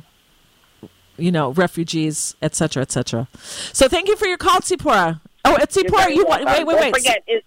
you 1.17 1.31
know, 1.31 1.49
refugees, 1.51 2.35
etc., 2.41 2.55
cetera, 2.69 2.81
et 2.83 2.91
cetera. 2.91 3.27
So 3.73 3.89
thank 3.89 4.07
you 4.07 4.15
for 4.15 4.27
your 4.27 4.37
call, 4.37 4.59
Tzipora. 4.59 5.19
Oh, 5.43 5.53
uh, 5.53 5.57
You're 5.57 5.67
Tzipora, 5.67 6.15
want, 6.15 6.27
welcome. 6.27 6.45
wait, 6.45 6.67
wait, 6.67 6.73
Don't 6.73 6.81
wait. 6.81 6.95
forget, 6.95 7.23
it, 7.27 7.43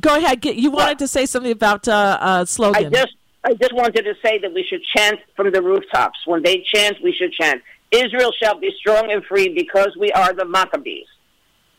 Go 0.00 0.16
ahead. 0.16 0.40
Get, 0.40 0.56
you 0.56 0.70
wanted 0.70 0.98
to 1.00 1.08
say 1.08 1.26
something 1.26 1.52
about 1.52 1.88
uh, 1.88 2.18
uh, 2.20 2.40
I 2.40 2.44
slogan. 2.44 2.92
just 2.92 3.14
I 3.44 3.54
just 3.54 3.72
wanted 3.72 4.02
to 4.02 4.14
say 4.22 4.38
that 4.38 4.52
we 4.52 4.64
should 4.68 4.82
chant 4.96 5.20
from 5.36 5.50
the 5.52 5.62
rooftops. 5.62 6.18
When 6.26 6.42
they 6.42 6.64
chant, 6.72 6.98
we 7.02 7.12
should 7.12 7.32
chant. 7.32 7.62
Israel 7.90 8.32
shall 8.40 8.58
be 8.58 8.70
strong 8.78 9.10
and 9.10 9.24
free 9.24 9.48
because 9.48 9.96
we 9.98 10.12
are 10.12 10.32
the 10.32 10.44
Maccabees. 10.44 11.06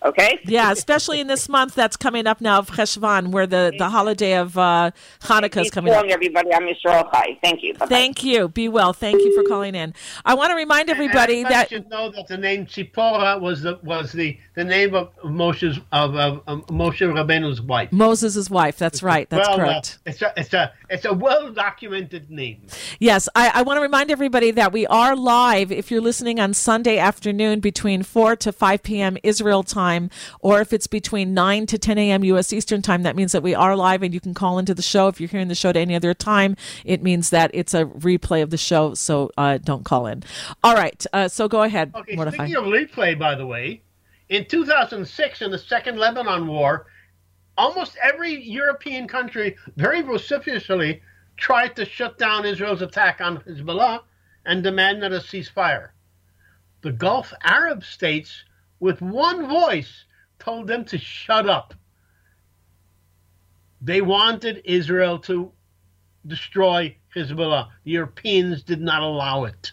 Okay? 0.03 0.39
Yeah, 0.45 0.71
especially 0.71 1.19
in 1.19 1.27
this 1.27 1.49
month 1.49 1.75
that's 1.75 1.97
coming 1.97 2.25
up 2.25 2.39
now 2.39 2.59
of 2.59 2.69
Cheshvan, 2.69 3.31
where 3.31 3.45
the, 3.45 3.73
the 3.77 3.89
holiday 3.89 4.35
of 4.35 4.57
uh, 4.57 4.91
Hanukkah 5.21 5.65
is 5.65 5.71
coming 5.71 5.91
up. 5.93 5.99
strong, 5.99 6.11
everybody. 6.11 6.51
Am 6.51 6.63
Yisrael 6.63 7.11
Chai. 7.11 7.37
Thank 7.43 7.63
you. 7.63 7.73
Bye-bye. 7.73 7.87
Thank 7.87 8.23
you. 8.23 8.47
Be 8.47 8.69
well. 8.69 8.93
Thank 8.93 9.21
you 9.21 9.35
for 9.35 9.47
calling 9.47 9.75
in. 9.75 9.93
I 10.25 10.35
want 10.35 10.51
to 10.51 10.55
remind 10.55 10.89
everybody 10.89 11.41
and 11.41 11.49
that 11.49 11.69
should 11.69 11.89
know 11.89 12.11
that 12.11 12.27
the 12.27 12.37
name 12.37 12.65
Tzipora 12.65 13.39
was 13.41 13.61
the 13.61 13.79
was 13.83 14.11
the, 14.11 14.37
the 14.55 14.63
name 14.63 14.95
of 14.95 15.15
Moshe's 15.23 15.79
of, 15.91 16.15
of, 16.15 16.41
of 16.47 16.65
Moshe 16.67 17.01
Rabbeinu's 17.01 17.61
wife. 17.61 17.91
Moses' 17.91 18.49
wife. 18.49 18.77
That's 18.77 19.03
right. 19.03 19.29
That's 19.29 19.47
well, 19.47 19.59
uh, 19.59 19.65
correct. 19.65 19.99
it's 20.05 20.21
a 20.21 20.33
it's 20.37 20.53
a 20.53 20.73
it's 20.89 21.05
a 21.05 21.13
well 21.13 21.51
documented 21.51 22.29
name. 22.29 22.61
Yes, 22.99 23.27
I, 23.35 23.51
I 23.55 23.61
want 23.63 23.77
to 23.77 23.81
remind 23.81 24.11
everybody 24.11 24.51
that 24.51 24.71
we 24.71 24.87
are 24.87 25.15
live 25.15 25.71
if 25.71 25.91
you're 25.91 26.01
listening 26.01 26.39
on 26.39 26.53
Sunday 26.53 26.97
afternoon 26.97 27.59
between 27.59 28.03
4 28.03 28.35
to 28.37 28.51
5 28.51 28.83
p.m. 28.83 29.17
Israel 29.23 29.63
time, 29.63 29.88
or 30.41 30.61
if 30.61 30.73
it's 30.73 30.87
between 30.87 31.33
9 31.33 31.65
to 31.67 31.77
10 31.77 31.97
a.m. 31.97 32.23
U.S. 32.23 32.53
Eastern 32.53 32.81
time. 32.81 33.03
That 33.03 33.15
means 33.15 33.31
that 33.31 33.43
we 33.43 33.55
are 33.55 33.75
live 33.75 34.03
and 34.03 34.13
you 34.13 34.19
can 34.19 34.33
call 34.33 34.59
into 34.59 34.73
the 34.73 34.81
show. 34.81 35.07
If 35.07 35.19
you're 35.19 35.29
hearing 35.29 35.47
the 35.47 35.55
show 35.55 35.69
at 35.69 35.77
any 35.77 35.95
other 35.95 36.13
time, 36.13 36.55
it 36.85 37.01
means 37.01 37.29
that 37.31 37.51
it's 37.53 37.73
a 37.73 37.85
replay 37.85 38.43
of 38.43 38.49
the 38.49 38.57
show, 38.57 38.93
so 38.93 39.31
uh, 39.37 39.57
don't 39.57 39.83
call 39.85 40.07
in. 40.07 40.23
All 40.63 40.75
right, 40.75 41.05
uh, 41.13 41.27
so 41.27 41.47
go 41.47 41.63
ahead, 41.63 41.91
Okay, 41.95 42.15
Mordechai. 42.15 42.45
speaking 42.45 42.55
of 42.55 42.65
replay, 42.65 43.17
by 43.17 43.35
the 43.35 43.45
way, 43.45 43.81
in 44.29 44.45
2006, 44.45 45.41
in 45.41 45.51
the 45.51 45.57
Second 45.57 45.97
Lebanon 45.97 46.47
War, 46.47 46.85
almost 47.57 47.97
every 48.01 48.41
European 48.41 49.07
country 49.07 49.57
very 49.75 50.01
vociferously 50.01 51.01
tried 51.37 51.75
to 51.75 51.85
shut 51.85 52.17
down 52.17 52.45
Israel's 52.45 52.81
attack 52.81 53.21
on 53.21 53.37
Hezbollah 53.41 54.01
and 54.45 54.63
demanded 54.63 55.13
a 55.13 55.19
ceasefire. 55.19 55.89
The 56.81 56.91
Gulf 56.91 57.33
Arab 57.43 57.83
states, 57.83 58.43
with 58.79 59.01
one 59.01 59.47
voice, 59.47 60.05
told 60.39 60.67
them 60.67 60.85
to 60.85 60.97
shut 60.97 61.49
up. 61.49 61.73
They 63.81 64.01
wanted 64.01 64.61
Israel 64.65 65.19
to 65.19 65.51
destroy 66.25 66.95
Hezbollah. 67.15 67.69
The 67.83 67.91
Europeans 67.91 68.63
did 68.63 68.81
not 68.81 69.01
allow 69.01 69.45
it. 69.45 69.71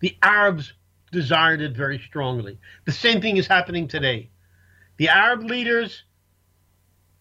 The 0.00 0.16
Arabs 0.22 0.72
desired 1.10 1.60
it 1.60 1.76
very 1.76 1.98
strongly. 1.98 2.58
The 2.84 2.92
same 2.92 3.20
thing 3.20 3.36
is 3.36 3.46
happening 3.46 3.88
today. 3.88 4.30
The 4.98 5.08
Arab 5.08 5.42
leaders 5.44 6.04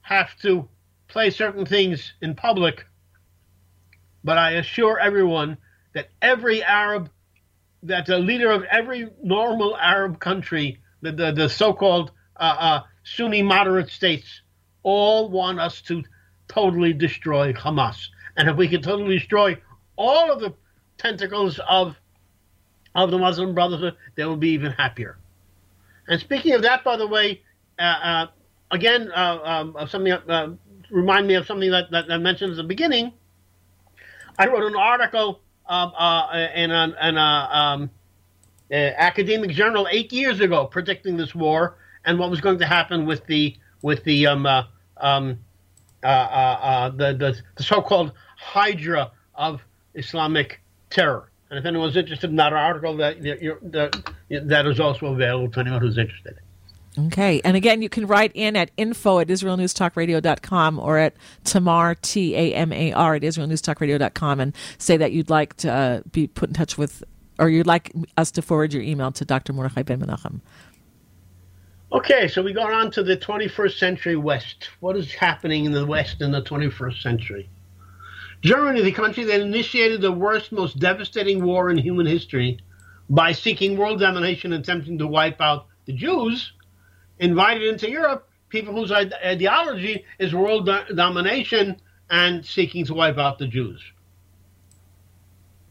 have 0.01 0.37
to 0.41 0.67
play 1.07 1.29
certain 1.29 1.65
things 1.65 2.13
in 2.21 2.35
public, 2.35 2.85
but 4.23 4.37
I 4.37 4.51
assure 4.51 4.99
everyone 4.99 5.57
that 5.93 6.09
every 6.21 6.63
Arab, 6.63 7.09
that 7.83 8.05
the 8.05 8.17
leader 8.17 8.51
of 8.51 8.63
every 8.63 9.09
normal 9.23 9.77
Arab 9.77 10.19
country, 10.19 10.79
the, 11.01 11.11
the, 11.11 11.31
the 11.31 11.49
so 11.49 11.73
called 11.73 12.11
uh, 12.37 12.55
uh, 12.59 12.83
Sunni 13.03 13.41
moderate 13.41 13.89
states, 13.89 14.41
all 14.83 15.29
want 15.29 15.59
us 15.59 15.81
to 15.81 16.03
totally 16.47 16.93
destroy 16.93 17.53
Hamas. 17.53 18.07
And 18.35 18.49
if 18.49 18.55
we 18.57 18.67
can 18.67 18.81
totally 18.81 19.17
destroy 19.17 19.59
all 19.95 20.31
of 20.31 20.39
the 20.39 20.53
tentacles 20.97 21.59
of 21.67 21.95
of 22.95 23.11
the 23.11 23.17
Muslim 23.17 23.53
Brotherhood, 23.53 23.95
they 24.15 24.25
will 24.25 24.37
be 24.37 24.49
even 24.49 24.71
happier. 24.71 25.19
And 26.07 26.19
speaking 26.19 26.53
of 26.53 26.63
that, 26.63 26.83
by 26.83 26.97
the 26.97 27.05
way, 27.05 27.43
uh, 27.77 27.81
uh, 27.81 28.27
again, 28.71 29.11
uh, 29.11 29.39
um, 29.43 29.87
something 29.87 30.13
uh, 30.13 30.49
remind 30.89 31.27
me 31.27 31.35
of 31.35 31.45
something 31.45 31.69
that, 31.69 31.91
that 31.91 32.09
I 32.09 32.17
mentioned 32.17 32.51
at 32.51 32.57
the 32.57 32.63
beginning. 32.63 33.13
I 34.39 34.47
wrote 34.47 34.63
an 34.63 34.75
article 34.75 35.41
um, 35.67 35.91
uh, 35.97 36.47
in 36.55 36.71
an 36.71 36.95
in 37.01 37.17
a, 37.17 37.49
um, 37.51 37.89
uh, 38.71 38.75
academic 38.75 39.51
journal 39.51 39.87
eight 39.91 40.11
years 40.11 40.39
ago 40.39 40.65
predicting 40.65 41.17
this 41.17 41.33
war 41.33 41.77
and 42.05 42.17
what 42.17 42.29
was 42.29 42.41
going 42.41 42.59
to 42.59 42.65
happen 42.65 43.05
with 43.05 43.25
the 43.27 43.55
with 43.81 44.03
the 44.03 44.27
um, 44.27 44.45
uh, 44.45 44.63
um, 44.97 45.39
uh, 46.03 46.07
uh, 46.07 46.09
uh, 46.09 46.89
the, 46.89 47.13
the 47.13 47.41
the 47.55 47.63
so-called 47.63 48.11
Hydra 48.37 49.11
of 49.35 49.61
Islamic 49.93 50.61
terror. 50.89 51.29
And 51.49 51.59
if 51.59 51.65
anyone's 51.65 51.95
interested 51.95 52.29
in 52.29 52.35
that 52.37 52.53
article, 52.53 52.97
that 52.97 53.21
that 53.21 54.13
that 54.29 54.67
is 54.67 54.79
also 54.79 55.07
available 55.07 55.49
to 55.51 55.59
anyone 55.59 55.81
who's 55.81 55.97
interested. 55.97 56.39
Okay. 56.97 57.41
And 57.43 57.55
again, 57.55 57.81
you 57.81 57.89
can 57.89 58.07
write 58.07 58.31
in 58.33 58.55
at 58.55 58.71
info 58.77 59.19
at 59.19 59.27
israelnewstalkradio.com 59.27 60.79
or 60.79 60.97
at 60.97 61.15
Tamar, 61.43 61.95
T 61.95 62.35
A 62.35 62.53
M 62.55 62.73
A 62.73 62.91
R, 62.93 63.15
at 63.15 63.21
israelnewstalkradio.com 63.21 64.39
and 64.39 64.55
say 64.77 64.97
that 64.97 65.11
you'd 65.11 65.29
like 65.29 65.55
to 65.57 65.71
uh, 65.71 66.01
be 66.11 66.27
put 66.27 66.49
in 66.49 66.53
touch 66.53 66.77
with, 66.77 67.03
or 67.39 67.49
you'd 67.49 67.67
like 67.67 67.93
us 68.17 68.31
to 68.31 68.41
forward 68.41 68.73
your 68.73 68.81
email 68.81 69.11
to 69.11 69.25
Dr. 69.25 69.53
Mordechai 69.53 69.83
Ben 69.83 69.99
Menachem. 69.99 70.41
Okay, 71.91 72.27
so 72.27 72.41
we 72.41 72.51
go 72.51 72.67
on 72.67 72.91
to 72.91 73.03
the 73.03 73.15
21st 73.15 73.77
century 73.77 74.15
West. 74.17 74.69
What 74.81 74.97
is 74.97 75.13
happening 75.13 75.65
in 75.65 75.71
the 75.71 75.85
West 75.85 76.21
in 76.21 76.31
the 76.31 76.41
21st 76.41 77.01
century? 77.01 77.49
Germany, 78.41 78.81
the 78.81 78.91
country 78.91 79.23
that 79.23 79.39
initiated 79.39 80.01
the 80.01 80.11
worst, 80.11 80.51
most 80.51 80.79
devastating 80.79 81.43
war 81.43 81.69
in 81.69 81.77
human 81.77 82.05
history 82.05 82.59
by 83.09 83.31
seeking 83.31 83.77
world 83.77 83.99
domination 83.99 84.51
and 84.51 84.63
attempting 84.63 84.97
to 84.97 85.07
wipe 85.07 85.39
out 85.39 85.67
the 85.85 85.93
Jews, 85.93 86.51
invited 87.19 87.63
into 87.63 87.89
Europe 87.89 88.29
people 88.49 88.73
whose 88.73 88.91
ideology 88.91 90.05
is 90.19 90.33
world 90.33 90.65
do- 90.65 90.95
domination 90.95 91.79
and 92.09 92.45
seeking 92.45 92.85
to 92.85 92.93
wipe 92.93 93.17
out 93.17 93.37
the 93.37 93.47
Jews. 93.47 93.81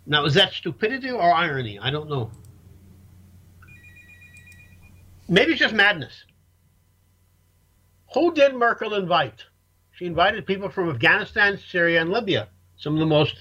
Now, 0.06 0.24
is 0.24 0.34
that 0.34 0.52
stupidity 0.52 1.10
or 1.10 1.32
irony? 1.32 1.78
I 1.78 1.90
don't 1.90 2.08
know. 2.08 2.30
Maybe 5.28 5.52
it's 5.52 5.60
just 5.60 5.74
madness. 5.74 6.24
Who 8.14 8.32
did 8.32 8.54
Merkel 8.54 8.94
invite? 8.94 9.44
She 9.92 10.06
invited 10.06 10.46
people 10.46 10.68
from 10.68 10.90
Afghanistan, 10.90 11.58
Syria, 11.70 12.02
and 12.02 12.10
Libya, 12.10 12.48
some 12.76 12.92
of 12.92 13.00
the 13.00 13.06
most 13.06 13.34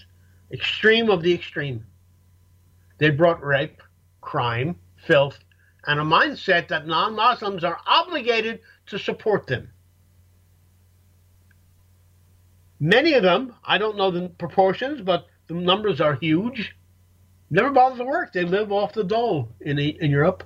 extreme 0.51 1.09
of 1.09 1.21
the 1.21 1.33
extreme. 1.33 1.85
They 2.97 3.09
brought 3.09 3.43
rape, 3.43 3.83
crime, 4.21 4.77
filth, 4.95 5.37
and 5.87 5.99
a 5.99 6.03
mindset 6.03 6.67
that 6.69 6.87
non 6.87 7.15
Muslims 7.15 7.63
are 7.63 7.79
obligated 7.85 8.61
to 8.87 8.99
support 8.99 9.47
them. 9.47 9.69
Many 12.79 13.13
of 13.13 13.23
them, 13.23 13.55
I 13.63 13.77
don't 13.77 13.97
know 13.97 14.11
the 14.11 14.29
proportions, 14.29 15.01
but 15.01 15.27
the 15.47 15.53
numbers 15.53 16.01
are 16.01 16.15
huge, 16.15 16.75
never 17.49 17.69
bother 17.69 17.97
to 17.97 18.05
work. 18.05 18.33
They 18.33 18.43
live 18.43 18.71
off 18.71 18.93
the 18.93 19.03
dole 19.03 19.49
in, 19.61 19.79
in 19.79 20.11
Europe. 20.11 20.43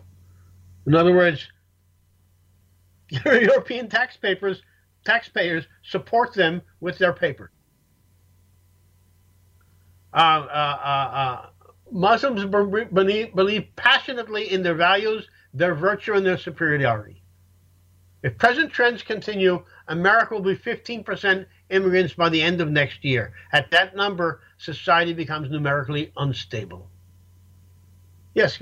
In 0.86 0.96
other 0.96 1.14
words, 1.14 1.48
European 3.26 3.90
taxpayers 3.90 4.62
taxpayers 5.06 5.66
support 5.84 6.34
them 6.34 6.62
with 6.82 6.98
their 6.98 7.14
paper. 7.14 7.52
Uh, 10.14 10.18
uh, 10.18 10.80
uh, 10.84 11.16
uh 11.16 11.50
Muslims 11.92 12.46
believe, 12.46 13.36
believe 13.36 13.68
passionately 13.76 14.52
in 14.52 14.64
their 14.64 14.76
values, 14.76 15.28
their 15.54 15.76
virtue, 15.76 16.14
and 16.14 16.26
their 16.26 16.38
superiority. 16.38 17.22
If 18.22 18.38
present 18.38 18.72
trends 18.72 19.02
continue, 19.02 19.64
America 19.88 20.36
will 20.36 20.42
be 20.42 20.56
15% 20.56 21.46
immigrants 21.70 22.14
by 22.14 22.30
the 22.30 22.42
end 22.42 22.60
of 22.60 22.70
next 22.70 23.04
year. 23.06 23.34
At 23.54 23.72
that 23.72 23.96
number, 23.96 24.42
society 24.58 25.14
becomes 25.14 25.50
numerically 25.50 26.12
unstable. 26.18 26.90
Yes, 28.34 28.60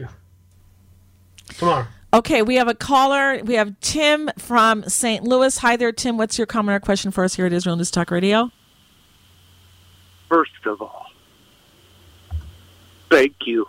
tomorrow. 1.57 1.87
Okay, 2.13 2.41
we 2.41 2.55
have 2.55 2.67
a 2.67 2.75
caller. 2.75 3.41
We 3.43 3.55
have 3.55 3.77
Tim 3.81 4.29
from 4.37 4.87
St. 4.87 5.23
Louis. 5.23 5.57
Hi 5.57 5.75
there, 5.75 5.91
Tim. 5.91 6.17
What's 6.17 6.37
your 6.37 6.47
comment 6.47 6.75
or 6.75 6.79
question 6.79 7.11
for 7.11 7.23
us 7.23 7.35
here 7.35 7.45
at 7.45 7.53
Israel 7.53 7.75
News 7.75 7.91
Talk 7.91 8.11
Radio? 8.11 8.51
First 10.29 10.51
of 10.65 10.81
all, 10.81 11.06
thank 13.09 13.35
you 13.45 13.67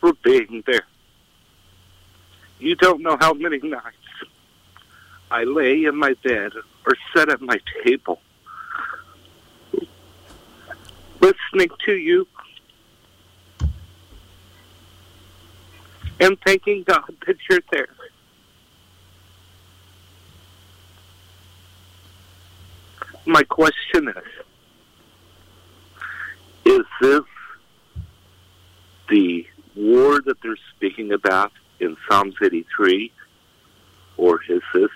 for 0.00 0.12
being 0.22 0.62
there. 0.66 0.86
You 2.58 2.76
don't 2.76 3.02
know 3.02 3.16
how 3.20 3.32
many 3.34 3.58
nights 3.58 3.96
I 5.30 5.44
lay 5.44 5.84
in 5.84 5.96
my 5.96 6.14
bed 6.22 6.52
or 6.86 6.94
sit 7.14 7.28
at 7.28 7.40
my 7.40 7.58
table 7.84 8.20
listening 11.20 11.70
to 11.86 11.92
you 11.92 12.26
and 16.20 16.38
thanking 16.44 16.82
God 16.82 17.14
that 17.26 17.36
you're 17.48 17.60
there. 17.70 17.88
My 23.26 23.42
question 23.42 24.08
is, 24.08 24.16
is 26.66 26.84
this 27.00 27.24
the 29.14 29.46
war 29.76 30.20
that 30.22 30.36
they're 30.42 30.56
speaking 30.74 31.12
about 31.12 31.52
in 31.78 31.96
Psalms 32.08 32.34
83, 32.42 33.12
or 34.16 34.40
is 34.48 34.62
this 34.74 34.90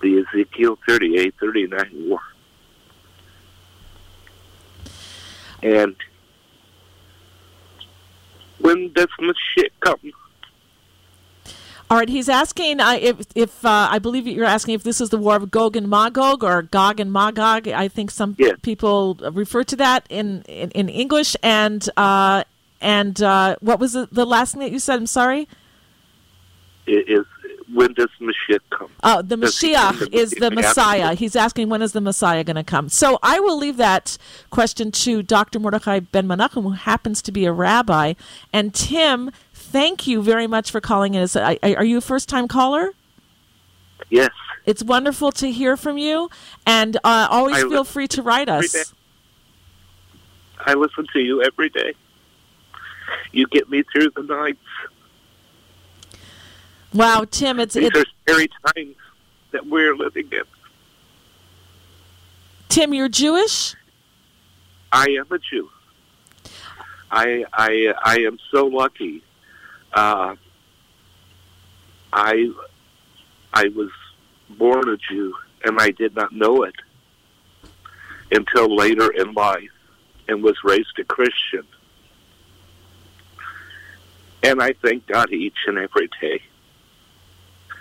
the 0.00 0.24
Ezekiel 0.24 0.78
38, 0.88 1.34
39 1.38 1.90
war? 2.08 2.20
And 5.62 5.94
when 8.60 8.92
does 8.94 9.08
Mashiach 9.20 9.70
come? 9.80 10.12
All 11.88 11.98
right, 11.98 12.08
he's 12.08 12.30
asking 12.30 12.80
uh, 12.80 12.98
if, 13.00 13.26
if 13.34 13.64
uh, 13.64 13.88
I 13.90 13.98
believe 13.98 14.26
you're 14.26 14.44
asking 14.44 14.74
if 14.74 14.82
this 14.84 15.02
is 15.02 15.10
the 15.10 15.18
war 15.18 15.36
of 15.36 15.50
Gog 15.50 15.76
and 15.76 15.88
Magog 15.88 16.42
or 16.42 16.62
Gog 16.62 16.98
and 16.98 17.12
Magog. 17.12 17.68
I 17.68 17.88
think 17.88 18.10
some 18.10 18.34
yes. 18.38 18.56
people 18.62 19.16
refer 19.32 19.62
to 19.64 19.76
that 19.76 20.06
in 20.08 20.42
in, 20.48 20.70
in 20.72 20.88
English. 20.88 21.36
And 21.44 21.88
uh, 21.96 22.42
and 22.80 23.20
uh, 23.22 23.56
what 23.60 23.80
was 23.80 23.92
the, 23.92 24.08
the, 24.10 24.26
last 24.26 24.52
thing 24.52 24.60
that 24.60 24.72
you 24.72 24.78
said? 24.78 24.96
I'm 24.96 25.06
sorry. 25.06 25.48
It 26.86 27.08
is 27.08 27.26
when 27.72 27.92
does 27.94 28.10
Mashiach 28.20 28.60
come? 28.70 28.90
Oh, 29.02 29.22
the 29.22 29.36
Mashiach 29.36 30.12
is 30.12 30.30
the 30.30 30.50
Messiah. 30.50 31.14
He's 31.14 31.34
asking 31.34 31.68
when 31.68 31.82
is 31.82 31.92
the 31.92 32.00
Messiah 32.00 32.44
going 32.44 32.56
to 32.56 32.64
come. 32.64 32.88
So 32.88 33.18
I 33.22 33.40
will 33.40 33.58
leave 33.58 33.76
that 33.76 34.18
question 34.50 34.92
to 34.92 35.22
Dr. 35.22 35.58
Mordechai 35.58 36.00
Ben 36.00 36.26
Menachem, 36.26 36.62
who 36.62 36.70
happens 36.70 37.20
to 37.22 37.32
be 37.32 37.44
a 37.44 37.52
rabbi. 37.52 38.14
And 38.52 38.72
Tim, 38.72 39.30
thank 39.52 40.06
you 40.06 40.22
very 40.22 40.46
much 40.46 40.70
for 40.70 40.80
calling 40.80 41.14
in. 41.14 41.28
Are 41.36 41.84
you 41.84 41.98
a 41.98 42.00
first 42.00 42.28
time 42.28 42.46
caller? 42.46 42.92
Yes. 44.10 44.30
It's 44.64 44.82
wonderful 44.82 45.32
to 45.32 45.50
hear 45.50 45.76
from 45.76 45.96
you, 45.96 46.28
and 46.66 46.96
uh, 47.04 47.28
always 47.30 47.56
I 47.56 47.68
feel 47.68 47.84
free 47.84 48.08
to 48.08 48.22
write 48.22 48.48
us. 48.48 48.92
I 50.58 50.74
listen 50.74 51.06
to 51.12 51.20
you 51.20 51.42
every 51.42 51.68
day. 51.68 51.94
You 53.32 53.46
get 53.48 53.68
me 53.70 53.82
through 53.92 54.10
the 54.16 54.22
nights. 54.22 54.58
Wow, 56.92 57.26
Tim, 57.30 57.60
it's 57.60 57.74
these 57.74 57.88
it's, 57.88 57.98
are 57.98 58.04
scary 58.22 58.48
times 58.74 58.96
that 59.50 59.66
we're 59.66 59.94
living 59.94 60.28
in. 60.32 60.42
Tim, 62.68 62.94
you're 62.94 63.08
Jewish. 63.08 63.74
I 64.92 65.06
am 65.18 65.26
a 65.30 65.38
Jew. 65.38 65.68
I 67.10 67.44
I 67.52 67.92
I 68.04 68.18
am 68.20 68.38
so 68.50 68.66
lucky. 68.66 69.22
Uh, 69.92 70.36
I 72.12 72.50
I 73.52 73.68
was 73.68 73.90
born 74.50 74.88
a 74.88 74.96
Jew, 74.96 75.34
and 75.64 75.78
I 75.80 75.90
did 75.90 76.14
not 76.14 76.32
know 76.32 76.62
it 76.62 76.74
until 78.32 78.74
later 78.74 79.10
in 79.10 79.32
life, 79.34 79.70
and 80.28 80.42
was 80.42 80.56
raised 80.64 80.98
a 80.98 81.04
Christian. 81.04 81.66
And 84.42 84.62
I 84.62 84.74
thank 84.82 85.06
God 85.06 85.32
each 85.32 85.56
and 85.66 85.78
every 85.78 86.08
day 86.20 86.42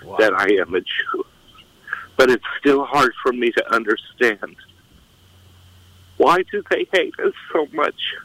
wow. 0.03 0.17
that 0.17 0.33
I 0.33 0.53
am 0.61 0.73
a 0.73 0.81
Jew. 0.81 1.25
But 2.17 2.29
it's 2.29 2.45
still 2.59 2.85
hard 2.85 3.13
for 3.21 3.33
me 3.33 3.51
to 3.51 3.73
understand. 3.73 4.55
Why 6.17 6.43
do 6.43 6.63
they 6.69 6.87
hate 6.91 7.19
us 7.19 7.33
so 7.51 7.67
much? 7.73 8.15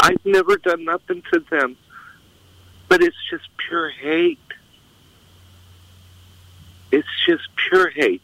I've 0.00 0.24
never 0.24 0.56
done 0.56 0.84
nothing 0.84 1.22
to 1.32 1.44
them, 1.50 1.76
but 2.88 3.02
it's 3.02 3.16
just 3.30 3.48
pure 3.56 3.90
hate. 3.90 4.38
It's 6.90 7.08
just 7.26 7.48
pure 7.56 7.90
hate. 7.90 8.22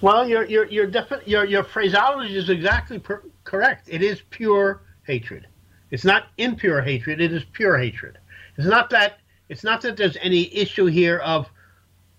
Well, 0.00 0.28
your 0.28 0.44
your 0.44 0.66
your 0.66 0.86
defi- 0.86 1.24
your 1.24 1.44
your 1.44 1.64
phraseology 1.64 2.36
is 2.36 2.50
exactly 2.50 2.98
per- 2.98 3.22
correct. 3.44 3.88
It 3.90 4.02
is 4.02 4.20
pure 4.30 4.80
hatred. 5.06 5.46
It's 5.90 6.04
not 6.04 6.26
impure 6.38 6.82
hatred. 6.82 7.20
It 7.20 7.32
is 7.32 7.44
pure 7.52 7.78
hatred. 7.78 8.18
It's 8.56 8.66
not 8.66 8.90
that 8.90 9.18
it's 9.48 9.64
not 9.64 9.82
that 9.82 9.96
there's 9.96 10.16
any 10.20 10.54
issue 10.54 10.86
here 10.86 11.18
of 11.18 11.48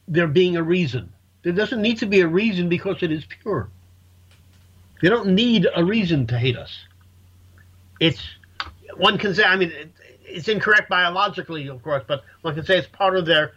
there 0.07 0.27
being 0.27 0.57
a 0.57 0.63
reason. 0.63 1.11
There 1.43 1.53
doesn't 1.53 1.81
need 1.81 1.97
to 1.99 2.05
be 2.05 2.21
a 2.21 2.27
reason 2.27 2.69
because 2.69 3.01
it 3.01 3.11
is 3.11 3.25
pure. 3.25 3.69
They 5.01 5.09
don't 5.09 5.36
need 5.36 5.67
a 5.75 5.83
reason 5.83 6.27
to 6.27 6.38
hate 6.38 6.57
us. 6.57 6.86
It's 7.99 8.21
one 8.95 9.17
can 9.17 9.33
say. 9.36 9.43
I 9.43 9.55
mean, 9.55 9.71
it, 9.71 9.91
it's 10.23 10.47
incorrect 10.47 10.89
biologically, 10.89 11.67
of 11.67 11.81
course, 11.83 12.03
but 12.07 12.23
one 12.41 12.55
can 12.55 12.65
say 12.65 12.77
it's 12.77 12.88
part 12.88 13.15
of 13.15 13.25
their 13.25 13.53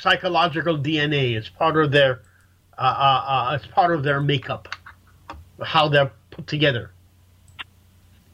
psychological 0.00 0.78
DNA. 0.78 1.36
It's 1.36 1.48
part 1.48 1.76
of 1.76 1.90
their 1.90 2.22
uh, 2.76 2.82
uh, 2.82 3.24
uh, 3.26 3.54
it's 3.56 3.66
part 3.66 3.92
of 3.92 4.04
their 4.04 4.20
makeup, 4.20 4.68
how 5.62 5.88
they're 5.88 6.12
put 6.30 6.46
together. 6.46 6.92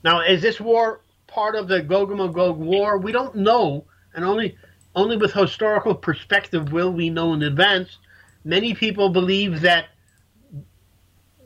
Now, 0.05 0.21
is 0.21 0.43
this 0.43 0.61
war 0.61 1.01
part 1.27 1.57
of 1.57 1.67
the 1.67 1.81
Gog 1.83 2.11
and 2.11 2.19
Magog 2.19 2.59
war? 2.59 2.99
We 2.99 3.11
don't 3.11 3.35
know 3.35 3.87
and 4.15 4.25
only 4.25 4.57
only 4.95 5.17
with 5.17 5.33
historical 5.33 5.95
perspective 5.95 6.73
will 6.73 6.93
we 6.93 7.11
know 7.11 7.33
in 7.33 7.43
advance. 7.43 7.99
Many 8.45 8.75
people 8.75 9.09
believe 9.09 9.63
that 9.63 9.87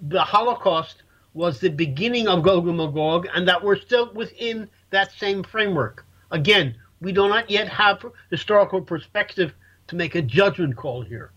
the 0.02 0.20
Holocaust 0.20 1.02
was 1.32 1.60
the 1.60 1.70
beginning 1.70 2.28
of 2.28 2.42
Gog 2.42 2.68
and 2.68 2.76
Magog, 2.76 3.26
and 3.34 3.48
that 3.48 3.62
we're 3.62 3.78
still 3.78 4.12
within 4.12 4.68
that 4.90 5.12
same 5.12 5.42
framework. 5.42 6.04
Again, 6.30 6.74
we 7.00 7.12
do 7.12 7.28
not 7.28 7.48
yet 7.48 7.68
have 7.68 8.04
historical 8.28 8.82
perspective 8.82 9.54
to 9.86 9.96
make 9.96 10.14
a 10.14 10.20
judgment 10.20 10.76
call 10.76 11.02
here. 11.02 11.30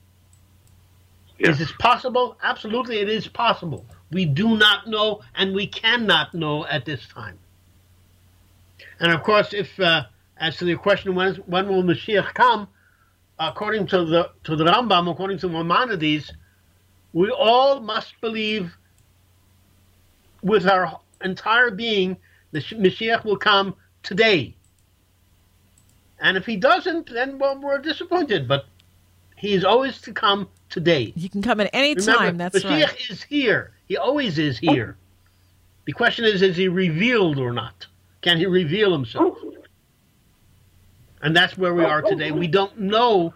Is 1.39 1.59
this 1.59 1.72
possible? 1.74 2.38
Absolutely, 2.43 2.99
it 2.99 3.09
is 3.09 3.28
possible. 3.28 3.86
We 4.12 4.26
do 4.26 4.57
not 4.57 4.88
know, 4.88 5.22
and 5.36 5.53
we 5.53 5.68
cannot 5.68 6.34
know 6.34 6.66
at 6.66 6.86
this 6.86 7.07
time. 7.07 7.39
And 8.99 9.12
of 9.12 9.24
course, 9.24 9.53
if 9.53 9.80
uh, 9.80 10.03
as 10.38 10.57
to 10.57 10.66
the 10.66 10.76
question 10.76 11.16
when 11.16 11.36
when 11.47 11.68
will 11.68 11.84
Mashiach 11.84 12.34
come, 12.34 12.68
according 13.39 13.88
to 13.88 14.05
the 14.05 14.32
to 14.43 14.55
the 14.55 14.66
Rambam, 14.66 15.09
according 15.09 15.39
to 15.39 15.49
Maimonides, 15.49 16.32
we 17.14 17.30
all 17.30 17.80
must 17.80 18.20
believe 18.22 18.76
with 20.43 20.68
our 20.68 20.99
entire 21.24 21.72
being 21.72 22.18
the 22.51 22.59
Mashiach 22.59 23.24
will 23.24 23.38
come 23.38 23.76
today. 24.03 24.55
And 26.20 26.38
if 26.38 26.45
he 26.45 26.55
doesn't, 26.55 27.09
then 27.12 27.39
well, 27.39 27.59
we're 27.59 27.80
disappointed. 27.80 28.47
But 28.47 28.66
he 29.36 29.53
is 29.53 29.64
always 29.64 30.01
to 30.01 30.14
come 30.14 30.47
today. 30.70 31.14
He 31.16 31.30
can 31.30 31.41
come 31.41 31.59
at 31.59 31.70
any 31.74 31.95
Remember, 31.95 32.20
time. 32.20 32.38
That's 32.38 32.59
Mashiach 32.59 32.88
right. 32.88 33.09
is 33.09 33.24
here. 33.24 33.72
He 33.91 33.97
always 33.97 34.39
is 34.39 34.57
here. 34.57 34.95
The 35.83 35.91
question 35.91 36.23
is, 36.23 36.41
is 36.41 36.55
he 36.55 36.69
revealed 36.69 37.37
or 37.37 37.51
not? 37.51 37.87
Can 38.21 38.37
he 38.37 38.45
reveal 38.45 38.93
himself? 38.93 39.37
And 41.21 41.35
that's 41.35 41.57
where 41.57 41.73
we 41.73 41.83
are 41.83 42.01
today. 42.01 42.31
We 42.31 42.47
don't 42.47 42.79
know. 42.79 43.33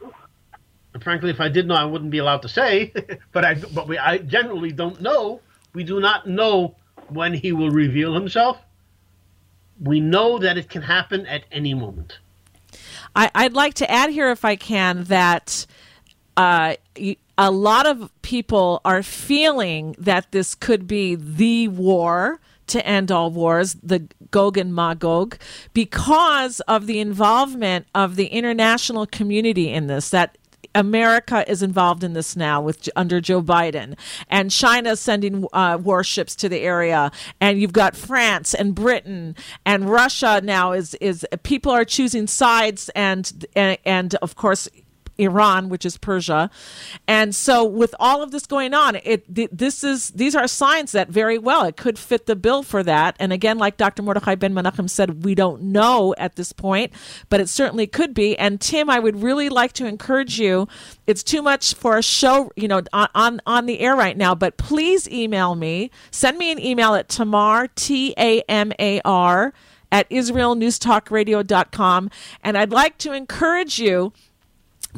And 0.93 1.03
frankly, 1.03 1.29
if 1.29 1.41
I 1.41 1.49
did 1.49 1.67
know, 1.67 1.75
I 1.75 1.83
wouldn't 1.83 2.09
be 2.09 2.19
allowed 2.19 2.41
to 2.43 2.47
say. 2.47 2.93
but 3.33 3.43
I, 3.43 3.55
but 3.55 3.89
we, 3.89 3.97
I 3.97 4.19
generally 4.19 4.71
don't 4.71 5.01
know. 5.01 5.41
We 5.73 5.83
do 5.83 5.99
not 5.99 6.25
know 6.25 6.77
when 7.09 7.33
he 7.33 7.51
will 7.51 7.71
reveal 7.71 8.13
himself. 8.13 8.57
We 9.81 9.99
know 9.99 10.39
that 10.39 10.57
it 10.57 10.69
can 10.69 10.83
happen 10.83 11.25
at 11.25 11.43
any 11.51 11.73
moment. 11.73 12.19
I, 13.13 13.29
would 13.43 13.55
like 13.55 13.73
to 13.73 13.91
add 13.91 14.09
here, 14.09 14.31
if 14.31 14.45
I 14.45 14.55
can, 14.55 15.03
that 15.03 15.65
uh, 16.37 16.75
a 17.37 17.51
lot 17.51 17.85
of 17.85 18.11
people 18.21 18.81
are 18.85 19.03
feeling 19.03 19.95
that 19.97 20.31
this 20.31 20.55
could 20.55 20.87
be 20.87 21.15
the 21.15 21.67
war 21.67 22.39
to 22.67 22.85
end 22.85 23.11
all 23.11 23.29
wars, 23.29 23.75
the 23.83 24.07
Gog 24.31 24.57
and 24.57 24.73
Magog, 24.73 25.37
because 25.73 26.61
of 26.61 26.87
the 26.87 26.99
involvement 26.99 27.85
of 27.93 28.15
the 28.15 28.27
international 28.27 29.05
community 29.05 29.71
in 29.71 29.87
this. 29.87 30.09
That 30.09 30.37
America 30.73 31.49
is 31.49 31.63
involved 31.63 32.03
in 32.03 32.13
this 32.13 32.35
now 32.35 32.61
with 32.61 32.89
under 32.95 33.21
Joe 33.21 33.41
Biden, 33.41 33.97
and 34.29 34.51
China 34.51 34.95
sending 34.95 35.47
uh, 35.53 35.77
warships 35.81 36.35
to 36.37 36.49
the 36.49 36.59
area, 36.61 37.11
and 37.39 37.61
you've 37.61 37.73
got 37.73 37.95
France 37.95 38.53
and 38.53 38.75
Britain 38.75 39.35
and 39.65 39.89
Russia 39.89 40.41
now 40.43 40.73
is 40.73 40.93
is 40.95 41.25
people 41.43 41.71
are 41.71 41.85
choosing 41.85 42.27
sides, 42.27 42.89
and 42.95 43.45
and, 43.55 43.77
and 43.85 44.15
of 44.15 44.35
course 44.35 44.67
Iran, 45.17 45.69
which 45.69 45.85
is 45.85 45.97
Persia. 45.97 46.49
And 47.07 47.35
so, 47.35 47.63
with 47.63 47.95
all 47.99 48.21
of 48.21 48.31
this 48.31 48.45
going 48.45 48.73
on, 48.73 48.97
it 49.03 49.23
this 49.55 49.83
is 49.83 50.11
these 50.11 50.35
are 50.35 50.47
signs 50.47 50.91
that 50.91 51.09
very 51.09 51.37
well 51.37 51.65
it 51.65 51.77
could 51.77 51.97
fit 51.97 52.25
the 52.25 52.35
bill 52.35 52.63
for 52.63 52.83
that. 52.83 53.15
And 53.19 53.33
again, 53.33 53.57
like 53.57 53.77
Dr. 53.77 54.03
Mordechai 54.03 54.35
Ben 54.35 54.53
Menachem 54.53 54.89
said, 54.89 55.23
we 55.23 55.35
don't 55.35 55.63
know 55.63 56.13
at 56.17 56.35
this 56.35 56.51
point, 56.51 56.91
but 57.29 57.39
it 57.39 57.49
certainly 57.49 57.87
could 57.87 58.13
be. 58.13 58.37
And 58.37 58.59
Tim, 58.59 58.89
I 58.89 58.99
would 58.99 59.21
really 59.21 59.49
like 59.49 59.73
to 59.73 59.85
encourage 59.85 60.39
you. 60.39 60.67
It's 61.07 61.23
too 61.23 61.41
much 61.41 61.73
for 61.73 61.97
a 61.97 62.03
show, 62.03 62.51
you 62.55 62.67
know, 62.67 62.81
on 62.93 63.07
on, 63.15 63.41
on 63.45 63.65
the 63.65 63.79
air 63.79 63.95
right 63.95 64.17
now. 64.17 64.35
But 64.35 64.57
please 64.57 65.09
email 65.09 65.55
me. 65.55 65.91
Send 66.11 66.37
me 66.37 66.51
an 66.51 66.59
email 66.59 66.95
at 66.95 67.09
Tamar 67.09 67.67
T 67.75 68.13
A 68.17 68.41
M 68.41 68.71
A 68.79 69.01
R 69.03 69.53
at 69.91 70.09
IsraelNewsTalkRadio.com. 70.09 72.09
And 72.43 72.57
I'd 72.57 72.71
like 72.71 72.97
to 72.99 73.13
encourage 73.13 73.79
you 73.79 74.13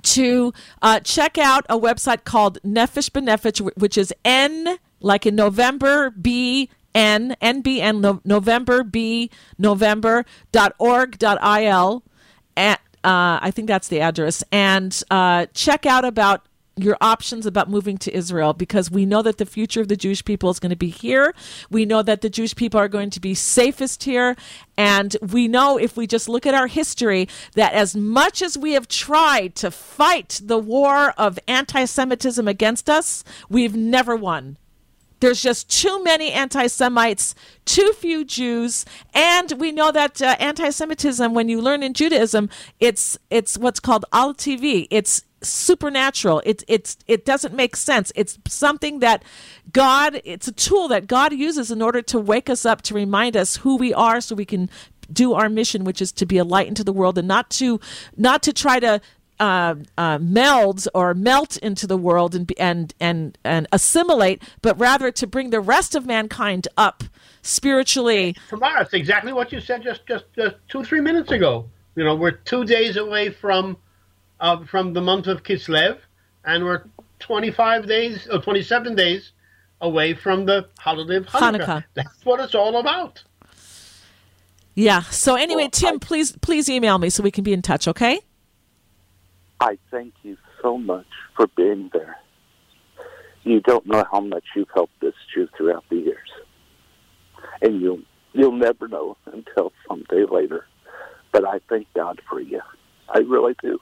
to 0.04 0.54
uh, 0.82 1.00
check 1.02 1.38
out 1.38 1.66
a 1.70 1.80
website 1.80 2.24
called 2.24 2.60
Nefesh 2.64 3.10
B'Nefesh, 3.10 3.60
which 3.78 3.98
is 3.98 4.14
N, 4.24 4.78
like 5.00 5.26
in 5.26 5.36
November, 5.36 6.10
B 6.12 6.70
N 6.98 7.36
N 7.42 7.62
B 7.62 7.80
N 7.80 8.02
no, 8.02 8.22
November, 8.26 8.84
B, 8.84 9.30
November, 9.60 10.26
dot 10.52 10.74
org, 10.80 11.20
dot 11.20 11.38
IL. 11.62 12.04
At, 12.56 12.80
uh, 13.04 13.38
I 13.42 13.52
think 13.52 13.68
that's 13.68 13.88
the 13.88 14.02
address. 14.02 14.44
And 14.52 15.00
uh, 15.12 15.46
check 15.54 15.86
out 15.86 16.06
about 16.06 16.48
your 16.78 16.98
options 17.02 17.46
about 17.46 17.70
moving 17.70 17.98
to 18.00 18.16
Israel 18.16 18.54
because 18.54 18.92
we 18.92 19.06
know 19.06 19.22
that 19.22 19.38
the 19.38 19.46
future 19.46 19.82
of 19.82 19.88
the 19.88 19.96
Jewish 19.96 20.24
people 20.24 20.50
is 20.50 20.60
going 20.60 20.70
to 20.70 20.76
be 20.76 20.90
here. 20.90 21.34
We 21.70 21.86
know 21.86 22.04
that 22.04 22.22
the 22.22 22.30
Jewish 22.30 22.56
people 22.56 22.80
are 22.80 22.88
going 22.88 23.10
to 23.12 23.20
be 23.20 23.34
safest 23.34 24.04
here. 24.04 24.36
And 24.78 25.16
we 25.22 25.48
know 25.48 25.78
if 25.78 25.98
we 25.98 26.08
just 26.08 26.30
look 26.30 26.46
at 26.46 26.54
our 26.54 26.68
history 26.68 27.28
that 27.56 27.74
as 27.74 27.96
much 27.96 28.42
as 28.42 28.58
we 28.58 28.74
have 28.74 28.88
tried 28.88 29.56
to 29.56 29.72
fight 29.72 30.42
the 30.44 30.58
war 30.58 31.14
of 31.18 31.40
anti 31.48 31.86
Semitism 31.86 32.48
against 32.48 32.90
us, 32.90 33.24
we've 33.50 33.76
never 33.76 34.16
won. 34.16 34.58
There's 35.20 35.42
just 35.42 35.70
too 35.70 36.04
many 36.04 36.32
anti 36.32 36.68
Semites, 36.68 37.34
too 37.66 37.92
few 37.94 38.24
Jews, 38.24 38.86
and 39.14 39.52
we 39.54 39.72
know 39.72 39.92
that 39.92 40.22
uh, 40.22 40.36
anti 40.40 40.70
Semitism, 40.70 41.34
when 41.34 41.50
you 41.50 41.62
learn 41.62 41.84
in 41.84 41.94
Judaism, 41.94 42.50
it's 42.80 43.18
it's 43.30 43.58
what's 43.58 43.80
called 43.80 44.06
al 44.14 44.34
tivi. 44.34 44.88
It's 44.92 45.24
supernatural. 45.42 46.42
It's 46.46 46.64
it's 46.68 46.98
it 47.08 47.26
doesn't 47.26 47.54
make 47.54 47.76
sense. 47.76 48.12
It's 48.16 48.38
something 48.48 49.00
that 49.00 49.24
God. 49.72 50.22
It's 50.24 50.48
a 50.48 50.52
tool 50.52 50.88
that 50.90 51.08
God 51.08 51.34
uses 51.34 51.72
in 51.72 51.82
order 51.82 52.02
to 52.04 52.20
wake 52.20 52.50
us 52.50 52.66
up 52.66 52.82
to 52.84 52.94
remind 52.94 53.36
us 53.36 53.58
who 53.58 53.76
we 53.78 53.94
are, 53.94 54.22
so 54.22 54.36
we 54.36 54.46
can 54.46 54.70
do 55.12 55.34
our 55.34 55.50
mission, 55.50 55.84
which 55.84 56.02
is 56.02 56.12
to 56.12 56.26
be 56.26 56.38
a 56.38 56.44
light 56.44 56.68
into 56.68 56.84
the 56.84 56.94
world 56.94 57.18
and 57.18 57.28
not 57.28 57.50
to 57.50 57.80
not 58.16 58.44
to 58.44 58.54
try 58.54 58.80
to 58.80 59.02
uh, 59.40 59.76
uh, 59.98 60.18
meld 60.20 60.88
or 60.94 61.14
melt 61.14 61.58
into 61.58 61.88
the 61.88 61.98
world 61.98 62.36
and 62.36 62.52
and 62.58 62.94
and 63.00 63.38
and 63.44 63.68
assimilate, 63.72 64.42
but 64.62 64.78
rather 64.80 65.12
to 65.12 65.28
bring 65.28 65.50
the 65.50 65.60
rest 65.62 65.96
of 65.96 66.06
mankind 66.06 66.68
up 66.78 67.04
spiritually. 67.42 68.36
Tomorrow, 68.50 68.82
it's 68.82 68.94
exactly 68.94 69.34
what 69.34 69.52
you 69.52 69.60
said 69.60 69.84
just 69.84 70.06
just 70.08 70.26
just 70.36 70.56
two 70.70 70.84
three 70.84 71.02
minutes 71.02 71.32
ago. 71.32 71.70
You 71.96 72.04
know, 72.04 72.16
we're 72.16 72.32
two 72.32 72.64
days 72.66 72.98
away 72.98 73.32
from 73.32 73.78
uh, 74.40 74.66
from 74.66 74.94
the 74.94 75.02
month 75.02 75.28
of 75.28 75.44
Kislev, 75.44 75.98
and 76.46 76.64
we're 76.64 76.84
25 77.20 77.88
days 77.88 78.28
or 78.32 78.40
27 78.40 78.96
days 78.96 79.32
away 79.82 80.14
from 80.14 80.46
the 80.46 80.68
holiday 80.80 81.18
of 81.18 81.26
Hanukkah. 81.28 81.66
Hanukkah. 81.66 81.84
That's 81.94 82.26
what 82.26 82.40
it's 82.40 82.56
all 82.56 82.78
about. 82.78 83.24
Yeah. 84.76 85.02
So 85.02 85.36
anyway, 85.36 85.64
well, 85.64 85.72
Tim, 85.72 85.96
I, 85.96 85.98
please 85.98 86.34
please 86.34 86.70
email 86.70 87.00
me 87.00 87.10
so 87.10 87.24
we 87.24 87.32
can 87.32 87.44
be 87.44 87.54
in 87.54 87.64
touch. 87.64 87.88
Okay. 87.88 88.20
I 89.60 89.78
thank 89.92 90.14
you 90.24 90.38
so 90.62 90.78
much 90.78 91.08
for 91.36 91.48
being 91.56 91.90
there. 91.94 92.18
You 93.44 93.62
don't 93.62 93.86
know 93.86 94.04
how 94.12 94.20
much 94.20 94.44
you've 94.56 94.70
helped 94.74 95.00
this 95.00 95.14
Jew 95.34 95.48
throughout 95.56 95.86
the 95.90 95.98
years, 95.98 96.30
and 97.62 97.82
you'll 97.82 98.02
you'll 98.34 98.52
never 98.52 98.88
know 98.88 99.18
until 99.26 99.72
someday 99.88 100.26
later. 100.30 100.66
But 101.32 101.48
I 101.48 101.60
thank 101.70 101.88
God 101.94 102.22
for 102.30 102.40
you. 102.40 102.62
I 103.10 103.20
really 103.20 103.56
do. 103.62 103.80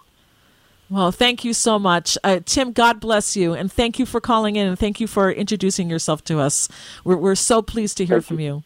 Well, 0.89 1.11
thank 1.11 1.43
you 1.43 1.53
so 1.53 1.79
much. 1.79 2.15
Uh, 2.23 2.41
Tim, 2.45 2.71
God 2.71 2.99
bless 2.99 3.35
you. 3.35 3.53
And 3.53 3.71
thank 3.71 3.97
you 3.97 4.05
for 4.05 4.21
calling 4.21 4.55
in 4.55 4.67
and 4.67 4.77
thank 4.77 4.99
you 4.99 5.07
for 5.07 5.31
introducing 5.31 5.89
yourself 5.89 6.23
to 6.25 6.39
us. 6.39 6.69
We're, 7.03 7.17
we're 7.17 7.35
so 7.35 7.63
pleased 7.63 7.97
to 7.97 8.05
hear 8.05 8.17
thank 8.17 8.25
from 8.25 8.39
you. 8.39 8.45
you. 8.45 8.63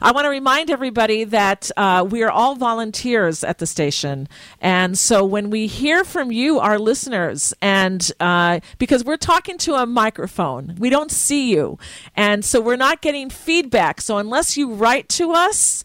I 0.00 0.12
want 0.12 0.24
to 0.24 0.30
remind 0.30 0.70
everybody 0.70 1.24
that 1.24 1.70
uh, 1.76 2.06
we 2.08 2.22
are 2.22 2.30
all 2.30 2.54
volunteers 2.54 3.44
at 3.44 3.58
the 3.58 3.66
station. 3.66 4.28
And 4.60 4.98
so 4.98 5.24
when 5.24 5.50
we 5.50 5.66
hear 5.66 6.04
from 6.04 6.32
you, 6.32 6.58
our 6.58 6.78
listeners, 6.78 7.54
and 7.60 8.10
uh, 8.20 8.60
because 8.78 9.04
we're 9.04 9.16
talking 9.16 9.58
to 9.58 9.74
a 9.74 9.86
microphone, 9.86 10.76
we 10.78 10.90
don't 10.90 11.10
see 11.10 11.50
you. 11.52 11.78
And 12.16 12.44
so 12.44 12.60
we're 12.60 12.76
not 12.76 13.00
getting 13.02 13.30
feedback. 13.30 14.00
So 14.00 14.18
unless 14.18 14.56
you 14.56 14.72
write 14.72 15.08
to 15.10 15.32
us, 15.32 15.84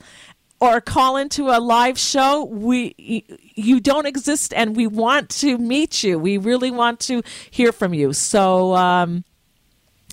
or 0.62 0.80
call 0.80 1.18
into 1.18 1.50
a 1.50 1.60
live 1.60 2.00
show, 2.00 2.46
we 2.46 3.26
you 3.56 3.82
don't 3.82 4.06
exist, 4.08 4.54
and 4.54 4.76
we 4.76 4.88
want 4.88 5.30
to 5.30 5.58
meet 5.58 6.02
you. 6.02 6.18
We 6.18 6.38
really 6.38 6.72
want 6.72 7.02
to 7.02 7.22
hear 7.52 7.72
from 7.72 7.94
you. 7.94 8.14
So. 8.14 8.74
Um, 8.74 9.26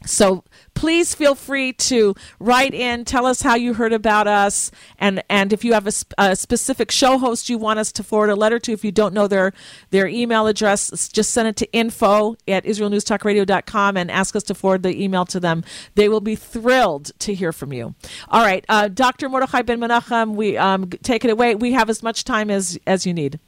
So 0.04 0.42
please 0.74 1.14
feel 1.14 1.34
free 1.34 1.72
to 1.72 2.14
write 2.38 2.74
in, 2.74 3.04
tell 3.04 3.26
us 3.26 3.42
how 3.42 3.54
you 3.54 3.74
heard 3.74 3.92
about 3.92 4.26
us, 4.26 4.70
and 4.98 5.22
and 5.28 5.52
if 5.52 5.64
you 5.64 5.72
have 5.74 5.86
a, 5.86 5.92
a, 6.18 6.36
specific 6.36 6.90
show 6.90 7.18
host 7.18 7.48
you 7.48 7.58
want 7.58 7.78
us 7.78 7.92
to 7.92 8.02
forward 8.02 8.30
a 8.30 8.36
letter 8.36 8.58
to, 8.58 8.72
if 8.72 8.84
you 8.84 8.92
don't 8.92 9.14
know 9.14 9.26
their 9.26 9.52
their 9.90 10.06
email 10.06 10.46
address, 10.46 11.08
just 11.08 11.30
send 11.30 11.48
it 11.48 11.56
to 11.56 11.72
info 11.72 12.36
at 12.48 12.64
israelnewstalkradio.com 12.64 13.96
and 13.96 14.10
ask 14.10 14.34
us 14.34 14.42
to 14.44 14.54
forward 14.54 14.82
the 14.82 15.02
email 15.02 15.24
to 15.26 15.40
them. 15.40 15.64
They 15.94 16.08
will 16.08 16.20
be 16.20 16.34
thrilled 16.34 17.12
to 17.20 17.34
hear 17.34 17.52
from 17.52 17.72
you. 17.72 17.94
All 18.28 18.44
right, 18.44 18.64
uh, 18.68 18.88
Dr. 18.88 19.28
Mordechai 19.28 19.62
Ben 19.62 19.80
Menachem, 19.80 20.34
we 20.34 20.56
um, 20.56 20.88
take 20.88 21.24
it 21.24 21.30
away. 21.30 21.54
We 21.54 21.72
have 21.72 21.90
as 21.90 22.02
much 22.02 22.24
time 22.24 22.50
as 22.50 22.78
as 22.86 23.06
you 23.06 23.14
need. 23.14 23.38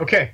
Okay. 0.00 0.32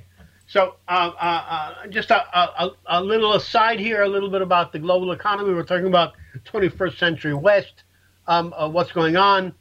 So, 0.51 0.75
uh, 0.85 1.11
uh, 1.17 1.75
uh, 1.85 1.87
just 1.87 2.11
a, 2.11 2.37
a, 2.37 2.71
a, 2.85 3.01
little 3.01 3.35
aside 3.35 3.79
here, 3.79 4.01
a 4.01 4.09
little 4.09 4.29
bit 4.29 4.41
about 4.41 4.73
the 4.73 4.79
global 4.79 5.13
economy. 5.13 5.53
We're 5.53 5.63
talking 5.63 5.87
about 5.87 6.11
21st 6.43 6.97
century 6.97 7.33
West, 7.33 7.83
um, 8.27 8.51
what's 8.73 8.91
going 8.91 9.15
on. 9.15 9.53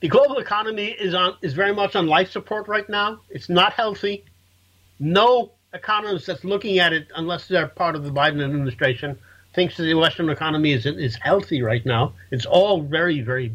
The 0.00 0.08
global 0.08 0.36
economy 0.36 0.88
is 0.88 1.14
on 1.14 1.38
is 1.40 1.54
very 1.54 1.74
much 1.74 1.96
on 1.96 2.08
life 2.08 2.30
support 2.30 2.68
right 2.68 2.86
now. 2.90 3.20
It's 3.30 3.48
not 3.48 3.72
healthy. 3.72 4.26
No 5.00 5.52
economist 5.72 6.26
that's 6.26 6.44
looking 6.44 6.78
at 6.78 6.92
it, 6.92 7.06
unless 7.16 7.48
they're 7.48 7.68
part 7.68 7.94
of 7.94 8.04
the 8.04 8.10
Biden 8.10 8.44
administration, 8.44 9.18
thinks 9.54 9.78
that 9.78 9.84
the 9.84 9.94
Western 9.94 10.28
economy 10.28 10.72
is 10.72 10.84
is 10.84 11.16
healthy 11.16 11.62
right 11.62 11.86
now. 11.86 12.12
It's 12.30 12.44
all 12.44 12.82
very 12.82 13.22
very 13.22 13.54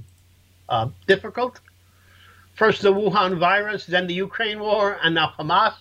uh, 0.70 0.90
difficult. 1.06 1.60
First 2.58 2.82
the 2.82 2.92
Wuhan 2.92 3.38
virus, 3.38 3.86
then 3.86 4.08
the 4.08 4.16
Ukraine 4.16 4.60
war, 4.60 4.98
and 5.04 5.14
now 5.14 5.32
Hamas. 5.38 5.76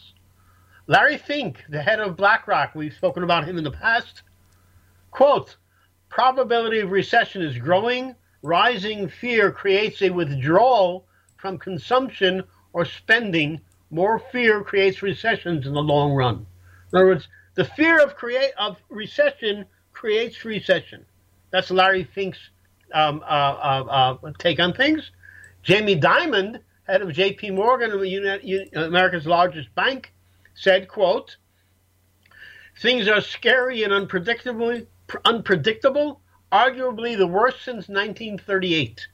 Larry 0.87 1.17
Fink, 1.17 1.65
the 1.71 1.81
head 1.81 2.01
of 2.01 2.19
BlackRock, 2.19 2.75
we've 2.75 2.93
spoken 2.93 3.23
about 3.23 3.49
him 3.49 3.57
in 3.57 3.65
the 3.65 3.71
past, 3.71 4.21
quote, 5.11 5.57
probability 6.11 6.81
of 6.81 6.91
recession 6.91 7.41
is 7.41 7.57
growing. 7.57 8.15
Rising 8.43 9.09
fear 9.09 9.51
creates 9.51 10.03
a 10.03 10.11
withdrawal 10.11 11.07
from 11.39 11.57
consumption 11.57 12.45
or 12.75 12.85
spending. 12.85 13.59
More 13.91 14.19
fear 14.19 14.63
creates 14.63 15.01
recessions 15.01 15.67
in 15.67 15.73
the 15.73 15.83
long 15.83 16.13
run. 16.13 16.47
In 16.93 16.99
other 16.99 17.07
words, 17.07 17.27
the 17.55 17.65
fear 17.65 18.03
of 18.03 18.17
create 18.17 18.53
of 18.59 18.77
recession 18.91 19.65
creates 19.95 20.45
recession. 20.45 21.07
That's 21.51 21.71
Larry 21.71 22.05
Fink's 22.05 22.51
um, 22.93 23.23
uh, 23.23 23.25
uh, 23.25 24.19
uh, 24.23 24.33
take 24.39 24.61
on 24.61 24.75
things. 24.75 25.11
Jamie 25.67 26.01
Dimon 26.01 26.61
head 26.85 27.03
of 27.03 27.13
J.P. 27.13 27.51
Morgan, 27.51 27.91
America's 28.75 29.27
largest 29.27 29.75
bank, 29.75 30.13
said, 30.55 30.87
"quote 30.87 31.37
Things 32.81 33.09
are 33.09 33.21
scary 33.21 33.83
and 33.83 33.93
unpredictable, 33.93 34.83
unpredictable, 35.25 36.21
arguably 36.53 37.17
the 37.17 37.27
worst 37.27 37.65
since 37.65 37.89
1938. 37.89 39.09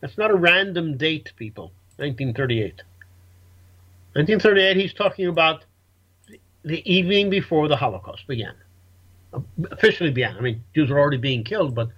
That's 0.00 0.16
not 0.16 0.30
a 0.30 0.36
random 0.36 0.96
date, 0.96 1.32
people. 1.36 1.72
1938. 1.96 2.82
1938. 4.12 4.76
He's 4.76 4.94
talking 4.94 5.26
about 5.26 5.64
the 6.62 6.88
evening 6.90 7.30
before 7.30 7.66
the 7.66 7.76
Holocaust 7.76 8.28
began, 8.28 8.54
officially 9.72 10.10
began. 10.12 10.36
I 10.36 10.40
mean, 10.40 10.62
Jews 10.72 10.90
were 10.90 11.00
already 11.00 11.16
being 11.16 11.42
killed, 11.42 11.74
but 11.74 11.88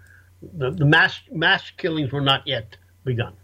the, 0.40 0.70
the 0.70 0.86
mass 0.86 1.20
mass 1.30 1.70
killings 1.76 2.10
were 2.10 2.22
not 2.22 2.46
yet 2.46 2.76
begun. 3.04 3.34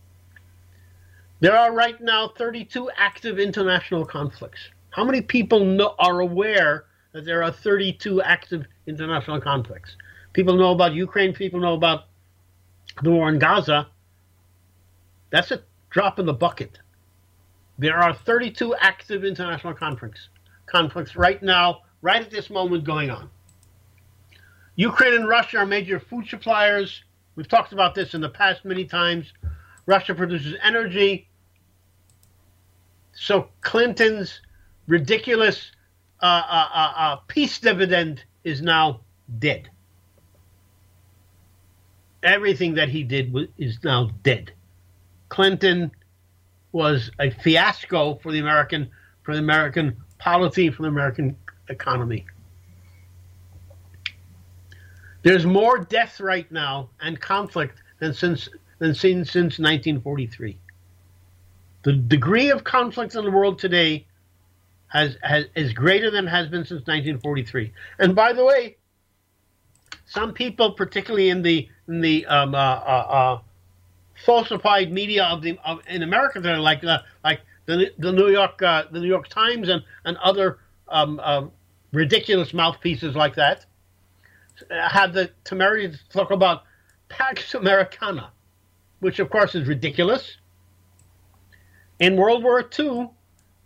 There 1.45 1.59
are 1.59 1.74
right 1.74 2.01
now 2.01 2.28
32 2.38 2.90
active 2.97 3.38
international 3.38 4.07
conflicts. 4.07 4.61
How 4.88 5.05
many 5.05 5.20
people 5.20 5.62
know, 5.62 5.95
are 5.99 6.20
aware 6.20 6.86
that 7.12 7.26
there 7.26 7.42
are 7.42 7.53
32 7.53 8.22
active 8.22 8.64
international 8.86 9.42
conflicts? 9.42 9.95
People 10.32 10.57
know 10.57 10.70
about 10.70 10.95
Ukraine, 10.95 11.34
people 11.34 11.61
know 11.61 11.74
about 11.74 12.05
the 13.03 13.11
war 13.11 13.28
in 13.28 13.38
Gaza. 13.38 13.88
That's 15.28 15.51
a 15.51 15.61
drop 15.90 16.18
in 16.18 16.24
the 16.24 16.32
bucket. 16.32 16.78
There 17.76 17.99
are 17.99 18.14
32 18.14 18.74
active 18.76 19.22
international 19.22 19.74
conflicts, 19.74 20.30
conflicts 20.64 21.14
right 21.14 21.42
now, 21.42 21.82
right 22.01 22.22
at 22.22 22.30
this 22.30 22.49
moment 22.49 22.84
going 22.84 23.11
on. 23.11 23.28
Ukraine 24.76 25.12
and 25.12 25.28
Russia 25.28 25.59
are 25.59 25.66
major 25.66 26.01
food 26.01 26.26
suppliers. 26.26 27.05
We've 27.36 27.49
talked 27.49 27.74
about 27.74 27.95
this 27.95 28.14
in 28.14 28.22
the 28.22 28.30
past 28.30 28.64
many 28.64 28.86
times. 28.86 29.30
Russia 29.84 30.14
produces 30.14 30.57
energy. 30.62 31.28
So 33.15 33.49
Clinton's 33.61 34.41
ridiculous 34.87 35.71
uh, 36.21 36.27
uh, 36.27 36.69
uh, 36.75 36.93
uh, 36.97 37.17
peace 37.29 37.59
dividend 37.59 38.25
is 38.45 38.62
now 38.62 39.01
dead. 39.39 39.69
Everything 42.23 42.75
that 42.75 42.89
he 42.89 43.03
did 43.03 43.35
is 43.59 43.79
now 43.85 44.11
dead. 44.23 44.53
Clinton 45.29 45.91
was 46.73 47.11
a 47.21 47.31
fiasco 47.31 48.17
for 48.17 48.33
the 48.33 48.39
American 48.39 48.91
for 49.23 49.35
the 49.35 49.41
American 49.41 49.97
polity 50.19 50.71
for 50.71 50.83
the 50.83 50.89
American 50.89 51.37
economy. 51.69 52.25
There's 55.23 55.47
more 55.47 55.79
death 55.79 56.21
right 56.21 56.51
now 56.51 56.91
and 57.01 57.21
conflict 57.21 57.83
than 57.99 58.15
since 58.15 58.49
than 58.79 58.95
since 58.95 59.31
since 59.31 59.59
1943. 59.59 60.59
The 61.85 61.93
degree 61.93 62.51
of 62.51 62.64
conflict 62.64 63.14
in 63.14 63.24
the 63.24 63.30
world 63.30 63.59
today 63.59 64.07
has, 64.89 65.18
has 65.22 65.45
is 65.55 65.74
greater 65.74 66.11
than 66.11 66.26
has 66.26 66.49
been 66.49 66.64
since 66.64 66.80
1943. 66.87 67.72
And 67.99 68.14
by 68.14 68.32
the 68.32 68.45
way, 68.45 68.78
some 70.07 70.32
people, 70.32 70.72
particularly 70.72 71.28
in 71.28 71.43
the 71.43 71.68
in 71.87 72.01
the 72.01 72.24
um, 72.26 72.55
uh, 72.55 72.59
uh, 72.59 72.61
uh, 72.61 73.41
falsified 74.24 74.93
media 74.93 75.24
of 75.24 75.43
the 75.43 75.59
of, 75.64 75.80
in 75.87 76.03
America, 76.03 76.41
that 76.41 76.55
are 76.55 76.59
like 76.59 76.82
uh, 76.85 77.01
like 77.22 77.41
the 77.66 77.91
the 77.99 78.12
New 78.12 78.28
York 78.28 78.62
uh, 78.62 78.85
the 78.91 79.01
New 79.01 79.09
York 79.09 79.28
Times 79.28 79.68
and 79.68 79.82
and 80.07 80.16
other 80.18 80.61
um, 80.89 81.20
um, 81.20 81.53
ridiculous 81.93 82.55
mouthpieces 82.55 83.14
like 83.14 83.35
that, 83.35 83.66
have 84.70 85.12
the 85.12 85.30
temerity 85.45 85.91
to 85.91 86.09
talk 86.09 86.30
about 86.30 86.62
Pax 87.11 87.55
Americana, 87.55 88.30
which 89.01 89.18
of 89.18 89.28
course 89.28 89.55
is 89.55 89.68
ridiculous 89.68 90.39
in 92.01 92.16
World 92.16 92.42
War 92.42 92.68
II, 92.78 93.09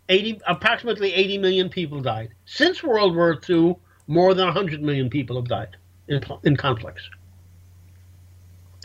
80, 0.09 0.41
approximately 0.47 1.13
80 1.13 1.37
million 1.37 1.69
people 1.69 2.01
died. 2.01 2.29
Since 2.45 2.83
World 2.83 3.15
War 3.15 3.39
II, 3.49 3.75
more 4.07 4.33
than 4.33 4.45
100 4.45 4.81
million 4.81 5.09
people 5.09 5.35
have 5.35 5.47
died 5.47 5.77
in, 6.07 6.21
in 6.43 6.57
conflicts. 6.57 7.09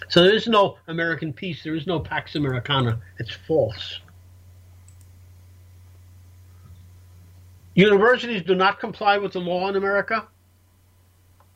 So 0.09 0.23
there 0.23 0.35
is 0.35 0.47
no 0.47 0.77
American 0.87 1.33
peace. 1.33 1.63
There 1.63 1.75
is 1.75 1.87
no 1.87 2.01
Pax 2.01 2.35
Americana. 2.35 3.01
It's 3.19 3.33
false. 3.33 4.01
Universities 7.75 8.43
do 8.43 8.55
not 8.55 8.79
comply 8.79 9.19
with 9.19 9.33
the 9.33 9.41
law 9.41 9.69
in 9.69 9.77
America. 9.77 10.27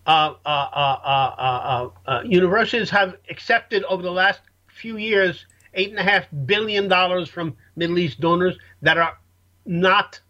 Uh, 0.07 0.35
uh, 0.47 1.91
uh, 2.07 2.23
universities 2.25 2.89
have 2.89 3.17
accepted 3.29 3.85
over 3.85 4.03
the 4.03 4.11
last 4.11 4.41
few 4.67 4.97
years 4.97 5.45
eight 5.79 5.91
and 5.91 5.99
a 5.99 6.03
half 6.03 6.27
billion 6.45 6.89
dollars 6.89 7.29
from 7.29 7.57
Middle 7.77 7.99
East 7.99 8.21
donors 8.21 8.57
that 8.83 8.99
are 8.99 9.17
not 9.65 10.21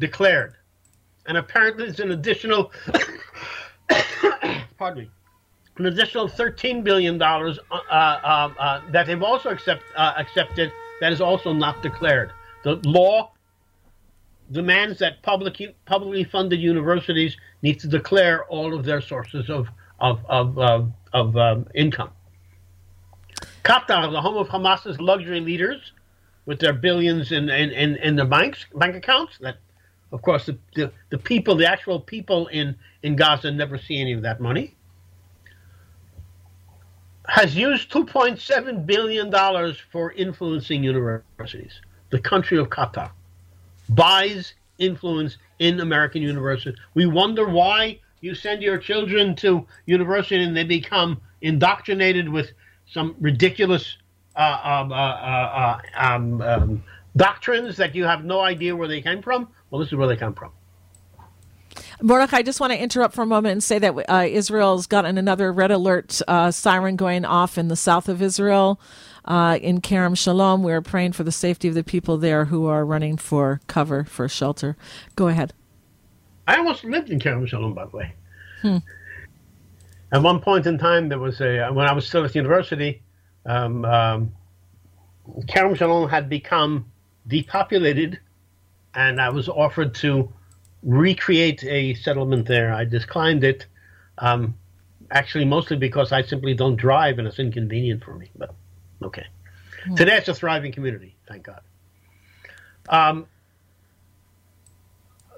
declared. 0.00 0.54
And 1.26 1.36
apparently 1.36 1.86
it's 1.86 2.00
an 2.00 2.10
additional 2.10 2.72
pardon 4.82 5.04
me, 5.04 5.10
an 5.78 5.86
additional 5.86 6.28
$13 6.28 6.82
billion 6.82 7.20
uh, 7.22 7.46
uh, 7.70 7.92
uh, 7.92 8.80
that 8.90 9.06
they've 9.06 9.22
also 9.22 9.50
accept, 9.50 9.84
uh, 9.96 10.14
accepted 10.16 10.72
that 11.00 11.12
is 11.12 11.20
also 11.20 11.52
not 11.52 11.82
declared. 11.82 12.32
The 12.64 12.80
law 12.84 13.32
demands 14.50 14.98
that 14.98 15.22
public, 15.22 15.76
publicly 15.86 16.24
funded 16.24 16.60
universities 16.60 17.36
need 17.62 17.78
to 17.80 17.86
declare 17.86 18.44
all 18.46 18.74
of 18.74 18.84
their 18.84 19.00
sources 19.00 19.48
of, 19.48 19.68
of, 20.00 20.24
of, 20.28 20.58
of, 20.58 20.92
of 21.12 21.36
um, 21.36 21.66
income. 21.76 22.10
Qatar, 23.64 24.10
the 24.10 24.20
home 24.20 24.36
of 24.36 24.48
Hamas's 24.48 25.00
luxury 25.00 25.40
leaders, 25.40 25.92
with 26.46 26.58
their 26.58 26.72
billions 26.72 27.30
in 27.32 27.48
in, 27.48 27.70
in, 27.70 27.96
in 27.96 28.16
the 28.16 28.24
banks 28.24 28.66
bank 28.74 28.96
accounts. 28.96 29.38
That, 29.38 29.56
of 30.12 30.22
course, 30.22 30.46
the, 30.46 30.58
the, 30.74 30.92
the 31.10 31.18
people, 31.18 31.54
the 31.56 31.68
actual 31.68 31.98
people 31.98 32.46
in, 32.48 32.76
in 33.02 33.16
Gaza 33.16 33.50
never 33.50 33.78
see 33.78 34.00
any 34.00 34.12
of 34.12 34.22
that 34.22 34.40
money. 34.40 34.74
Has 37.28 37.56
used 37.56 37.90
$2.7 37.90 38.84
billion 38.84 39.74
for 39.90 40.12
influencing 40.12 40.84
universities. 40.84 41.80
The 42.10 42.18
country 42.18 42.58
of 42.58 42.68
Qatar 42.68 43.10
buys 43.88 44.52
influence 44.78 45.38
in 45.58 45.80
American 45.80 46.20
universities. 46.20 46.74
We 46.94 47.06
wonder 47.06 47.48
why 47.48 48.00
you 48.20 48.34
send 48.34 48.62
your 48.62 48.76
children 48.78 49.34
to 49.36 49.66
university 49.86 50.42
and 50.42 50.56
they 50.56 50.64
become 50.64 51.20
indoctrinated 51.40 52.28
with 52.28 52.52
some 52.92 53.16
ridiculous 53.20 53.96
uh, 54.36 54.58
um, 54.62 54.92
uh, 54.92 54.94
uh, 54.94 55.78
um, 55.96 56.42
um, 56.42 56.84
doctrines 57.16 57.76
that 57.76 57.94
you 57.94 58.04
have 58.04 58.24
no 58.24 58.40
idea 58.40 58.74
where 58.74 58.88
they 58.88 59.00
came 59.00 59.22
from. 59.22 59.48
Well, 59.70 59.80
this 59.80 59.88
is 59.88 59.94
where 59.94 60.08
they 60.08 60.16
come 60.16 60.34
from. 60.34 60.52
Mordechai, 62.02 62.38
I 62.38 62.42
just 62.42 62.60
want 62.60 62.72
to 62.72 62.78
interrupt 62.80 63.14
for 63.14 63.22
a 63.22 63.26
moment 63.26 63.52
and 63.52 63.64
say 63.64 63.78
that 63.78 63.94
uh, 64.10 64.26
Israel's 64.28 64.86
gotten 64.86 65.16
another 65.16 65.52
red 65.52 65.70
alert 65.70 66.20
uh, 66.26 66.50
siren 66.50 66.96
going 66.96 67.24
off 67.24 67.56
in 67.56 67.68
the 67.68 67.76
south 67.76 68.08
of 68.08 68.20
Israel. 68.20 68.80
Uh, 69.24 69.58
in 69.62 69.80
Kerem 69.80 70.18
Shalom, 70.18 70.62
we're 70.64 70.82
praying 70.82 71.12
for 71.12 71.22
the 71.22 71.32
safety 71.32 71.68
of 71.68 71.74
the 71.74 71.84
people 71.84 72.18
there 72.18 72.46
who 72.46 72.66
are 72.66 72.84
running 72.84 73.16
for 73.16 73.60
cover, 73.68 74.04
for 74.04 74.28
shelter. 74.28 74.76
Go 75.14 75.28
ahead. 75.28 75.52
I 76.48 76.56
almost 76.56 76.82
lived 76.82 77.10
in 77.10 77.20
Kerem 77.20 77.46
Shalom, 77.46 77.72
by 77.72 77.84
the 77.84 77.96
way. 77.96 78.14
Hmm. 78.62 78.78
At 80.12 80.22
one 80.22 80.40
point 80.40 80.66
in 80.66 80.76
time, 80.76 81.08
there 81.08 81.18
was 81.18 81.40
a 81.40 81.68
when 81.70 81.88
I 81.88 81.92
was 81.92 82.06
still 82.06 82.24
at 82.24 82.34
university, 82.34 83.02
um, 83.46 83.84
um, 83.86 84.32
had 85.48 86.28
become 86.28 86.92
depopulated, 87.26 88.20
and 88.94 89.20
I 89.20 89.30
was 89.30 89.48
offered 89.48 89.94
to 89.96 90.30
recreate 90.82 91.64
a 91.64 91.94
settlement 91.94 92.46
there. 92.46 92.74
I 92.74 92.84
declined 92.84 93.42
it, 93.42 93.66
um, 94.18 94.54
actually 95.10 95.46
mostly 95.46 95.78
because 95.78 96.12
I 96.12 96.22
simply 96.22 96.52
don't 96.52 96.76
drive 96.76 97.18
and 97.18 97.26
it's 97.26 97.38
inconvenient 97.38 98.04
for 98.04 98.14
me. 98.14 98.30
But 98.36 98.54
okay, 99.02 99.26
hmm. 99.84 99.94
today 99.94 100.18
it's 100.18 100.28
a 100.28 100.34
thriving 100.34 100.72
community, 100.72 101.16
thank 101.26 101.44
God. 101.44 101.62
Um, 102.90 103.26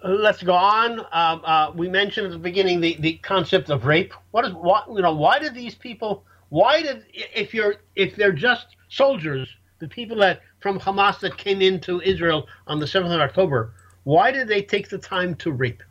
let's 0.04 0.42
go 0.42 0.52
on. 0.52 1.00
Um, 1.12 1.42
uh, 1.44 1.72
we 1.74 1.88
mentioned 1.88 2.26
at 2.26 2.32
the 2.32 2.38
beginning 2.38 2.80
the, 2.80 2.96
the 3.00 3.14
concept 3.18 3.70
of 3.70 3.86
rape. 3.86 4.12
What 4.30 4.44
is 4.44 4.52
what 4.52 4.86
you 4.88 5.02
know? 5.02 5.14
Why 5.14 5.38
did 5.38 5.54
these 5.54 5.74
people? 5.74 6.24
Why 6.50 6.82
did 6.82 7.04
if 7.12 7.54
you're 7.54 7.76
if 7.96 8.14
they're 8.14 8.32
just 8.32 8.76
soldiers, 8.88 9.48
the 9.78 9.88
people 9.88 10.16
that 10.18 10.42
from 10.60 10.78
Hamas 10.78 11.20
that 11.20 11.36
came 11.36 11.62
into 11.62 12.00
Israel 12.02 12.46
on 12.66 12.78
the 12.78 12.86
seventh 12.86 13.12
of 13.12 13.20
October, 13.20 13.74
why 14.04 14.30
did 14.30 14.48
they 14.48 14.62
take 14.62 14.88
the 14.88 14.98
time 14.98 15.34
to 15.36 15.52
rape? 15.52 15.82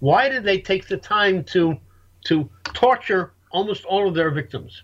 Why 0.00 0.28
did 0.28 0.44
they 0.44 0.60
take 0.60 0.86
the 0.86 0.98
time 0.98 1.42
to 1.44 1.76
to 2.26 2.48
torture 2.74 3.32
almost 3.50 3.84
all 3.84 4.06
of 4.06 4.14
their 4.14 4.30
victims? 4.30 4.82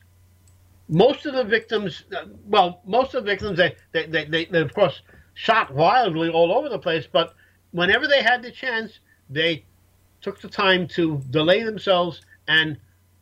Most 0.89 1.25
of 1.25 1.35
the 1.35 1.45
victims, 1.45 2.05
well, 2.47 2.83
most 2.85 3.15
of 3.15 3.25
the 3.25 3.31
victims, 3.31 3.57
they, 3.57 3.75
they, 3.93 4.07
they, 4.07 4.25
they, 4.27 4.45
they 4.45 4.61
of 4.61 4.75
course 4.75 5.01
shot 5.33 5.73
wildly 5.73 6.29
all 6.29 6.53
over 6.53 6.69
the 6.69 6.79
place, 6.79 7.09
but 7.11 7.35
whenever 7.75 8.07
they 8.07 8.23
had 8.23 8.41
the 8.41 8.53
chance, 8.53 9.01
they 9.29 9.65
took 10.23 10.41
the 10.41 10.49
time 10.49 10.87
to 10.87 11.21
delay 11.31 11.65
themselves 11.65 12.23
and 12.49 12.79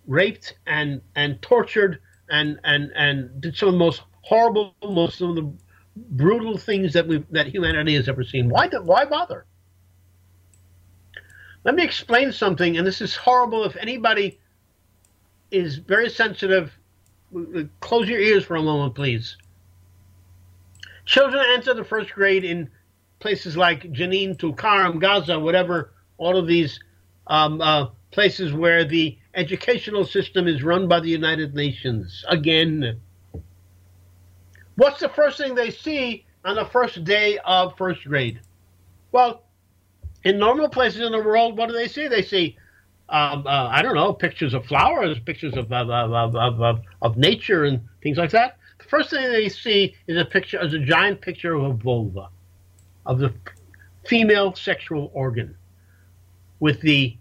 raped 0.06 0.54
and 0.66 1.00
and 1.16 1.40
tortured 1.40 2.00
and 2.30 2.60
and 2.62 2.92
and 2.94 3.40
did 3.40 3.56
some 3.56 3.68
of 3.68 3.74
the 3.74 3.78
most 3.78 4.02
horrible, 4.20 4.74
most 4.84 5.20
of 5.22 5.34
the 5.34 5.50
brutal 5.96 6.58
things 6.58 6.92
that 6.92 7.08
we 7.08 7.24
that 7.30 7.46
humanity 7.46 7.94
has 7.94 8.08
ever 8.08 8.22
seen. 8.22 8.48
Why 8.48 8.68
why 8.68 9.06
bother? 9.06 9.46
Let 11.64 11.74
me 11.74 11.82
explain 11.82 12.30
something, 12.32 12.76
and 12.76 12.86
this 12.86 13.00
is 13.00 13.16
horrible. 13.16 13.64
If 13.64 13.76
anybody 13.76 14.38
is 15.50 15.78
very 15.78 16.10
sensitive, 16.10 16.72
close 17.80 18.08
your 18.08 18.20
ears 18.20 18.44
for 18.44 18.56
a 18.56 18.62
moment, 18.62 18.94
please. 18.94 19.36
Children 21.06 21.44
enter 21.54 21.72
the 21.72 21.84
first 21.84 22.12
grade 22.12 22.44
in 22.44 22.68
places 23.22 23.56
like 23.56 23.90
Jenin, 23.92 24.38
Tulkarm, 24.38 24.98
Gaza, 24.98 25.38
whatever, 25.38 25.92
all 26.18 26.36
of 26.36 26.46
these 26.46 26.78
um, 27.26 27.60
uh, 27.60 27.86
places 28.10 28.52
where 28.52 28.84
the 28.84 29.16
educational 29.34 30.04
system 30.04 30.46
is 30.46 30.62
run 30.62 30.88
by 30.88 31.00
the 31.00 31.08
United 31.08 31.54
Nations. 31.54 32.24
Again, 32.28 33.00
What's 34.76 35.00
the 35.00 35.08
first 35.08 35.38
thing 35.38 35.54
they 35.54 35.70
see 35.70 36.24
on 36.44 36.56
the 36.56 36.64
first 36.64 37.04
day 37.04 37.38
of 37.44 37.76
first 37.76 38.04
grade? 38.04 38.40
Well, 39.10 39.44
in 40.24 40.38
normal 40.38 40.68
places 40.68 41.02
in 41.02 41.12
the 41.12 41.22
world, 41.22 41.58
what 41.58 41.68
do 41.68 41.74
they 41.74 41.88
see? 41.88 42.08
They 42.08 42.22
see, 42.22 42.56
um, 43.08 43.46
uh, 43.46 43.68
I 43.68 43.82
don't 43.82 43.94
know, 43.94 44.12
pictures 44.12 44.54
of 44.54 44.64
flowers, 44.64 45.18
pictures 45.20 45.56
of 45.56 45.70
of, 45.70 45.90
of, 45.90 46.34
of, 46.34 46.80
of, 47.02 47.16
nature 47.16 47.64
and 47.64 47.82
things 48.02 48.16
like 48.16 48.30
that. 48.30 48.56
The 48.78 48.84
first 48.84 49.10
thing 49.10 49.30
they 49.30 49.48
see 49.48 49.94
is 50.06 50.16
a 50.16 50.24
picture, 50.24 50.64
is 50.64 50.72
a 50.72 50.78
giant 50.78 51.20
picture 51.20 51.54
of 51.54 51.62
a 51.64 51.72
vulva, 51.74 52.28
of 53.06 53.18
the 53.18 53.32
female 54.06 54.54
sexual 54.54 55.10
organ, 55.14 55.56
with 56.60 56.80
the 56.80 57.16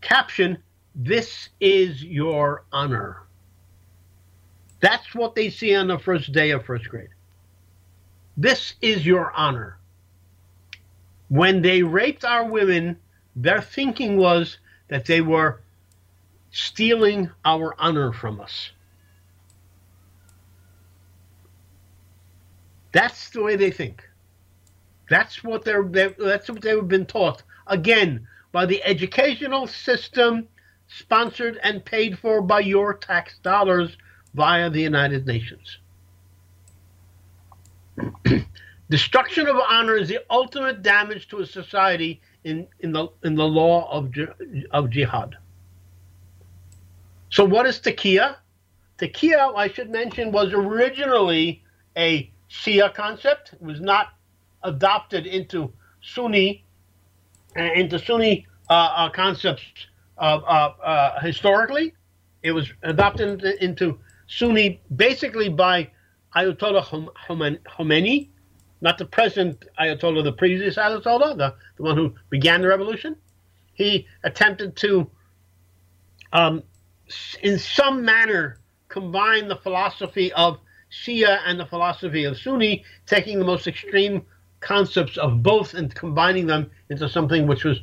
caption, 0.00 0.58
"This 0.94 1.48
is 1.60 2.02
your 2.02 2.64
honor." 2.72 3.22
That's 4.80 5.14
what 5.14 5.34
they 5.34 5.50
see 5.50 5.74
on 5.74 5.88
the 5.88 5.98
first 5.98 6.32
day 6.32 6.50
of 6.50 6.64
first 6.64 6.88
grade. 6.88 7.08
This 8.36 8.74
is 8.82 9.06
your 9.06 9.32
honor. 9.32 9.78
When 11.28 11.62
they 11.62 11.82
raped 11.82 12.24
our 12.24 12.44
women, 12.44 12.98
their 13.34 13.62
thinking 13.62 14.16
was 14.18 14.58
that 14.88 15.06
they 15.06 15.22
were 15.22 15.62
stealing 16.50 17.30
our 17.44 17.74
honor 17.78 18.12
from 18.12 18.40
us. 18.40 18.70
That's 22.92 23.30
the 23.30 23.42
way 23.42 23.56
they 23.56 23.70
think. 23.70 24.05
That's 25.08 25.44
what 25.44 25.64
they're, 25.64 25.84
they, 25.84 26.14
that's 26.18 26.48
what 26.48 26.62
they've 26.62 26.86
been 26.86 27.06
taught. 27.06 27.42
Again, 27.66 28.26
by 28.52 28.66
the 28.66 28.82
educational 28.84 29.66
system 29.66 30.48
sponsored 30.88 31.58
and 31.62 31.84
paid 31.84 32.18
for 32.18 32.40
by 32.40 32.60
your 32.60 32.94
tax 32.94 33.38
dollars 33.38 33.96
via 34.34 34.70
the 34.70 34.80
United 34.80 35.26
Nations. 35.26 35.78
Destruction 38.90 39.48
of 39.48 39.56
honor 39.56 39.96
is 39.96 40.08
the 40.08 40.20
ultimate 40.30 40.82
damage 40.82 41.28
to 41.28 41.38
a 41.40 41.46
society 41.46 42.20
in, 42.44 42.66
in, 42.80 42.92
the, 42.92 43.08
in 43.24 43.34
the 43.34 43.46
law 43.46 43.90
of, 43.90 44.12
of 44.70 44.90
jihad. 44.90 45.36
So, 47.30 47.44
what 47.44 47.66
is 47.66 47.80
taqiyya? 47.80 48.36
Taqiyya, 48.98 49.56
I 49.56 49.68
should 49.68 49.90
mention, 49.90 50.30
was 50.30 50.52
originally 50.52 51.64
a 51.96 52.30
Shia 52.48 52.94
concept. 52.94 53.54
It 53.54 53.62
was 53.62 53.80
not 53.80 54.15
adopted 54.62 55.26
into 55.26 55.72
Sunni, 56.02 56.64
uh, 57.56 57.62
into 57.62 57.98
Sunni 57.98 58.46
uh, 58.68 58.72
uh, 58.72 59.10
concepts 59.10 59.62
uh, 60.18 60.20
uh, 60.20 61.20
historically. 61.20 61.94
It 62.42 62.52
was 62.52 62.72
adopted 62.82 63.42
into 63.44 63.98
Sunni 64.26 64.80
basically 64.94 65.48
by 65.48 65.90
Ayatollah 66.34 67.08
Khomeini, 67.66 68.28
not 68.80 68.98
the 68.98 69.06
present 69.06 69.64
Ayatollah, 69.80 70.22
the 70.24 70.32
previous 70.32 70.76
Ayatollah, 70.76 71.36
the, 71.36 71.54
the 71.76 71.82
one 71.82 71.96
who 71.96 72.14
began 72.30 72.62
the 72.62 72.68
revolution. 72.68 73.16
He 73.72 74.06
attempted 74.24 74.76
to, 74.76 75.10
um, 76.32 76.62
in 77.42 77.58
some 77.58 78.04
manner, 78.04 78.60
combine 78.88 79.48
the 79.48 79.56
philosophy 79.56 80.32
of 80.32 80.58
Shia 80.90 81.40
and 81.44 81.58
the 81.58 81.66
philosophy 81.66 82.24
of 82.24 82.38
Sunni, 82.38 82.84
taking 83.06 83.38
the 83.38 83.44
most 83.44 83.66
extreme 83.66 84.22
concepts 84.66 85.16
of 85.16 85.42
both 85.42 85.74
and 85.74 85.94
combining 85.94 86.46
them 86.46 86.70
into 86.90 87.08
something 87.08 87.46
which 87.46 87.62
was 87.62 87.78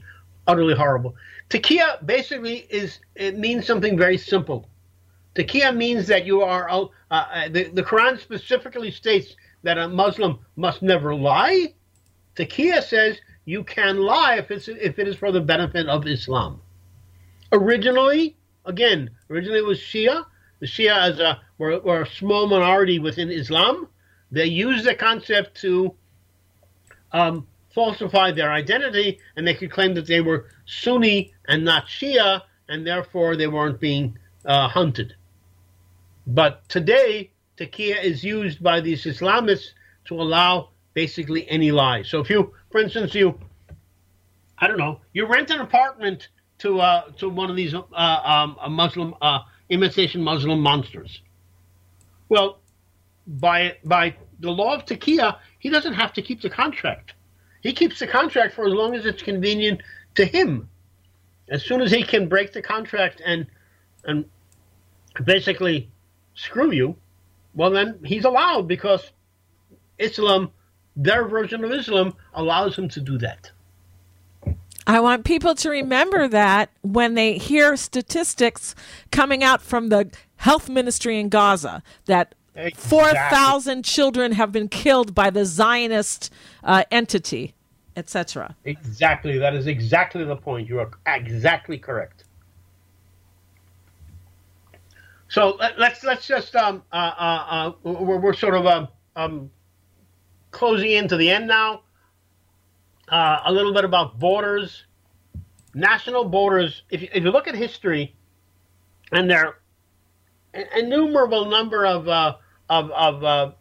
utterly 0.47 0.75
horrible. 0.75 1.15
Taqiyya 1.49 2.05
basically 2.05 2.67
is 2.69 2.99
it 3.15 3.37
means 3.39 3.65
something 3.65 3.97
very 3.97 4.17
simple. 4.17 4.69
Taqiyya 5.35 5.75
means 5.75 6.07
that 6.07 6.25
you 6.25 6.41
are, 6.41 6.69
uh, 6.69 6.85
uh, 7.09 7.49
the, 7.49 7.63
the 7.69 7.83
Quran 7.83 8.19
specifically 8.19 8.91
states 8.91 9.35
that 9.63 9.77
a 9.77 9.87
Muslim 9.87 10.39
must 10.57 10.81
never 10.81 11.15
lie. 11.15 11.73
Taqiyya 12.35 12.83
says 12.83 13.17
you 13.45 13.63
can 13.63 13.97
lie 13.97 14.35
if, 14.35 14.51
it's, 14.51 14.67
if 14.67 14.99
it 14.99 15.07
is 15.07 15.15
for 15.15 15.31
the 15.31 15.41
benefit 15.41 15.87
of 15.87 16.05
Islam. 16.05 16.61
Originally, 17.51 18.35
again, 18.65 19.09
originally 19.29 19.59
it 19.59 19.65
was 19.65 19.79
Shia. 19.79 20.25
The 20.59 20.67
Shia 20.67 20.97
as 20.97 21.19
a, 21.19 21.41
were, 21.57 21.79
were 21.79 22.01
a 22.01 22.07
small 22.07 22.47
minority 22.47 22.99
within 22.99 23.31
Islam. 23.31 23.87
They 24.31 24.45
used 24.45 24.85
the 24.85 24.95
concept 24.95 25.61
to 25.61 25.95
um, 27.13 27.47
falsify 27.73 28.31
their 28.31 28.51
identity, 28.51 29.19
and 29.35 29.47
they 29.47 29.53
could 29.53 29.71
claim 29.71 29.93
that 29.95 30.07
they 30.07 30.21
were 30.21 30.47
Sunni 30.65 31.33
and 31.47 31.63
not 31.63 31.87
Shia, 31.87 32.41
and 32.67 32.85
therefore 32.85 33.35
they 33.35 33.47
weren't 33.47 33.79
being 33.79 34.17
uh, 34.45 34.67
hunted. 34.67 35.15
But 36.27 36.67
today, 36.69 37.31
taqiyya 37.57 38.03
is 38.03 38.23
used 38.23 38.61
by 38.61 38.79
these 38.81 39.03
Islamists 39.03 39.71
to 40.05 40.15
allow 40.15 40.69
basically 40.93 41.49
any 41.49 41.71
lie. 41.71 42.03
So 42.03 42.19
if 42.19 42.29
you, 42.29 42.53
for 42.71 42.79
instance, 42.81 43.15
you, 43.15 43.39
I 44.57 44.67
don't 44.67 44.77
know, 44.77 45.01
you 45.13 45.25
rent 45.25 45.49
an 45.49 45.59
apartment 45.59 46.29
to 46.59 46.79
uh, 46.79 47.11
to 47.17 47.29
one 47.29 47.49
of 47.49 47.55
these 47.55 47.73
uh, 47.73 47.77
um, 47.93 48.57
Muslim 48.71 49.15
uh, 49.21 49.39
imitation 49.69 50.21
Muslim 50.21 50.59
monsters. 50.59 51.21
Well, 52.29 52.59
by 53.27 53.77
by 53.83 54.15
the 54.39 54.51
law 54.51 54.75
of 54.75 54.85
taqiyya, 54.85 55.37
he 55.63 55.69
doesn't 55.69 55.93
have 55.93 56.11
to 56.11 56.21
keep 56.21 56.41
the 56.41 56.49
contract. 56.49 57.13
He 57.61 57.71
keeps 57.71 57.97
the 57.97 58.05
contract 58.05 58.53
for 58.53 58.67
as 58.67 58.73
long 58.73 58.95
as 58.95 59.05
it's 59.05 59.23
convenient 59.23 59.81
to 60.15 60.25
him. 60.25 60.67
As 61.49 61.63
soon 61.63 61.79
as 61.79 61.89
he 61.89 62.03
can 62.03 62.27
break 62.27 62.51
the 62.51 62.61
contract 62.61 63.21
and 63.25 63.47
and 64.03 64.25
basically 65.23 65.89
screw 66.35 66.71
you, 66.71 66.97
well, 67.55 67.71
then 67.71 67.97
he's 68.03 68.25
allowed 68.25 68.67
because 68.67 69.11
Islam, 69.97 70.51
their 70.97 71.25
version 71.29 71.63
of 71.63 71.71
Islam, 71.71 72.13
allows 72.33 72.77
him 72.77 72.89
to 72.89 72.99
do 72.99 73.17
that. 73.19 73.49
I 74.85 74.99
want 74.99 75.23
people 75.23 75.55
to 75.55 75.69
remember 75.69 76.27
that 76.27 76.71
when 76.81 77.13
they 77.13 77.37
hear 77.37 77.77
statistics 77.77 78.75
coming 79.11 79.45
out 79.45 79.61
from 79.61 79.87
the 79.87 80.11
health 80.35 80.67
ministry 80.67 81.21
in 81.21 81.29
Gaza 81.29 81.81
that 82.03 82.35
exactly. 82.55 82.89
4,000 82.89 83.83
children 83.83 84.31
have 84.33 84.51
been 84.51 84.67
killed 84.67 85.13
by 85.15 85.29
the 85.29 85.45
Zionist 85.45 86.31
uh, 86.63 86.83
entity, 86.91 87.53
etc. 87.95 88.55
Exactly. 88.65 89.37
That 89.37 89.53
is 89.53 89.67
exactly 89.67 90.23
the 90.23 90.35
point. 90.35 90.67
You 90.67 90.79
are 90.79 90.91
exactly 91.05 91.77
correct. 91.77 92.25
So 95.29 95.57
let, 95.59 95.79
us 95.79 96.03
let's 96.03 96.27
just 96.27 96.55
um 96.55 96.83
uh, 96.91 96.95
uh, 96.95 97.45
uh 97.49 97.71
we're, 97.83 98.19
we're 98.19 98.33
sort 98.33 98.53
of 98.53 98.67
um, 98.67 98.87
um 99.15 99.49
closing 100.51 100.91
into 100.91 101.17
the 101.17 101.29
end 101.29 101.47
now. 101.47 101.81
Uh, 103.09 103.39
a 103.45 103.51
little 103.51 103.73
bit 103.73 103.83
about 103.83 104.19
borders, 104.19 104.85
national 105.73 106.25
borders. 106.25 106.83
If 106.91 107.01
you, 107.01 107.09
if 107.13 107.23
you 107.23 107.31
look 107.31 107.47
at 107.47 107.55
history, 107.55 108.15
and 109.11 109.29
there 109.29 109.57
are 110.53 110.65
innumerable 110.77 111.45
number 111.45 111.85
of 111.85 112.07
uh, 112.07 112.35
of, 112.69 112.91
of 112.91 113.23
uh, 113.23 113.51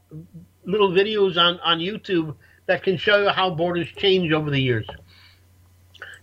little 0.64 0.90
videos 0.90 1.36
on, 1.36 1.58
on 1.60 1.78
YouTube 1.78 2.34
that 2.66 2.82
can 2.82 2.96
show 2.96 3.22
you 3.22 3.28
how 3.28 3.50
borders 3.50 3.88
change 3.96 4.32
over 4.32 4.50
the 4.50 4.60
years. 4.60 4.86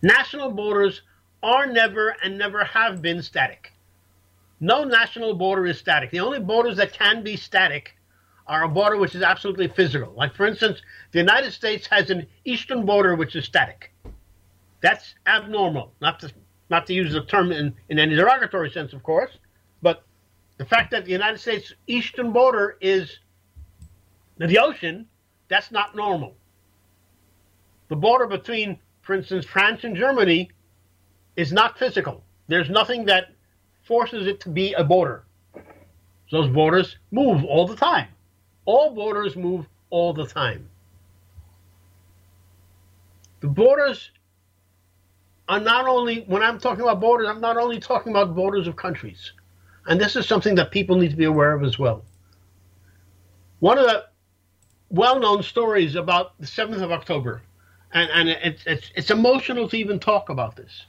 National 0.02 0.52
borders 0.52 1.02
are 1.44 1.66
never 1.66 2.16
and 2.24 2.38
never 2.38 2.64
have 2.64 3.02
been 3.02 3.22
static. 3.22 3.72
No 4.60 4.84
national 4.84 5.36
border 5.36 5.66
is 5.68 5.78
static. 5.78 6.12
The 6.12 6.20
only 6.20 6.40
borders 6.40 6.78
that 6.78 6.94
can 6.94 7.24
be 7.24 7.38
static 7.38 7.96
are 8.48 8.64
a 8.64 8.70
border 8.70 8.98
which 8.98 9.16
is 9.16 9.22
absolutely 9.22 9.68
physical. 9.68 10.14
Like, 10.14 10.36
for 10.36 10.46
instance, 10.46 10.82
the 11.12 11.20
United 11.20 11.52
States 11.52 11.88
has 11.88 12.10
an 12.10 12.26
eastern 12.46 12.86
border 12.86 13.16
which 13.16 13.36
is 13.36 13.46
static. 13.46 13.94
That's 14.82 15.14
abnormal. 15.28 15.94
Not 16.02 16.20
to 16.22 16.32
not 16.70 16.86
to 16.88 16.94
use 16.94 17.14
the 17.14 17.24
term 17.24 17.52
in, 17.52 17.74
in 17.90 17.98
any 17.98 18.16
derogatory 18.16 18.70
sense, 18.70 18.94
of 18.94 19.02
course, 19.02 19.32
the 20.60 20.66
fact 20.66 20.92
that 20.92 21.06
the 21.06 21.12
United 21.12 21.40
States 21.40 21.74
eastern 21.88 22.34
border 22.34 22.78
is 22.82 23.18
the 24.38 24.60
ocean, 24.60 25.08
that's 25.48 25.72
not 25.72 25.96
normal. 25.96 26.36
The 27.88 27.96
border 27.96 28.28
between, 28.28 28.78
for 29.02 29.16
instance, 29.16 29.46
France 29.46 29.86
and 29.86 29.96
Germany 29.96 30.52
is 31.38 31.54
not 31.54 31.80
physical. 31.80 32.24
There's 32.50 32.70
nothing 32.70 33.06
that 33.06 33.32
forces 33.84 34.28
it 34.28 34.42
to 34.42 34.50
be 34.50 34.74
a 34.74 34.84
border. 34.84 35.24
Those 36.30 36.50
borders 36.50 36.98
move 37.10 37.46
all 37.46 37.66
the 37.66 37.78
time. 37.78 38.10
All 38.66 38.94
borders 38.94 39.38
move 39.38 39.66
all 39.90 40.14
the 40.14 40.28
time. 40.28 40.70
The 43.40 43.48
borders 43.48 44.12
are 45.48 45.62
not 45.62 45.88
only, 45.88 46.26
when 46.28 46.44
I'm 46.44 46.60
talking 46.60 46.84
about 46.84 47.00
borders, 47.00 47.30
I'm 47.30 47.40
not 47.40 47.56
only 47.56 47.80
talking 47.80 48.12
about 48.12 48.36
borders 48.36 48.68
of 48.68 48.76
countries. 48.76 49.32
And 49.90 50.00
this 50.00 50.16
is 50.16 50.28
something 50.28 50.56
that 50.56 50.70
people 50.70 50.96
need 50.98 51.10
to 51.10 51.18
be 51.18 51.26
aware 51.26 51.52
of 51.52 51.64
as 51.64 51.80
well. 51.80 52.06
One 53.60 53.80
of 53.80 53.86
the 53.86 54.06
well 54.90 55.20
known 55.20 55.42
stories 55.42 55.96
about 55.96 56.40
the 56.40 56.46
7th 56.46 56.82
of 56.82 56.92
October, 56.92 57.42
and, 57.92 58.10
and 58.12 58.30
it's, 58.30 58.64
it's, 58.68 58.92
it's 58.96 59.10
emotional 59.10 59.68
to 59.68 59.76
even 59.76 60.00
talk 60.00 60.30
about 60.30 60.56
this. 60.56 60.86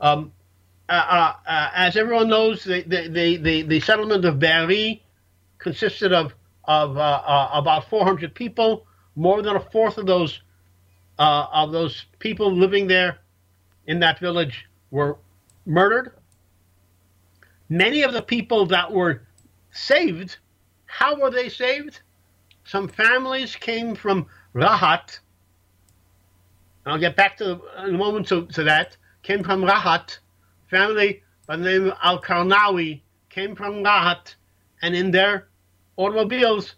Um, 0.00 0.32
uh, 0.88 0.92
uh, 0.92 1.34
uh, 1.46 1.70
as 1.74 1.98
everyone 1.98 2.28
knows, 2.28 2.64
the, 2.64 2.82
the, 2.82 3.36
the, 3.36 3.62
the, 3.62 3.80
settlement 3.80 4.24
of 4.24 4.38
Be'eri 4.38 5.04
consisted 5.58 6.12
of, 6.12 6.34
of 6.64 6.96
uh, 6.96 7.00
uh, 7.00 7.50
about 7.52 7.88
400 7.90 8.34
people. 8.34 8.86
More 9.16 9.42
than 9.42 9.54
a 9.54 9.60
fourth 9.60 9.98
of 9.98 10.06
those 10.06 10.40
uh, 11.18 11.46
of 11.52 11.72
those 11.72 12.06
people 12.18 12.50
living 12.50 12.86
there 12.86 13.18
in 13.86 14.00
that 14.00 14.18
village 14.18 14.66
were 14.90 15.18
murdered. 15.66 16.12
Many 17.70 18.02
of 18.02 18.12
the 18.12 18.22
people 18.22 18.66
that 18.66 18.92
were 18.92 19.22
saved, 19.70 20.38
how 20.86 21.18
were 21.18 21.30
they 21.30 21.48
saved? 21.48 22.00
Some 22.64 22.88
families 22.88 23.56
came 23.56 23.94
from 23.94 24.26
Rahat. 24.54 25.20
I'll 26.84 26.98
get 26.98 27.16
back 27.16 27.36
to 27.38 27.60
in 27.84 27.94
a 27.94 27.98
moment 27.98 28.26
to, 28.28 28.46
to 28.46 28.64
that. 28.64 28.96
Came 29.22 29.44
from 29.44 29.62
Rahat 29.62 30.18
family 30.68 31.22
by 31.46 31.56
the 31.56 31.64
name 31.64 31.86
of 31.88 31.98
Al 32.02 32.20
Karnawi 32.20 33.02
came 33.28 33.54
from 33.54 33.84
Rahat 33.84 34.34
and 34.82 34.94
in 34.94 35.10
their 35.10 35.48
automobiles 35.96 36.74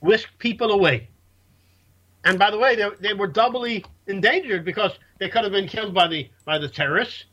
whisked 0.00 0.38
people 0.38 0.70
away. 0.70 1.08
And 2.24 2.38
by 2.38 2.50
the 2.50 2.58
way, 2.58 2.76
they, 2.76 2.88
they 3.00 3.14
were 3.14 3.26
doubly 3.26 3.84
endangered 4.06 4.64
because 4.64 4.92
they 5.18 5.28
could 5.28 5.44
have 5.44 5.52
been 5.52 5.68
killed 5.68 5.94
by 5.94 6.08
the 6.08 6.30
by 6.44 6.58
the 6.58 6.68
terrorists. 6.68 7.24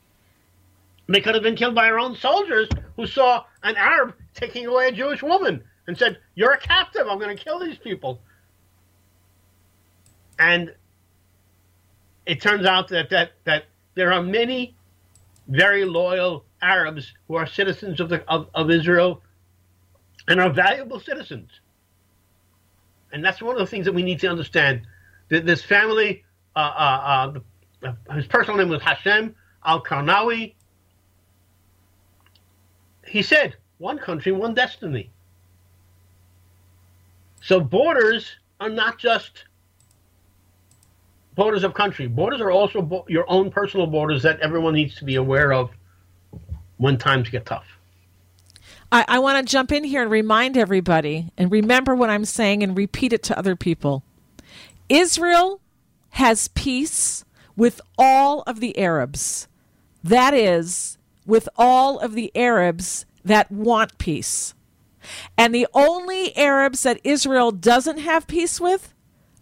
They 1.08 1.22
could 1.22 1.36
have 1.36 1.44
been 1.44 1.56
killed 1.56 1.76
by 1.76 1.88
our 1.90 2.00
own 2.00 2.16
soldiers 2.16 2.68
who 2.96 3.06
saw 3.06 3.44
an 3.64 3.76
Arab 3.78 4.16
taking 4.34 4.66
away 4.66 4.88
a 4.88 4.92
Jewish 4.92 5.22
woman 5.22 5.64
and 5.88 5.98
said, 5.98 6.18
"You're 6.34 6.54
a 6.54 6.60
captive. 6.60 7.08
I'm 7.08 7.20
going 7.20 7.36
to 7.36 7.44
kill 7.44 7.60
these 7.60 7.78
people." 7.78 8.22
And 10.40 10.74
it 12.26 12.42
turns 12.42 12.66
out 12.66 12.88
that 12.90 13.10
that 13.12 13.32
that 13.44 13.66
there 13.94 14.12
are 14.12 14.24
many 14.24 14.76
very 15.48 15.86
loyal 15.86 16.46
Arabs 16.62 17.14
who 17.28 17.36
are 17.36 17.46
citizens 17.46 18.00
of, 18.00 18.10
the, 18.10 18.24
of, 18.30 18.50
of 18.54 18.72
Israel 18.72 19.22
and 20.28 20.40
are 20.42 20.50
valuable 20.50 21.00
citizens. 21.00 21.50
And 23.14 23.24
that's 23.24 23.42
one 23.42 23.56
of 23.56 23.60
the 23.60 23.68
things 23.68 23.86
that 23.86 23.94
we 23.94 24.04
need 24.04 24.20
to 24.22 24.28
understand. 24.28 24.82
This 25.30 25.64
family, 25.64 26.24
uh, 26.56 26.60
uh, 26.60 27.34
uh, 27.84 28.14
his 28.14 28.28
personal 28.28 28.58
name 28.58 28.70
was 28.70 28.82
Hashem 28.82 29.36
Al 29.64 29.84
Karnawi. 29.84 30.56
He 33.16 33.22
said, 33.22 33.56
one 33.78 33.98
country, 33.98 34.34
one 34.34 34.54
destiny. 34.54 35.10
So 37.42 37.62
borders 37.62 38.30
are 38.60 38.68
not 38.68 38.98
just 38.98 39.46
borders 41.34 41.64
of 41.64 41.74
country. 41.74 42.08
Borders 42.08 42.42
are 42.42 42.52
also 42.52 42.82
bo- 42.82 43.06
your 43.08 43.24
own 43.32 43.52
personal 43.52 43.88
borders 43.88 44.22
that 44.24 44.42
everyone 44.42 44.74
needs 44.74 44.96
to 44.96 45.06
be 45.06 45.16
aware 45.16 45.54
of 45.54 45.72
when 46.76 46.98
times 46.98 47.30
get 47.30 47.46
tough. 47.46 47.64
I, 48.92 49.06
I 49.08 49.20
want 49.20 49.48
to 49.48 49.50
jump 49.50 49.72
in 49.72 49.86
here 49.86 50.02
and 50.02 50.12
remind 50.12 50.58
everybody 50.58 51.32
and 51.38 51.50
remember 51.50 51.96
what 51.96 52.10
I'm 52.10 52.26
saying 52.26 52.64
and 52.64 52.76
repeat 52.76 53.14
it 53.14 53.24
to 53.24 53.40
other 53.40 53.56
people. 53.56 54.04
Israel 54.90 55.62
has 56.10 56.50
peace 56.50 57.24
with 57.56 57.80
all 57.98 58.42
of 58.42 58.60
the 58.60 58.78
Arabs. 58.78 59.48
That 60.04 60.34
is, 60.34 60.98
with 61.26 61.50
all 61.58 62.00
of 62.00 62.14
the 62.14 62.32
Arabs 62.36 63.06
that 63.24 63.52
want 63.52 63.98
peace. 63.98 64.54
And 65.38 65.54
the 65.54 65.68
only 65.74 66.36
Arabs 66.38 66.84
that 66.84 67.00
Israel 67.04 67.52
doesn't 67.52 68.00
have 68.00 68.28
peace 68.28 68.60
with 68.60 68.94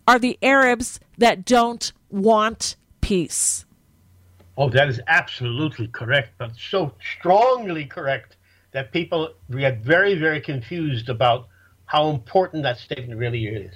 are 0.07 0.19
the 0.19 0.37
Arabs 0.41 0.99
that 1.17 1.45
don't 1.45 1.91
want 2.09 2.75
peace. 3.01 3.65
Oh, 4.57 4.69
that 4.69 4.87
is 4.87 5.01
absolutely 5.07 5.87
correct, 5.87 6.31
but 6.37 6.51
so 6.55 6.93
strongly 7.17 7.85
correct 7.85 8.37
that 8.71 8.91
people 8.91 9.33
get 9.51 9.79
very, 9.79 10.15
very 10.15 10.41
confused 10.41 11.09
about 11.09 11.47
how 11.85 12.09
important 12.09 12.63
that 12.63 12.77
statement 12.77 13.19
really 13.19 13.45
is. 13.47 13.73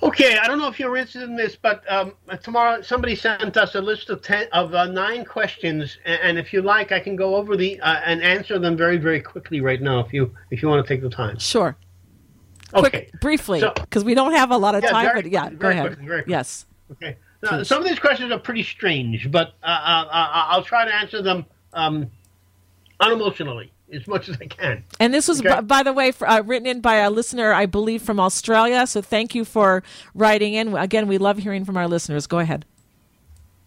Okay, 0.00 0.38
I 0.38 0.46
don't 0.46 0.58
know 0.58 0.68
if 0.68 0.78
you're 0.78 0.96
interested 0.96 1.22
in 1.22 1.34
this, 1.34 1.56
but 1.56 1.82
um, 1.90 2.14
tomorrow 2.42 2.80
somebody 2.82 3.16
sent 3.16 3.56
us 3.56 3.74
a 3.74 3.80
list 3.80 4.10
of 4.10 4.22
ten 4.22 4.46
of 4.52 4.72
uh, 4.72 4.86
nine 4.86 5.24
questions, 5.24 5.98
and, 6.04 6.20
and, 6.22 6.38
if 6.38 6.52
you 6.52 6.62
like, 6.62 6.92
I 6.92 7.00
can 7.00 7.16
go 7.16 7.34
over 7.34 7.56
the 7.56 7.80
uh, 7.80 8.00
and 8.04 8.22
answer 8.22 8.60
them 8.60 8.76
very, 8.76 8.96
very 8.96 9.20
quickly 9.20 9.60
right 9.60 9.82
now. 9.82 9.98
If 9.98 10.12
you 10.12 10.32
if 10.52 10.62
you 10.62 10.68
want 10.68 10.86
to 10.86 10.88
take 10.88 11.02
the 11.02 11.10
time. 11.10 11.38
Sure. 11.38 11.76
Okay. 12.74 12.90
Quick, 12.90 13.20
briefly, 13.20 13.60
because 13.60 14.02
so, 14.02 14.06
we 14.06 14.14
don't 14.14 14.34
have 14.34 14.52
a 14.52 14.56
lot 14.56 14.76
of 14.76 14.84
yeah, 14.84 14.90
time. 14.90 15.06
Very, 15.06 15.22
but 15.22 15.30
yeah, 15.32 15.50
go 15.50 15.68
ahead. 15.68 15.96
Quickly, 15.96 16.22
yes. 16.28 16.66
Okay. 16.92 17.16
Now, 17.42 17.62
some 17.62 17.82
of 17.82 17.88
these 17.88 17.98
questions 17.98 18.30
are 18.30 18.38
pretty 18.38 18.62
strange, 18.62 19.30
but 19.30 19.54
uh, 19.62 19.66
uh, 19.66 20.06
uh 20.06 20.28
I'll 20.48 20.64
try 20.64 20.84
to 20.84 20.94
answer 20.94 21.22
them 21.22 21.44
um, 21.72 22.10
unemotionally 23.00 23.70
as 23.92 24.06
much 24.06 24.28
as 24.28 24.36
I 24.40 24.46
can. 24.46 24.84
And 25.00 25.12
this 25.12 25.28
was, 25.28 25.40
okay. 25.40 25.60
b- 25.60 25.66
by 25.66 25.82
the 25.82 25.92
way, 25.92 26.12
for, 26.12 26.28
uh, 26.28 26.42
written 26.42 26.66
in 26.66 26.80
by 26.80 26.96
a 26.96 27.10
listener, 27.10 27.52
I 27.52 27.66
believe, 27.66 28.02
from 28.02 28.20
Australia. 28.20 28.86
So 28.86 29.02
thank 29.02 29.34
you 29.34 29.44
for 29.44 29.82
writing 30.14 30.54
in. 30.54 30.76
Again, 30.76 31.08
we 31.08 31.18
love 31.18 31.38
hearing 31.38 31.64
from 31.64 31.76
our 31.76 31.88
listeners. 31.88 32.26
Go 32.26 32.38
ahead. 32.38 32.64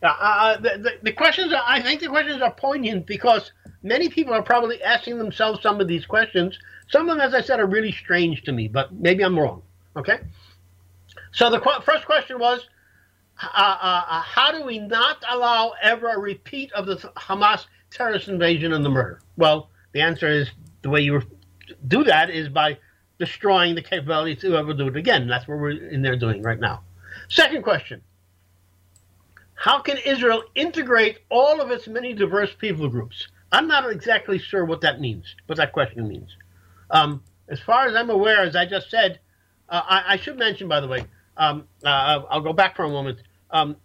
Uh, 0.04 0.08
uh, 0.08 0.58
the, 0.58 0.70
the, 0.78 0.92
the, 1.04 1.12
questions, 1.12 1.54
are, 1.54 1.64
I 1.66 1.82
think 1.82 2.02
the 2.02 2.08
questions 2.08 2.42
are 2.42 2.52
poignant 2.52 3.06
because 3.06 3.52
many 3.84 4.10
people 4.10 4.34
are 4.34 4.42
probably 4.42 4.82
asking 4.82 5.18
themselves 5.18 5.62
some 5.62 5.80
of 5.80 5.88
these 5.88 6.06
questions. 6.06 6.58
Some 6.90 7.08
of 7.08 7.18
them, 7.18 7.26
as 7.26 7.34
I 7.34 7.42
said, 7.42 7.60
are 7.60 7.68
really 7.68 7.92
strange 7.92 8.44
to 8.44 8.52
me, 8.52 8.68
but 8.68 8.92
maybe 8.94 9.24
I'm 9.24 9.38
wrong. 9.38 9.62
Okay? 9.96 10.20
So 11.34 11.50
the 11.50 11.60
qu- 11.60 11.82
first 11.84 12.06
question 12.06 12.40
was 12.40 12.68
uh, 13.42 13.48
uh, 13.54 14.04
uh, 14.08 14.22
how 14.22 14.52
do 14.52 14.64
we 14.64 14.80
not 14.80 15.24
allow 15.30 15.74
ever 15.82 16.10
a 16.10 16.20
repeat 16.20 16.72
of 16.74 16.86
the 16.86 16.96
Hamas 17.16 17.66
terrorist 17.90 18.28
invasion 18.28 18.74
and 18.74 18.84
the 18.84 18.90
murder? 18.90 19.22
Well, 19.38 19.70
the 19.94 20.02
answer 20.02 20.30
is 20.30 20.50
the 20.82 20.90
way 20.90 21.02
you 21.02 21.22
do 21.88 22.04
that 22.04 22.30
is 22.30 22.50
by 22.50 22.78
destroying 23.20 23.76
the 23.76 23.82
capability 23.82 24.36
to 24.36 24.56
ever 24.56 24.74
do 24.74 24.88
it 24.88 24.98
again. 24.98 25.28
That's 25.28 25.48
what 25.48 25.60
we're 25.60 25.72
in 25.72 26.02
there 26.02 26.16
doing 26.16 26.42
right 26.42 26.60
now. 26.60 26.82
Second 27.30 27.64
question 27.64 28.02
How 29.54 29.80
can 29.80 29.98
Israel 29.98 30.44
integrate 30.56 31.20
all 31.30 31.62
of 31.62 31.72
its 31.72 31.88
many 31.88 32.14
diverse 32.14 32.54
people 32.58 32.90
groups? 32.90 33.28
I'm 33.52 33.68
not 33.68 33.90
exactly 33.90 34.40
sure 34.40 34.66
what 34.66 34.82
that 34.82 35.02
means, 35.02 35.36
what 35.46 35.58
that 35.58 35.74
question 35.74 36.08
means. 36.08 36.36
Um, 36.90 37.22
as 37.50 37.60
far 37.60 37.86
as 37.88 37.96
I'm 37.96 38.10
aware, 38.10 38.42
as 38.42 38.56
I 38.56 38.66
just 38.66 38.90
said, 38.90 39.20
uh, 39.70 39.82
I, 39.84 40.14
I, 40.14 40.18
should 40.18 40.38
mention, 40.38 40.68
by 40.68 40.80
the 40.80 40.88
way, 40.88 41.06
um, 41.38 41.68
uh, 41.84 42.22
I'll 42.30 42.42
go 42.42 42.54
back 42.54 42.76
for 42.76 42.86
a 42.86 42.90
moment. 42.90 43.20
Um, 43.50 43.76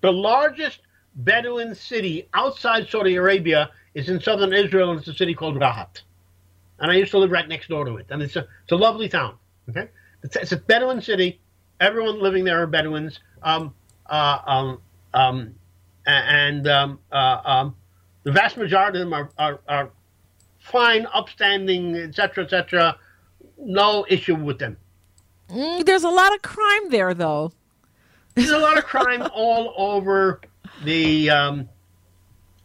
the 0.00 0.12
largest 0.12 0.80
Bedouin 1.16 1.74
city 1.74 2.28
outside 2.34 2.88
Saudi 2.88 3.16
Arabia 3.16 3.70
is 3.94 4.08
in 4.08 4.20
southern 4.20 4.52
Israel, 4.52 4.90
and 4.90 4.98
it's 4.98 5.08
a 5.08 5.14
city 5.14 5.34
called 5.34 5.56
Rahat. 5.56 6.02
And 6.78 6.90
I 6.90 6.94
used 6.94 7.10
to 7.12 7.18
live 7.18 7.30
right 7.30 7.48
next 7.48 7.68
door 7.68 7.84
to 7.86 7.96
it, 7.96 8.06
and 8.10 8.22
it's 8.22 8.36
a 8.36 8.46
it's 8.62 8.72
a 8.72 8.76
lovely 8.76 9.08
town. 9.08 9.36
Okay, 9.70 9.88
it's, 10.22 10.36
it's 10.36 10.52
a 10.52 10.58
Bedouin 10.58 11.00
city. 11.00 11.40
Everyone 11.80 12.20
living 12.20 12.44
there 12.44 12.62
are 12.62 12.66
Bedouins. 12.66 13.18
Um, 13.42 13.74
uh, 14.08 14.38
um, 14.46 14.80
um, 15.14 15.54
and 16.06 16.68
um, 16.68 16.98
uh, 17.10 17.40
um, 17.44 17.76
the 18.22 18.32
vast 18.32 18.56
majority 18.56 19.00
of 19.00 19.04
them 19.04 19.12
are, 19.12 19.30
are, 19.38 19.60
are 19.68 19.90
fine, 20.58 21.06
upstanding, 21.12 21.96
etc., 21.96 22.44
etc. 22.44 22.98
No 23.58 24.04
issue 24.08 24.36
with 24.36 24.58
them. 24.58 24.76
Mm, 25.48 25.84
there's 25.84 26.04
a 26.04 26.10
lot 26.10 26.34
of 26.34 26.42
crime 26.42 26.90
there, 26.90 27.14
though. 27.14 27.52
There's 28.34 28.50
a 28.50 28.58
lot 28.58 28.78
of 28.78 28.84
crime 28.84 29.22
all 29.34 29.74
over 29.76 30.40
the, 30.84 31.30
um, 31.30 31.68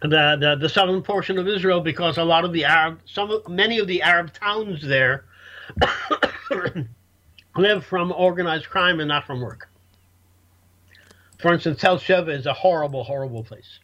the, 0.01 0.37
the 0.39 0.57
the 0.59 0.69
southern 0.69 1.01
portion 1.03 1.37
of 1.37 1.47
Israel 1.47 1.79
because 1.79 2.17
a 2.17 2.23
lot 2.23 2.43
of 2.43 2.53
the 2.53 2.65
Arab, 2.65 2.99
some 3.05 3.41
many 3.47 3.79
of 3.79 3.87
the 3.87 4.01
Arab 4.01 4.33
towns 4.33 4.81
there 4.81 5.25
live 7.55 7.85
from 7.85 8.11
organized 8.11 8.67
crime 8.67 8.99
and 8.99 9.07
not 9.07 9.25
from 9.25 9.41
work. 9.41 9.69
For 11.39 11.53
instance, 11.53 11.79
Tel 11.81 11.97
Sheva 11.97 12.29
is 12.29 12.45
a 12.45 12.53
horrible, 12.53 13.03
horrible 13.03 13.43
place. 13.43 13.79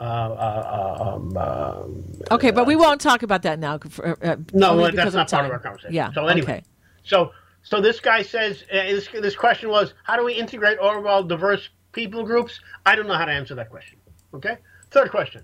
Uh, 0.00 0.02
uh, 0.04 1.14
um, 1.14 1.36
uh, 1.36 2.34
okay, 2.34 2.52
but 2.52 2.66
we 2.66 2.76
won't 2.76 3.00
talk 3.00 3.24
about 3.24 3.42
that 3.42 3.58
now. 3.58 3.78
For, 3.78 4.16
uh, 4.24 4.36
no, 4.52 4.76
well, 4.76 4.92
that's 4.92 5.14
not 5.14 5.28
part 5.28 5.46
of 5.46 5.50
our 5.50 5.58
conversation. 5.58 5.94
Yeah. 5.94 6.12
So 6.12 6.28
anyway, 6.28 6.52
okay. 6.52 6.62
so 7.02 7.32
so 7.64 7.80
this 7.80 7.98
guy 7.98 8.22
says 8.22 8.62
uh, 8.72 8.76
this, 8.76 9.08
this 9.08 9.34
question 9.34 9.70
was 9.70 9.94
how 10.04 10.16
do 10.16 10.24
we 10.24 10.34
integrate 10.34 10.78
overall 10.78 11.24
diverse 11.24 11.68
people 11.98 12.22
groups? 12.24 12.60
I 12.86 12.94
don't 12.94 13.08
know 13.08 13.18
how 13.22 13.24
to 13.24 13.32
answer 13.32 13.54
that 13.56 13.70
question. 13.70 13.98
Okay. 14.32 14.56
Third 14.92 15.10
question. 15.10 15.42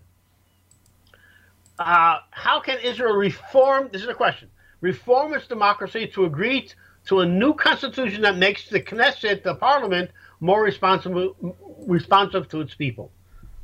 Uh, 1.78 2.18
how 2.30 2.60
can 2.60 2.78
Israel 2.78 3.16
reform? 3.16 3.88
This 3.92 4.02
is 4.02 4.08
a 4.08 4.14
question. 4.14 4.48
Reform 4.80 5.34
its 5.34 5.48
democracy 5.48 6.06
to 6.14 6.26
agree 6.26 6.70
to 7.06 7.20
a 7.20 7.26
new 7.26 7.54
constitution 7.54 8.22
that 8.22 8.36
makes 8.36 8.68
the 8.68 8.80
Knesset, 8.80 9.42
the 9.42 9.56
parliament, 9.56 10.10
more 10.38 10.62
responsible, 10.62 11.34
responsive 11.96 12.48
to 12.50 12.60
its 12.60 12.74
people. 12.74 13.10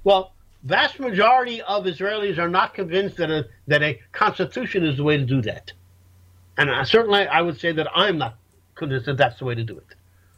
Well, 0.02 0.32
vast 0.64 0.98
majority 0.98 1.62
of 1.62 1.84
Israelis 1.84 2.38
are 2.38 2.48
not 2.48 2.74
convinced 2.74 3.16
that 3.18 3.30
a 3.30 3.46
that 3.68 3.82
a 3.82 4.00
constitution 4.12 4.84
is 4.84 4.96
the 4.96 5.04
way 5.04 5.16
to 5.16 5.24
do 5.24 5.40
that, 5.42 5.72
and 6.58 6.70
I, 6.70 6.82
certainly 6.82 7.26
I 7.26 7.40
would 7.40 7.58
say 7.60 7.70
that 7.72 7.88
I'm 7.94 8.18
not 8.18 8.34
convinced 8.74 9.06
that 9.06 9.18
that's 9.18 9.38
the 9.38 9.44
way 9.44 9.54
to 9.54 9.64
do 9.72 9.76
it. 9.78 9.90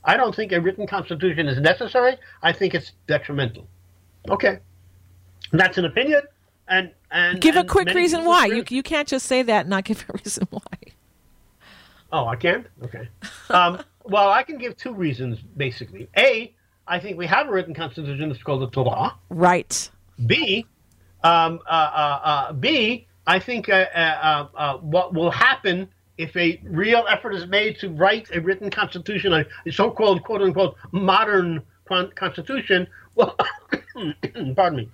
I 0.04 0.16
don't 0.16 0.34
think 0.34 0.52
a 0.52 0.60
written 0.60 0.86
constitution 0.86 1.48
is 1.48 1.60
necessary. 1.60 2.16
I 2.42 2.52
think 2.52 2.74
it's 2.74 2.92
detrimental. 3.06 3.66
Okay, 4.28 4.58
that's 5.52 5.78
an 5.78 5.84
opinion, 5.84 6.22
and 6.68 6.92
and 7.10 7.40
give 7.40 7.56
and 7.56 7.66
a 7.66 7.70
quick 7.70 7.88
reason 7.94 8.24
why. 8.24 8.46
You 8.46 8.64
you 8.68 8.82
can't 8.82 9.08
just 9.08 9.26
say 9.26 9.42
that 9.42 9.60
and 9.62 9.70
not 9.70 9.84
give 9.84 10.04
a 10.08 10.12
reason 10.24 10.46
why. 10.50 10.60
Oh, 12.12 12.26
I 12.26 12.36
can't. 12.36 12.66
Okay. 12.84 13.08
Um, 13.48 13.82
well, 14.04 14.30
I 14.30 14.42
can 14.42 14.58
give 14.58 14.76
two 14.76 14.92
reasons 14.92 15.38
basically. 15.56 16.08
A, 16.16 16.54
I 16.86 16.98
think 16.98 17.16
we 17.16 17.26
have 17.26 17.48
a 17.48 17.52
written 17.52 17.74
constitution 17.74 18.28
that's 18.28 18.42
called 18.42 18.62
the 18.62 18.70
Torah. 18.70 19.14
Right. 19.30 19.90
B, 20.26 20.66
um, 21.24 21.60
uh, 21.66 21.70
uh, 21.70 22.20
uh, 22.22 22.52
B, 22.52 23.06
I 23.26 23.38
think 23.38 23.68
uh, 23.68 23.86
uh, 23.94 24.48
uh, 24.54 24.76
what 24.78 25.14
will 25.14 25.30
happen 25.30 25.88
if 26.22 26.36
a 26.36 26.60
real 26.64 27.04
effort 27.08 27.34
is 27.34 27.46
made 27.46 27.78
to 27.80 27.90
write 27.90 28.28
a 28.32 28.40
written 28.40 28.70
constitution, 28.70 29.32
a 29.32 29.70
so-called 29.70 30.22
"quote 30.22 30.42
unquote" 30.42 30.76
modern 30.92 31.62
constitution, 32.14 32.86
well, 33.14 33.36
pardon 34.56 34.76
me. 34.76 34.88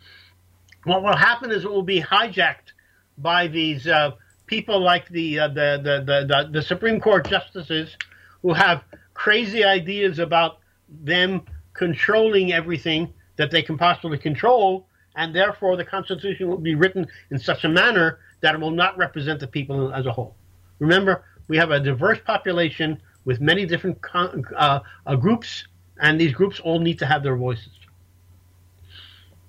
What 0.84 1.02
will 1.02 1.16
happen 1.16 1.50
is 1.50 1.64
it 1.64 1.70
will 1.70 1.82
be 1.82 2.00
hijacked 2.00 2.72
by 3.18 3.46
these 3.46 3.86
people 4.46 4.80
like 4.80 5.08
the, 5.10 5.36
the, 5.36 5.80
the, 5.82 6.24
the, 6.26 6.48
the 6.50 6.62
Supreme 6.62 7.00
Court 7.00 7.28
justices 7.28 7.96
who 8.42 8.52
have 8.54 8.82
crazy 9.14 9.64
ideas 9.64 10.18
about 10.18 10.58
them 10.88 11.42
controlling 11.74 12.52
everything 12.52 13.12
that 13.36 13.50
they 13.50 13.62
can 13.62 13.76
possibly 13.76 14.18
control 14.18 14.88
and 15.16 15.34
therefore 15.34 15.76
the 15.76 15.84
Constitution 15.84 16.48
will 16.48 16.58
be 16.58 16.74
written 16.74 17.06
in 17.30 17.38
such 17.38 17.64
a 17.64 17.68
manner 17.68 18.20
that 18.40 18.54
it 18.54 18.60
will 18.60 18.70
not 18.70 18.96
represent 18.96 19.40
the 19.40 19.46
people 19.46 19.92
as 19.92 20.06
a 20.06 20.12
whole. 20.12 20.37
Remember, 20.78 21.24
we 21.48 21.56
have 21.56 21.70
a 21.70 21.80
diverse 21.80 22.18
population 22.24 23.00
with 23.24 23.40
many 23.40 23.66
different 23.66 23.98
uh, 24.14 24.80
uh, 25.06 25.16
groups, 25.16 25.66
and 26.00 26.20
these 26.20 26.32
groups 26.32 26.60
all 26.60 26.78
need 26.78 26.98
to 26.98 27.06
have 27.06 27.22
their 27.22 27.36
voices. 27.36 27.70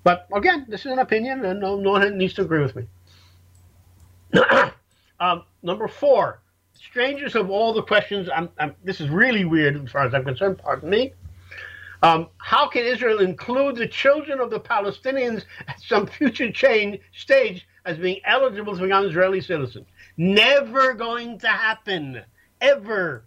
But 0.02 0.26
again, 0.34 0.66
this 0.68 0.80
is 0.80 0.92
an 0.92 0.98
opinion, 0.98 1.44
and 1.44 1.60
no, 1.60 1.76
no 1.76 1.92
one 1.92 2.18
needs 2.18 2.34
to 2.34 2.42
agree 2.42 2.62
with 2.62 2.74
me. 2.74 2.86
um, 5.20 5.44
number 5.62 5.88
four, 5.88 6.40
strangers 6.74 7.34
of 7.34 7.50
all 7.50 7.72
the 7.72 7.82
questions. 7.82 8.28
I'm, 8.34 8.48
I'm, 8.58 8.74
this 8.82 9.00
is 9.00 9.10
really 9.10 9.44
weird 9.44 9.82
as 9.82 9.90
far 9.90 10.06
as 10.06 10.14
I'm 10.14 10.24
concerned. 10.24 10.58
Pardon 10.58 10.88
me. 10.88 11.12
Um, 12.02 12.28
how 12.38 12.66
can 12.68 12.86
Israel 12.86 13.20
include 13.20 13.76
the 13.76 13.86
children 13.86 14.40
of 14.40 14.48
the 14.50 14.58
Palestinians 14.60 15.44
at 15.68 15.80
some 15.80 16.06
future 16.06 16.50
change 16.50 17.00
stage 17.12 17.66
as 17.84 17.98
being 17.98 18.20
eligible 18.24 18.74
to 18.74 18.82
become 18.82 19.04
Israeli 19.04 19.42
citizens? 19.42 19.86
Never 20.20 20.92
going 20.92 21.38
to 21.38 21.48
happen. 21.48 22.20
Ever. 22.60 23.24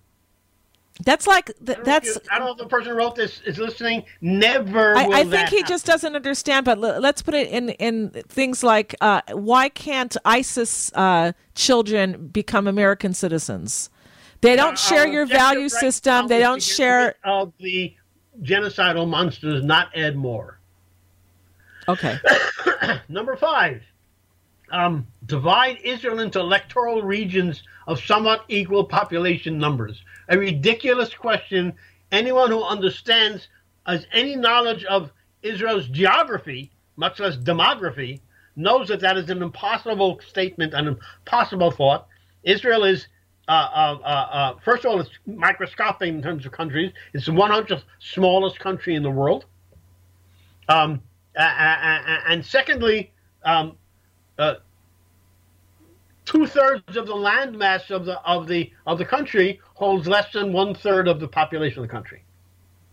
That's 1.03 1.25
like 1.25 1.51
th- 1.65 1.79
that's. 1.83 2.19
I 2.31 2.37
don't 2.37 2.45
know 2.45 2.51
if 2.51 2.59
the 2.59 2.67
person 2.67 2.91
who 2.91 2.97
wrote 2.99 3.15
this 3.15 3.41
is 3.47 3.57
listening. 3.57 4.03
Never. 4.21 4.95
I, 4.95 5.05
I 5.05 5.23
think 5.23 5.49
he 5.49 5.57
happen. 5.57 5.69
just 5.69 5.87
doesn't 5.87 6.15
understand. 6.15 6.65
But 6.67 6.77
l- 6.77 6.99
let's 6.99 7.23
put 7.23 7.33
it 7.33 7.49
in 7.49 7.69
in 7.69 8.11
things 8.27 8.63
like 8.63 8.95
uh, 9.01 9.21
why 9.31 9.69
can't 9.69 10.15
ISIS 10.23 10.93
uh, 10.93 11.31
children 11.55 12.27
become 12.27 12.67
American 12.67 13.15
citizens? 13.15 13.89
They 14.41 14.55
don't 14.55 14.73
uh, 14.73 14.75
share 14.75 15.07
your 15.07 15.25
value 15.25 15.61
right 15.61 15.71
system. 15.71 16.27
They 16.27 16.41
don't 16.41 16.61
share 16.61 17.15
of 17.23 17.53
the 17.57 17.95
genocidal 18.43 19.09
monsters, 19.09 19.63
not 19.63 19.89
Ed 19.95 20.15
Moore. 20.15 20.59
Okay. 21.87 22.19
Number 23.09 23.35
five, 23.35 23.81
um, 24.73 25.07
divide 25.27 25.77
Israel 25.83 26.19
into 26.19 26.39
electoral 26.39 27.03
regions 27.03 27.63
of 27.87 28.03
somewhat 28.03 28.43
equal 28.49 28.83
population 28.83 29.57
numbers. 29.57 30.03
A 30.29 30.37
ridiculous 30.37 31.13
question. 31.13 31.73
Anyone 32.11 32.49
who 32.49 32.63
understands, 32.63 33.47
has 33.85 34.05
any 34.11 34.35
knowledge 34.35 34.83
of 34.85 35.11
Israel's 35.43 35.87
geography, 35.87 36.71
much 36.95 37.19
less 37.19 37.37
demography, 37.37 38.19
knows 38.55 38.87
that 38.87 38.99
that 38.99 39.17
is 39.17 39.29
an 39.29 39.41
impossible 39.41 40.19
statement, 40.27 40.73
an 40.73 40.87
impossible 40.87 41.71
thought. 41.71 42.07
Israel 42.43 42.83
is 42.83 43.07
uh, 43.47 43.51
uh, 43.51 43.97
uh, 44.03 44.07
uh, 44.07 44.55
first 44.63 44.85
of 44.85 44.91
all, 44.91 45.01
it's 45.01 45.09
microscopic 45.25 46.07
in 46.07 46.21
terms 46.21 46.45
of 46.45 46.51
countries. 46.53 46.93
It's 47.13 47.25
the 47.25 47.33
100th 47.33 47.83
smallest 47.99 48.57
country 48.59 48.95
in 48.95 49.03
the 49.03 49.11
world. 49.11 49.45
Um, 50.69 51.01
and 51.35 52.45
secondly, 52.45 53.11
um, 53.43 53.75
uh, 54.37 54.55
two 56.25 56.47
thirds 56.47 56.97
of 56.97 57.07
the 57.07 57.15
land 57.15 57.57
mass 57.57 57.89
of 57.91 58.05
the 58.05 58.19
of 58.21 58.47
the 58.47 58.71
of 58.87 58.97
the 58.97 59.05
country 59.05 59.59
holds 59.75 60.07
less 60.07 60.31
than 60.33 60.53
one 60.53 60.73
third 60.73 61.07
of 61.07 61.19
the 61.19 61.27
population 61.27 61.79
of 61.79 61.87
the 61.87 61.91
country. 61.91 62.23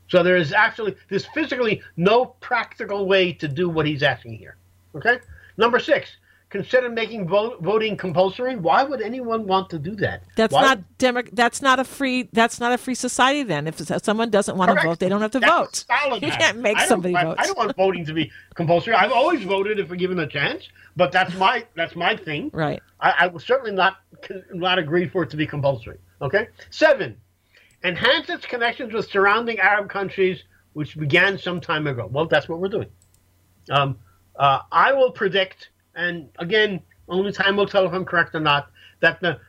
So 0.08 0.22
there 0.22 0.36
is 0.36 0.52
actually 0.52 0.96
there's 1.08 1.26
physically 1.26 1.82
no 1.96 2.26
practical 2.26 3.06
way 3.06 3.32
to 3.34 3.48
do 3.48 3.68
what 3.68 3.86
he's 3.86 4.02
asking 4.02 4.38
here. 4.38 4.56
Okay. 4.94 5.20
Number 5.56 5.78
six, 5.78 6.16
consider 6.51 6.90
making 6.90 7.27
vote, 7.27 7.62
voting 7.62 7.97
compulsory. 7.97 8.56
Why 8.56 8.82
would 8.82 9.01
anyone 9.01 9.47
want 9.47 9.70
to 9.70 9.78
do 9.78 9.94
that? 9.97 10.24
That's 10.36 10.52
Why? 10.52 10.62
not 10.62 10.98
demo- 10.98 11.22
That's 11.32 11.62
not 11.62 11.78
a 11.78 11.85
free. 11.85 12.28
That's 12.32 12.60
not 12.60 12.72
a 12.72 12.78
free 12.78 12.97
society. 12.97 13.44
Then, 13.44 13.66
if 13.66 13.81
someone 14.05 14.31
doesn't 14.31 14.56
want 14.56 14.70
Correct. 14.70 14.82
to 14.82 14.89
vote, 14.89 14.98
they 14.98 15.09
don't 15.09 15.22
have 15.22 15.31
to 15.31 15.40
that's 15.40 15.85
vote. 15.85 16.22
You 16.22 16.31
can't 16.31 16.59
make 16.59 16.78
somebody 16.81 17.14
I, 17.14 17.24
vote. 17.24 17.36
I 17.39 17.47
don't 17.47 17.56
want 17.56 17.74
voting 17.77 18.05
to 18.05 18.12
be 18.12 18.31
compulsory. 18.55 18.94
I've 18.94 19.12
always 19.12 19.43
voted 19.44 19.78
if 19.78 19.89
given 19.97 20.18
a 20.18 20.27
chance, 20.27 20.68
but 20.97 21.12
that's 21.12 21.35
my 21.36 21.64
that's 21.74 21.97
my 21.97 22.16
thing. 22.16 22.51
Right. 22.52 22.82
I, 23.01 23.14
I 23.20 23.27
will 23.28 23.40
certainly 23.40 23.72
not 23.72 23.97
not 24.52 24.78
agree 24.78 25.09
for 25.09 25.22
it 25.22 25.31
to 25.31 25.36
be 25.36 25.47
compulsory. 25.47 25.98
Okay. 26.20 26.48
Seven, 26.70 27.16
enhance 27.82 28.28
its 28.28 28.44
connections 28.44 28.93
with 28.93 29.09
surrounding 29.09 29.59
Arab 29.59 29.89
countries, 29.89 30.43
which 30.74 30.98
began 30.98 31.39
some 31.39 31.60
time 31.60 31.86
ago. 31.86 32.06
Well, 32.10 32.27
that's 32.27 32.48
what 32.48 32.59
we're 32.59 32.68
doing. 32.68 32.89
Um, 33.70 33.98
uh, 34.36 34.60
I 34.72 34.93
will 34.93 35.10
predict 35.12 35.69
and 35.94 36.28
again, 36.38 36.80
only 37.08 37.32
time 37.32 37.56
will 37.56 37.66
tell 37.66 37.86
if 37.86 37.92
I'm 37.92 38.04
correct 38.04 38.34
or 38.34 38.40
not, 38.40 38.70
that 39.00 39.20
the 39.20 39.40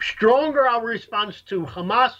stronger 0.00 0.66
our 0.66 0.84
response 0.84 1.42
to 1.42 1.62
Hamas, 1.62 2.12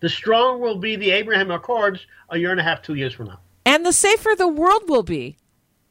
the 0.00 0.08
stronger 0.08 0.58
will 0.58 0.78
be 0.78 0.96
the 0.96 1.10
Abraham 1.10 1.50
Accords 1.50 2.06
a 2.30 2.38
year 2.38 2.50
and 2.50 2.60
a 2.60 2.62
half, 2.62 2.82
two 2.82 2.94
years 2.94 3.14
from 3.14 3.26
now. 3.26 3.40
And 3.64 3.86
the 3.86 3.92
safer 3.92 4.30
the 4.36 4.48
world 4.48 4.88
will 4.88 5.02
be. 5.02 5.36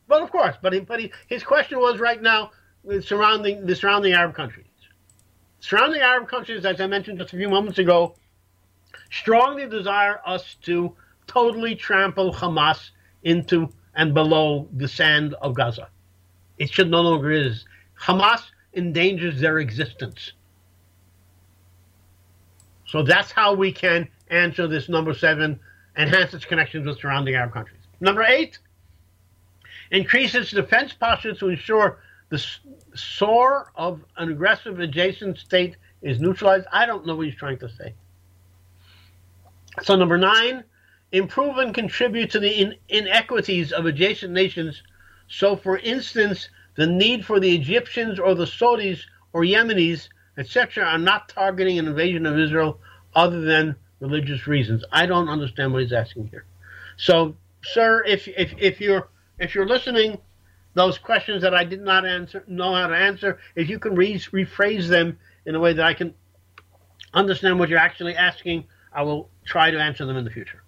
Well, 0.07 0.23
of 0.23 0.31
course, 0.31 0.55
but 0.61 0.73
he, 0.73 0.79
but 0.81 0.99
he, 0.99 1.11
his 1.27 1.43
question 1.43 1.79
was 1.79 1.99
right 1.99 2.21
now 2.21 2.51
uh, 2.89 2.99
surrounding 2.99 3.65
the 3.65 3.75
surrounding 3.75 4.13
Arab 4.13 4.35
countries. 4.35 4.65
Surrounding 5.59 6.01
Arab 6.01 6.27
countries, 6.27 6.65
as 6.65 6.81
I 6.81 6.87
mentioned 6.87 7.19
just 7.19 7.33
a 7.33 7.37
few 7.37 7.49
moments 7.49 7.79
ago, 7.79 8.15
strongly 9.09 9.67
desire 9.67 10.19
us 10.25 10.55
to 10.63 10.95
totally 11.27 11.75
trample 11.75 12.33
Hamas 12.33 12.89
into 13.23 13.69
and 13.95 14.13
below 14.13 14.67
the 14.73 14.87
sand 14.87 15.33
of 15.41 15.53
Gaza. 15.53 15.89
It 16.61 16.71
should 16.71 16.91
no 16.91 17.01
longer 17.01 17.31
is. 17.31 17.65
Hamas 17.99 18.43
endangers 18.75 19.41
their 19.41 19.57
existence. 19.57 20.33
So 22.85 23.01
that's 23.01 23.31
how 23.31 23.55
we 23.55 23.71
can 23.71 24.07
answer 24.29 24.67
this 24.67 24.87
number 24.87 25.15
seven, 25.15 25.59
enhance 25.97 26.35
its 26.35 26.45
connections 26.45 26.85
with 26.85 26.99
surrounding 26.99 27.33
Arab 27.33 27.51
countries. 27.51 27.81
Number 27.99 28.21
eight, 28.21 28.59
increase 29.89 30.35
its 30.35 30.51
defense 30.51 30.93
posture 30.93 31.33
to 31.33 31.49
ensure 31.49 31.97
the 32.29 32.45
soar 32.93 33.71
of 33.75 34.05
an 34.17 34.29
aggressive 34.29 34.79
adjacent 34.79 35.39
state 35.39 35.77
is 36.03 36.19
neutralized. 36.19 36.67
I 36.71 36.85
don't 36.85 37.07
know 37.07 37.15
what 37.15 37.25
he's 37.25 37.35
trying 37.35 37.57
to 37.57 37.69
say. 37.69 37.95
So, 39.81 39.95
number 39.95 40.19
nine, 40.19 40.63
improve 41.11 41.57
and 41.57 41.73
contribute 41.73 42.29
to 42.29 42.39
the 42.39 42.51
in- 42.51 42.75
inequities 42.87 43.71
of 43.71 43.87
adjacent 43.87 44.31
nations. 44.31 44.83
So, 45.31 45.55
for 45.55 45.77
instance, 45.77 46.49
the 46.75 46.85
need 46.85 47.25
for 47.25 47.39
the 47.39 47.55
Egyptians 47.55 48.19
or 48.19 48.35
the 48.35 48.43
Saudis 48.43 48.99
or 49.31 49.43
Yemenis, 49.43 50.09
etc., 50.37 50.83
are 50.83 50.97
not 50.97 51.29
targeting 51.29 51.79
an 51.79 51.87
invasion 51.87 52.25
of 52.25 52.37
Israel 52.37 52.81
other 53.15 53.39
than 53.39 53.77
religious 54.01 54.45
reasons. 54.45 54.83
I 54.91 55.05
don't 55.05 55.29
understand 55.29 55.71
what 55.71 55.83
he's 55.83 55.93
asking 55.93 56.27
here. 56.27 56.43
So, 56.97 57.37
sir, 57.63 58.03
if 58.05 58.27
if, 58.27 58.53
if 58.57 58.81
you're 58.81 59.07
if 59.39 59.55
you're 59.55 59.67
listening, 59.67 60.17
those 60.73 60.97
questions 60.97 61.41
that 61.43 61.55
I 61.55 61.63
did 61.63 61.81
not 61.81 62.05
answer 62.05 62.43
know 62.45 62.75
how 62.75 62.87
to 62.87 62.95
answer, 62.95 63.39
if 63.55 63.69
you 63.69 63.79
can 63.79 63.95
re- 63.95 64.15
rephrase 64.15 64.87
them 64.89 65.17
in 65.45 65.55
a 65.55 65.61
way 65.61 65.71
that 65.71 65.85
I 65.85 65.93
can 65.93 66.13
understand 67.13 67.57
what 67.57 67.69
you're 67.69 67.79
actually 67.79 68.17
asking, 68.17 68.65
I 68.91 69.03
will 69.03 69.29
try 69.45 69.71
to 69.71 69.79
answer 69.79 70.05
them 70.05 70.17
in 70.17 70.25
the 70.25 70.31
future. 70.31 70.60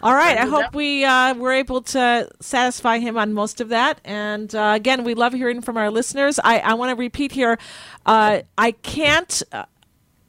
All 0.00 0.14
right. 0.14 0.36
I 0.38 0.46
hope 0.46 0.74
we 0.74 1.04
uh, 1.04 1.34
were 1.34 1.52
able 1.52 1.82
to 1.82 2.28
satisfy 2.40 2.98
him 2.98 3.16
on 3.16 3.32
most 3.32 3.60
of 3.60 3.70
that. 3.70 4.00
And 4.04 4.54
uh, 4.54 4.72
again, 4.76 5.04
we 5.04 5.14
love 5.14 5.32
hearing 5.32 5.60
from 5.60 5.76
our 5.76 5.90
listeners. 5.90 6.38
I, 6.42 6.60
I 6.60 6.74
want 6.74 6.90
to 6.90 6.96
repeat 6.96 7.32
here 7.32 7.58
uh, 8.06 8.42
I 8.56 8.72
can't 8.72 9.42
uh, 9.52 9.64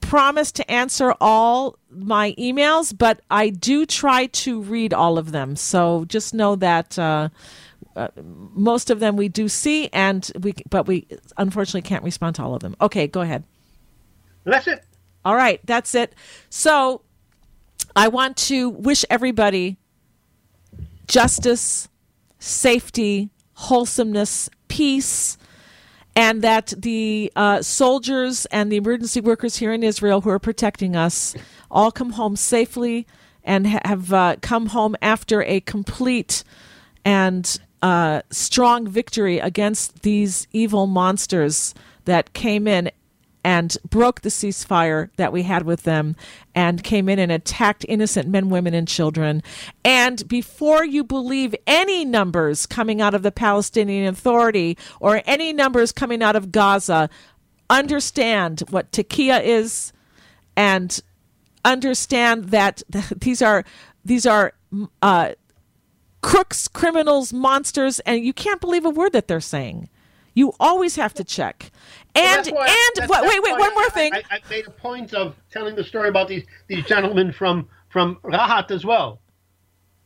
promise 0.02 0.52
to 0.54 0.70
answer 0.72 1.14
all 1.22 1.78
my 1.90 2.34
emails, 2.38 2.96
but 2.98 3.22
I 3.30 3.50
do 3.50 3.86
try 3.86 4.26
to 4.28 4.62
read 4.62 4.94
all 4.94 5.18
of 5.18 5.32
them. 5.32 5.56
So 5.56 6.06
just 6.06 6.34
know 6.34 6.56
that. 6.58 6.98
Uh, 6.98 7.30
uh, 7.96 8.08
most 8.54 8.90
of 8.90 9.00
them 9.02 9.18
we 9.18 9.28
do 9.28 9.50
see, 9.50 9.90
and 9.92 10.32
we, 10.40 10.54
but 10.70 10.88
we 10.88 11.06
unfortunately 11.38 11.82
can't 11.82 12.04
respond 12.04 12.36
to 12.36 12.44
all 12.44 12.54
of 12.56 12.62
them. 12.62 12.76
Okay, 12.80 13.08
go 13.08 13.22
ahead. 13.22 13.44
That's 14.46 14.68
it. 14.68 14.84
All 15.26 15.36
right, 15.36 15.60
that's 15.66 15.94
it. 15.96 16.16
So 16.50 17.02
I 17.96 18.08
want 18.08 18.38
to 18.38 18.70
wish 18.70 19.04
everybody 19.10 19.78
justice, 21.08 21.90
safety, 22.38 23.30
wholesomeness, 23.54 24.50
peace, 24.68 25.38
and 26.16 26.42
that 26.42 26.74
the 26.78 27.32
uh, 27.36 27.62
soldiers 27.62 28.46
and 28.48 28.72
the 28.72 28.78
emergency 28.78 29.22
workers 29.22 29.58
here 29.58 29.74
in 29.74 29.84
Israel 29.84 30.22
who 30.22 30.30
are 30.30 30.40
protecting 30.40 30.96
us 30.96 31.36
all 31.72 31.92
come 31.92 32.12
home 32.12 32.36
safely 32.36 33.08
and 33.44 33.68
ha- 33.68 33.80
have 33.86 34.14
uh, 34.14 34.36
come 34.42 34.68
home 34.68 34.96
after 35.02 35.44
a 35.44 35.60
complete 35.62 36.44
and 37.06 37.60
uh, 37.82 38.22
strong 38.30 38.88
victory 38.88 39.40
against 39.40 40.02
these 40.02 40.48
evil 40.52 40.88
monsters 40.88 41.74
that 42.06 42.34
came 42.34 42.68
in 42.68 42.92
and 43.44 43.78
broke 43.90 44.22
the 44.22 44.30
ceasefire 44.30 45.10
that 45.16 45.32
we 45.32 45.44
had 45.44 45.64
with 45.64 45.84
them 45.84 46.16
and 46.54 46.84
came 46.84 47.08
in 47.08 47.20
and 47.20 47.32
attacked 47.32 47.86
innocent 47.88 48.28
men, 48.28 48.50
women, 48.50 48.74
and 48.74 48.88
children. 48.88 49.42
And 49.84 50.28
before 50.28 50.84
you 50.84 51.04
believe 51.04 51.56
any 51.66 52.04
numbers 52.04 52.66
coming 52.66 53.02
out 53.02 53.14
of 53.14 53.24
the 53.24 53.32
Palestinian 53.32 54.08
Authority 54.08 54.78
or 55.00 55.22
any 55.26 55.54
numbers 55.54 55.92
coming 55.92 56.22
out 56.22 56.36
of 56.36 56.52
Gaza, 56.52 57.10
understand 57.70 58.64
what 58.70 58.92
Taqqiya 58.92 59.44
is 59.44 59.94
and 60.58 61.00
understand 61.64 62.46
that 62.46 62.82
these 63.22 63.42
are 63.42 63.64
these 64.04 64.26
are 64.26 64.54
uh, 65.02 65.34
crooks, 66.22 66.68
criminals, 66.68 67.34
monsters, 67.34 68.00
and 68.02 68.24
you 68.24 68.34
can't 68.34 68.62
believe 68.62 68.86
a 68.86 68.90
word 68.90 69.14
that 69.14 69.28
they're 69.28 69.40
saying. 69.40 69.90
You 70.34 70.54
always 70.60 70.96
have 70.96 71.14
to 71.16 71.24
check. 71.24 71.72
And 72.20 72.46
Well, 72.48 72.56
why- 72.56 72.68
and 72.68 73.10
that's- 73.10 73.30
wait, 73.30 73.44
wait, 73.44 73.60
one 73.60 73.74
more 73.74 73.90
thing. 73.90 74.14
I, 74.14 74.24
I 74.32 74.40
made 74.50 74.68
a 74.68 74.72
point 74.72 75.14
of 75.14 75.36
telling 75.52 75.76
the 75.76 75.84
story 75.84 76.10
about 76.10 76.28
these 76.28 76.44
these 76.68 76.86
gentlemen 76.86 77.32
from 77.32 77.68
from 77.90 78.18
Rahat 78.24 78.72
as 78.72 78.86
well. 78.86 79.22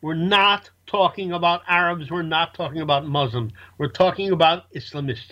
We're 0.02 0.14
not 0.16 0.70
talking 0.86 1.32
about 1.32 1.62
Arabs. 1.68 2.12
We're 2.12 2.24
not 2.24 2.54
talking 2.54 2.82
about 2.82 3.08
Muslims. 3.08 3.54
We're 3.78 3.88
talking 3.88 4.32
about 4.32 4.72
Islamists. 4.74 5.32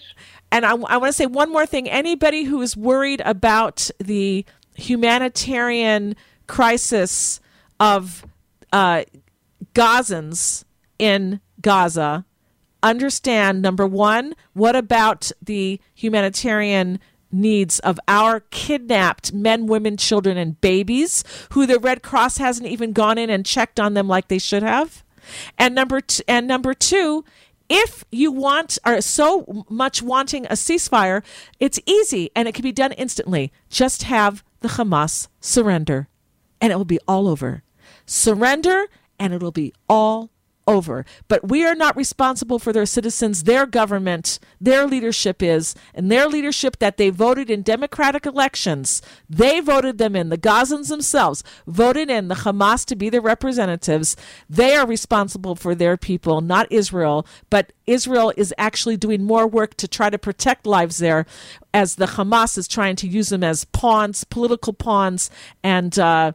and 0.52 0.66
I, 0.66 0.72
I 0.72 0.98
want 0.98 1.08
to 1.08 1.14
say 1.14 1.26
one 1.26 1.52
more 1.52 1.66
thing. 1.66 1.90
Anybody 1.90 2.44
who 2.46 2.62
is 2.62 2.76
worried 2.78 3.22
about 3.26 3.90
the 4.00 4.46
humanitarian 4.76 6.16
crisis 6.48 7.40
of 7.80 8.26
uh, 8.72 9.04
Gazans 9.74 10.64
in 10.98 11.42
Gaza, 11.62 12.26
understand 12.84 13.62
number 13.62 13.86
one, 13.86 14.34
what 14.54 14.76
about 14.76 15.32
the 15.42 15.80
humanitarian 15.94 17.00
needs 17.32 17.80
of 17.80 18.00
our 18.08 18.42
kidnapped 18.52 19.34
men, 19.34 19.68
women, 19.68 19.98
children, 19.98 20.38
and 20.38 20.60
babies 20.62 21.24
who 21.52 21.66
the 21.66 21.80
Red 21.80 22.04
Cross 22.04 22.38
hasn't 22.38 22.68
even 22.68 22.94
gone 22.94 23.18
in 23.18 23.30
and 23.30 23.46
checked 23.46 23.80
on 23.80 23.94
them 23.94 24.08
like 24.08 24.28
they 24.28 24.40
should 24.40 24.64
have? 24.64 25.04
And 25.58 25.76
number 25.76 26.02
t- 26.02 26.24
and 26.28 26.48
number 26.48 26.74
two, 26.74 27.24
if 27.70 28.04
you 28.12 28.32
want 28.32 28.78
are 28.84 29.00
so 29.00 29.66
much 29.70 30.02
wanting 30.02 30.46
a 30.48 30.54
ceasefire, 30.54 31.24
it's 31.60 31.80
easy 31.86 32.30
and 32.36 32.48
it 32.48 32.54
can 32.54 32.64
be 32.64 32.74
done 32.74 32.92
instantly. 32.94 33.52
Just 33.70 34.04
have 34.04 34.44
the 34.60 34.70
Hamas 34.70 35.28
surrender 35.40 36.10
and 36.60 36.74
it 36.74 36.76
will 36.76 36.86
be 36.86 37.00
all 37.08 37.28
over. 37.28 37.64
Surrender 38.06 38.88
and 39.18 39.34
it'll 39.34 39.52
be 39.52 39.74
all 39.88 40.31
over. 40.68 41.06
But 41.28 41.48
we 41.50 41.66
are 41.66 41.76
not 41.76 41.96
responsible 41.96 42.60
for 42.60 42.72
their 42.72 42.86
citizens. 42.86 43.44
Their 43.44 43.66
government, 43.66 44.40
their 44.60 44.86
leadership 44.88 45.42
is, 45.42 45.76
and 45.94 46.12
their 46.12 46.28
leadership 46.28 46.80
that 46.80 46.98
they 46.98 47.10
voted 47.10 47.50
in 47.50 47.62
democratic 47.62 48.26
elections, 48.26 49.02
they 49.30 49.60
voted 49.60 49.98
them 49.98 50.16
in. 50.16 50.30
The 50.30 50.38
Gazans 50.38 50.90
themselves 50.90 51.44
voted 51.68 52.10
in 52.10 52.28
the 52.28 52.36
Hamas 52.36 52.86
to 52.86 52.96
be 52.96 53.10
their 53.10 53.22
representatives. 53.22 54.16
They 54.50 54.76
are 54.76 54.88
responsible 54.88 55.56
for 55.56 55.76
their 55.76 55.98
people, 55.98 56.42
not 56.42 56.72
Israel. 56.72 57.26
But 57.50 57.74
Israel 57.88 58.32
is 58.38 58.54
actually 58.58 58.98
doing 58.98 59.24
more 59.24 59.48
work 59.48 59.76
to 59.76 59.88
try 59.88 60.10
to 60.10 60.18
protect 60.18 60.66
lives 60.66 61.00
there 61.00 61.26
as 61.74 61.96
the 61.96 62.06
Hamas 62.06 62.58
is 62.58 62.68
trying 62.68 62.96
to 62.98 63.08
use 63.08 63.30
them 63.30 63.44
as 63.44 63.66
pawns, 63.66 64.24
political 64.24 64.74
pawns, 64.74 65.30
and, 65.64 65.98
uh, 65.98 66.34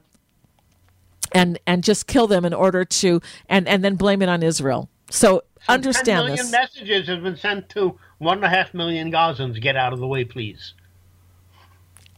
and 1.32 1.58
and 1.66 1.82
just 1.84 2.06
kill 2.06 2.26
them 2.26 2.44
in 2.44 2.54
order 2.54 2.84
to 2.84 3.20
and 3.48 3.68
and 3.68 3.84
then 3.84 3.96
blame 3.96 4.22
it 4.22 4.28
on 4.28 4.42
Israel. 4.42 4.88
So 5.10 5.42
understand 5.68 6.06
10 6.06 6.16
million 6.16 6.36
this. 6.36 6.52
messages 6.52 7.08
have 7.08 7.22
been 7.22 7.36
sent 7.36 7.68
to 7.70 7.98
one 8.18 8.38
and 8.38 8.44
a 8.44 8.48
half 8.48 8.74
million 8.74 9.10
Gazans. 9.12 9.60
Get 9.60 9.76
out 9.76 9.92
of 9.92 9.98
the 9.98 10.06
way, 10.06 10.24
please. 10.24 10.74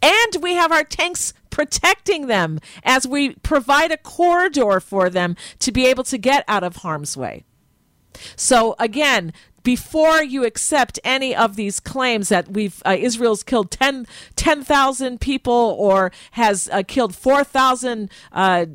And 0.01 0.43
we 0.43 0.55
have 0.55 0.71
our 0.71 0.85
tanks 0.85 1.35
protecting 1.51 2.29
them 2.29 2.61
as 2.85 3.07
we 3.07 3.35
provide 3.37 3.91
a 3.91 3.97
corridor 3.97 4.79
for 4.81 5.11
them 5.11 5.35
to 5.59 5.73
be 5.73 5.87
able 5.87 6.05
to 6.05 6.17
get 6.17 6.45
out 6.47 6.63
of 6.63 6.77
harm's 6.77 7.17
way. 7.17 7.45
So 8.37 8.77
again, 8.79 9.33
before 9.65 10.23
you 10.23 10.45
accept 10.45 10.99
any 11.05 11.35
of 11.35 11.57
these 11.57 11.81
claims 11.81 12.29
that 12.29 12.49
we've 12.49 12.83
uh, 12.87 12.97
Israel's 12.99 13.43
killed 13.43 13.71
10 13.71 14.07
10,000 14.37 15.21
people 15.21 15.77
or 15.79 16.11
has 16.33 16.69
uh, 16.73 16.83
killed 16.87 17.15
4,000 17.15 18.11
uh, 18.33 18.67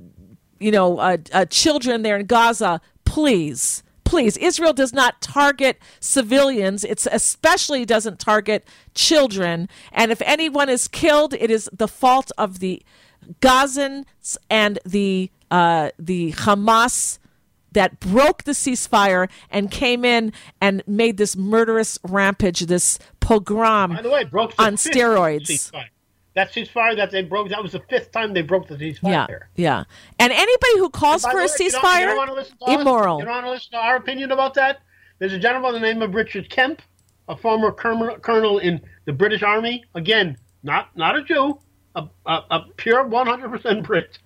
you 0.63 0.71
know 0.71 0.99
uh, 0.99 1.17
uh, 1.31 1.45
children 1.45 2.01
there 2.01 2.17
in 2.17 2.25
Gaza, 2.25 2.81
please 3.05 3.83
please 4.03 4.35
israel 4.37 4.73
does 4.73 4.91
not 4.93 5.21
target 5.21 5.79
civilians 5.99 6.83
it's 6.83 7.07
especially 7.11 7.85
doesn't 7.85 8.19
target 8.19 8.67
children 8.93 9.67
and 9.93 10.11
if 10.11 10.21
anyone 10.23 10.67
is 10.67 10.89
killed 10.89 11.33
it 11.33 11.49
is 11.49 11.69
the 11.71 11.87
fault 11.87 12.29
of 12.37 12.59
the 12.59 12.83
gazans 13.41 14.37
and 14.49 14.77
the 14.85 15.31
uh, 15.49 15.89
the 15.97 16.33
hamas 16.33 17.17
that 17.73 17.99
broke 17.99 18.43
the 18.43 18.51
ceasefire 18.51 19.29
and 19.49 19.69
came 19.71 20.05
in 20.05 20.31
and 20.61 20.83
made 20.87 21.17
this 21.17 21.35
murderous 21.35 21.99
rampage, 22.03 22.61
this 22.61 22.99
pogrom 23.19 23.91
way, 23.91 24.25
on 24.59 24.75
steroids. 24.75 25.47
Ceasefire. 25.47 25.85
That 26.35 26.51
ceasefire 26.51 26.95
that 26.95 27.11
they 27.11 27.21
broke, 27.21 27.49
that 27.49 27.61
was 27.61 27.73
the 27.73 27.79
fifth 27.89 28.11
time 28.11 28.33
they 28.33 28.41
broke 28.41 28.67
the 28.67 28.75
ceasefire. 28.75 29.03
Yeah, 29.03 29.27
yeah. 29.55 29.83
And 30.19 30.31
anybody 30.33 30.77
who 30.79 30.89
calls 30.89 31.23
for 31.23 31.29
a 31.31 31.35
way, 31.35 31.41
you 31.43 31.47
don't- 31.69 31.83
ceasefire, 31.83 31.99
you 31.99 32.05
don't 32.07 32.17
wanna 32.17 32.33
listen 32.33 32.57
to 32.57 32.65
us? 32.65 32.81
immoral. 32.81 33.19
You 33.19 33.25
don't 33.25 33.33
want 33.35 33.45
to 33.45 33.51
listen 33.51 33.71
to 33.73 33.77
our 33.77 33.97
opinion 33.97 34.31
about 34.31 34.55
that? 34.55 34.81
There's 35.19 35.33
a 35.33 35.37
gentleman 35.39 35.71
by 35.73 35.79
the 35.79 35.79
name 35.79 36.01
of 36.01 36.15
Richard 36.15 36.49
Kemp, 36.49 36.81
a 37.29 37.35
former 37.37 37.71
colonel, 37.71 38.57
in 38.57 38.81
the 39.05 39.13
British 39.13 39.43
Army. 39.43 39.85
Again, 39.93 40.35
not 40.63 40.95
not 40.97 41.15
a 41.15 41.21
Jew, 41.23 41.59
a, 41.95 42.07
a, 42.25 42.43
a 42.49 42.59
pure 42.77 43.05
100% 43.05 43.83
Brit. 43.83 44.17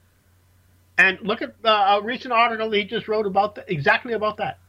And 0.98 1.20
look 1.22 1.42
at 1.42 1.62
the 1.62 1.70
a 1.70 2.02
recent 2.02 2.32
article 2.32 2.72
he 2.72 2.86
just 2.86 3.08
wrote 3.10 3.26
about 3.28 3.56
the, 3.56 3.72
exactly 3.72 4.14
about 4.14 4.38
that. 4.38 4.60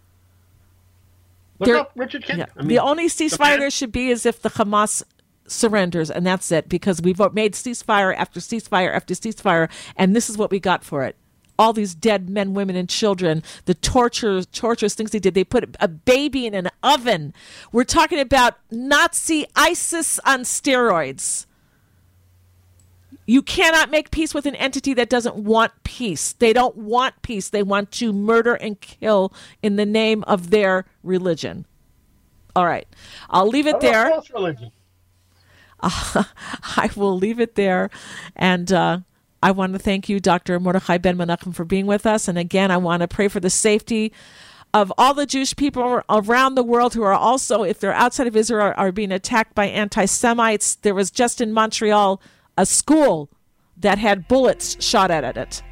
Look 1.61 1.69
There- 1.69 1.77
up 1.77 1.93
Richard 1.95 2.25
Kemp. 2.25 2.41
Yeah. 2.41 2.47
I 2.57 2.61
mean, 2.61 2.69
the 2.69 2.79
only 2.81 3.07
ceasefire 3.07 3.39
man- 3.51 3.61
there 3.61 3.71
should 3.71 3.93
be 3.93 4.11
is 4.11 4.27
if 4.27 4.43
the 4.43 4.51
Hamas 4.51 5.03
surrenders, 5.49 6.11
and 6.11 6.27
that's 6.27 6.53
it, 6.53 6.69
because 6.69 7.03
we've 7.03 7.19
made 7.33 7.55
ceasefire 7.55 8.15
after 8.15 8.41
ceasefire 8.41 8.95
after 8.95 9.15
ceasefire, 9.15 9.71
and 9.97 10.15
this 10.15 10.31
is 10.31 10.39
what 10.39 10.51
we 10.51 10.61
got 10.61 10.85
for 10.85 11.05
it. 11.05 11.17
All 11.59 11.73
these 11.73 11.95
dead 11.95 12.31
men, 12.31 12.55
women, 12.55 12.77
and 12.77 12.89
children, 12.89 13.43
the 13.65 13.75
torture, 13.75 14.45
torturous 14.45 14.95
things 14.95 15.11
they 15.11 15.19
did. 15.19 15.35
They 15.35 15.43
put 15.43 15.77
a 15.81 15.89
baby 15.89 16.47
in 16.47 16.55
an 16.55 16.69
oven. 16.85 17.35
We're 17.73 17.83
talking 17.83 18.21
about 18.21 18.59
Nazi 18.71 19.45
ISIS 19.57 20.21
on 20.25 20.41
steroids. 20.41 21.47
You 23.27 23.43
cannot 23.43 23.91
make 23.91 24.11
peace 24.11 24.33
with 24.33 24.47
an 24.47 24.55
entity 24.55 24.95
that 24.95 25.11
doesn't 25.11 25.37
want 25.37 25.73
peace. 25.83 26.33
They 26.33 26.55
don't 26.55 26.77
want 26.77 27.21
peace. 27.21 27.51
They 27.51 27.63
want 27.63 27.91
to 27.93 28.13
murder 28.13 28.55
and 28.55 28.81
kill 28.81 29.35
in 29.63 29.77
the 29.77 29.85
name 29.85 30.25
of 30.25 30.49
their 30.49 30.87
religion. 31.03 31.67
All 32.57 32.65
right. 32.65 32.89
I'll 33.29 33.49
leave 33.49 33.67
it 33.67 33.81
there. 33.81 34.09
false 34.09 34.31
religion? 34.31 34.71
I 35.83 36.91
will 36.97 37.17
leave 37.17 37.41
it 37.41 37.55
there. 37.55 37.91
And 38.37 38.73
uh, 38.73 39.01
I 39.43 39.51
want 39.53 39.73
to 39.75 39.79
thank 39.79 40.09
you, 40.09 40.21
Dr. 40.21 40.59
Mordechai 40.59 40.99
Ben 40.99 41.17
Menachem, 41.17 41.55
for 41.55 41.65
being 41.65 41.87
with 41.87 42.07
us. 42.07 42.29
And 42.29 42.39
again, 42.39 42.71
I 42.71 42.77
want 42.77 43.03
to 43.03 43.09
pray 43.09 43.29
for 43.29 43.41
the 43.41 43.51
safety 43.51 44.13
of 44.75 44.93
all 44.99 45.15
the 45.15 45.27
Jewish 45.27 45.57
people 45.57 46.03
around 46.11 46.55
the 46.55 46.63
world 46.63 46.95
who 46.95 47.03
are 47.03 47.13
also, 47.13 47.63
if 47.63 47.81
they're 47.81 47.95
outside 47.95 48.27
of 48.27 48.37
Israel, 48.37 48.67
are, 48.67 48.75
are 48.75 48.93
being 48.93 49.13
attacked 49.13 49.55
by 49.55 49.67
anti 49.67 50.05
Semites. 50.05 50.75
There 50.77 50.95
was 50.95 51.11
just 51.11 51.41
in 51.41 51.53
Montreal 51.53 52.21
a 52.57 52.67
school 52.67 53.31
that 53.77 53.99
had 53.99 54.29
bullets 54.29 54.83
shot 54.85 55.11
at 55.11 55.37
it. 55.37 55.63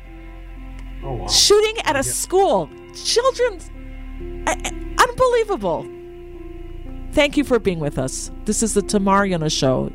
Oh, 1.03 1.12
wow. 1.12 1.28
Shooting 1.28 1.78
at 1.85 1.97
a 1.97 2.03
school. 2.03 2.70
Children. 2.95 4.45
uh, 4.47 4.55
uh, 4.65 4.70
Unbelievable. 5.09 5.95
Thank 7.16 7.38
you 7.38 7.44
for 7.44 7.59
being 7.59 7.80
with 7.80 7.98
us. 7.98 8.30
This 8.44 8.62
is 8.62 8.74
the 8.74 8.82
Tamar 8.82 9.48
Show. 9.48 9.90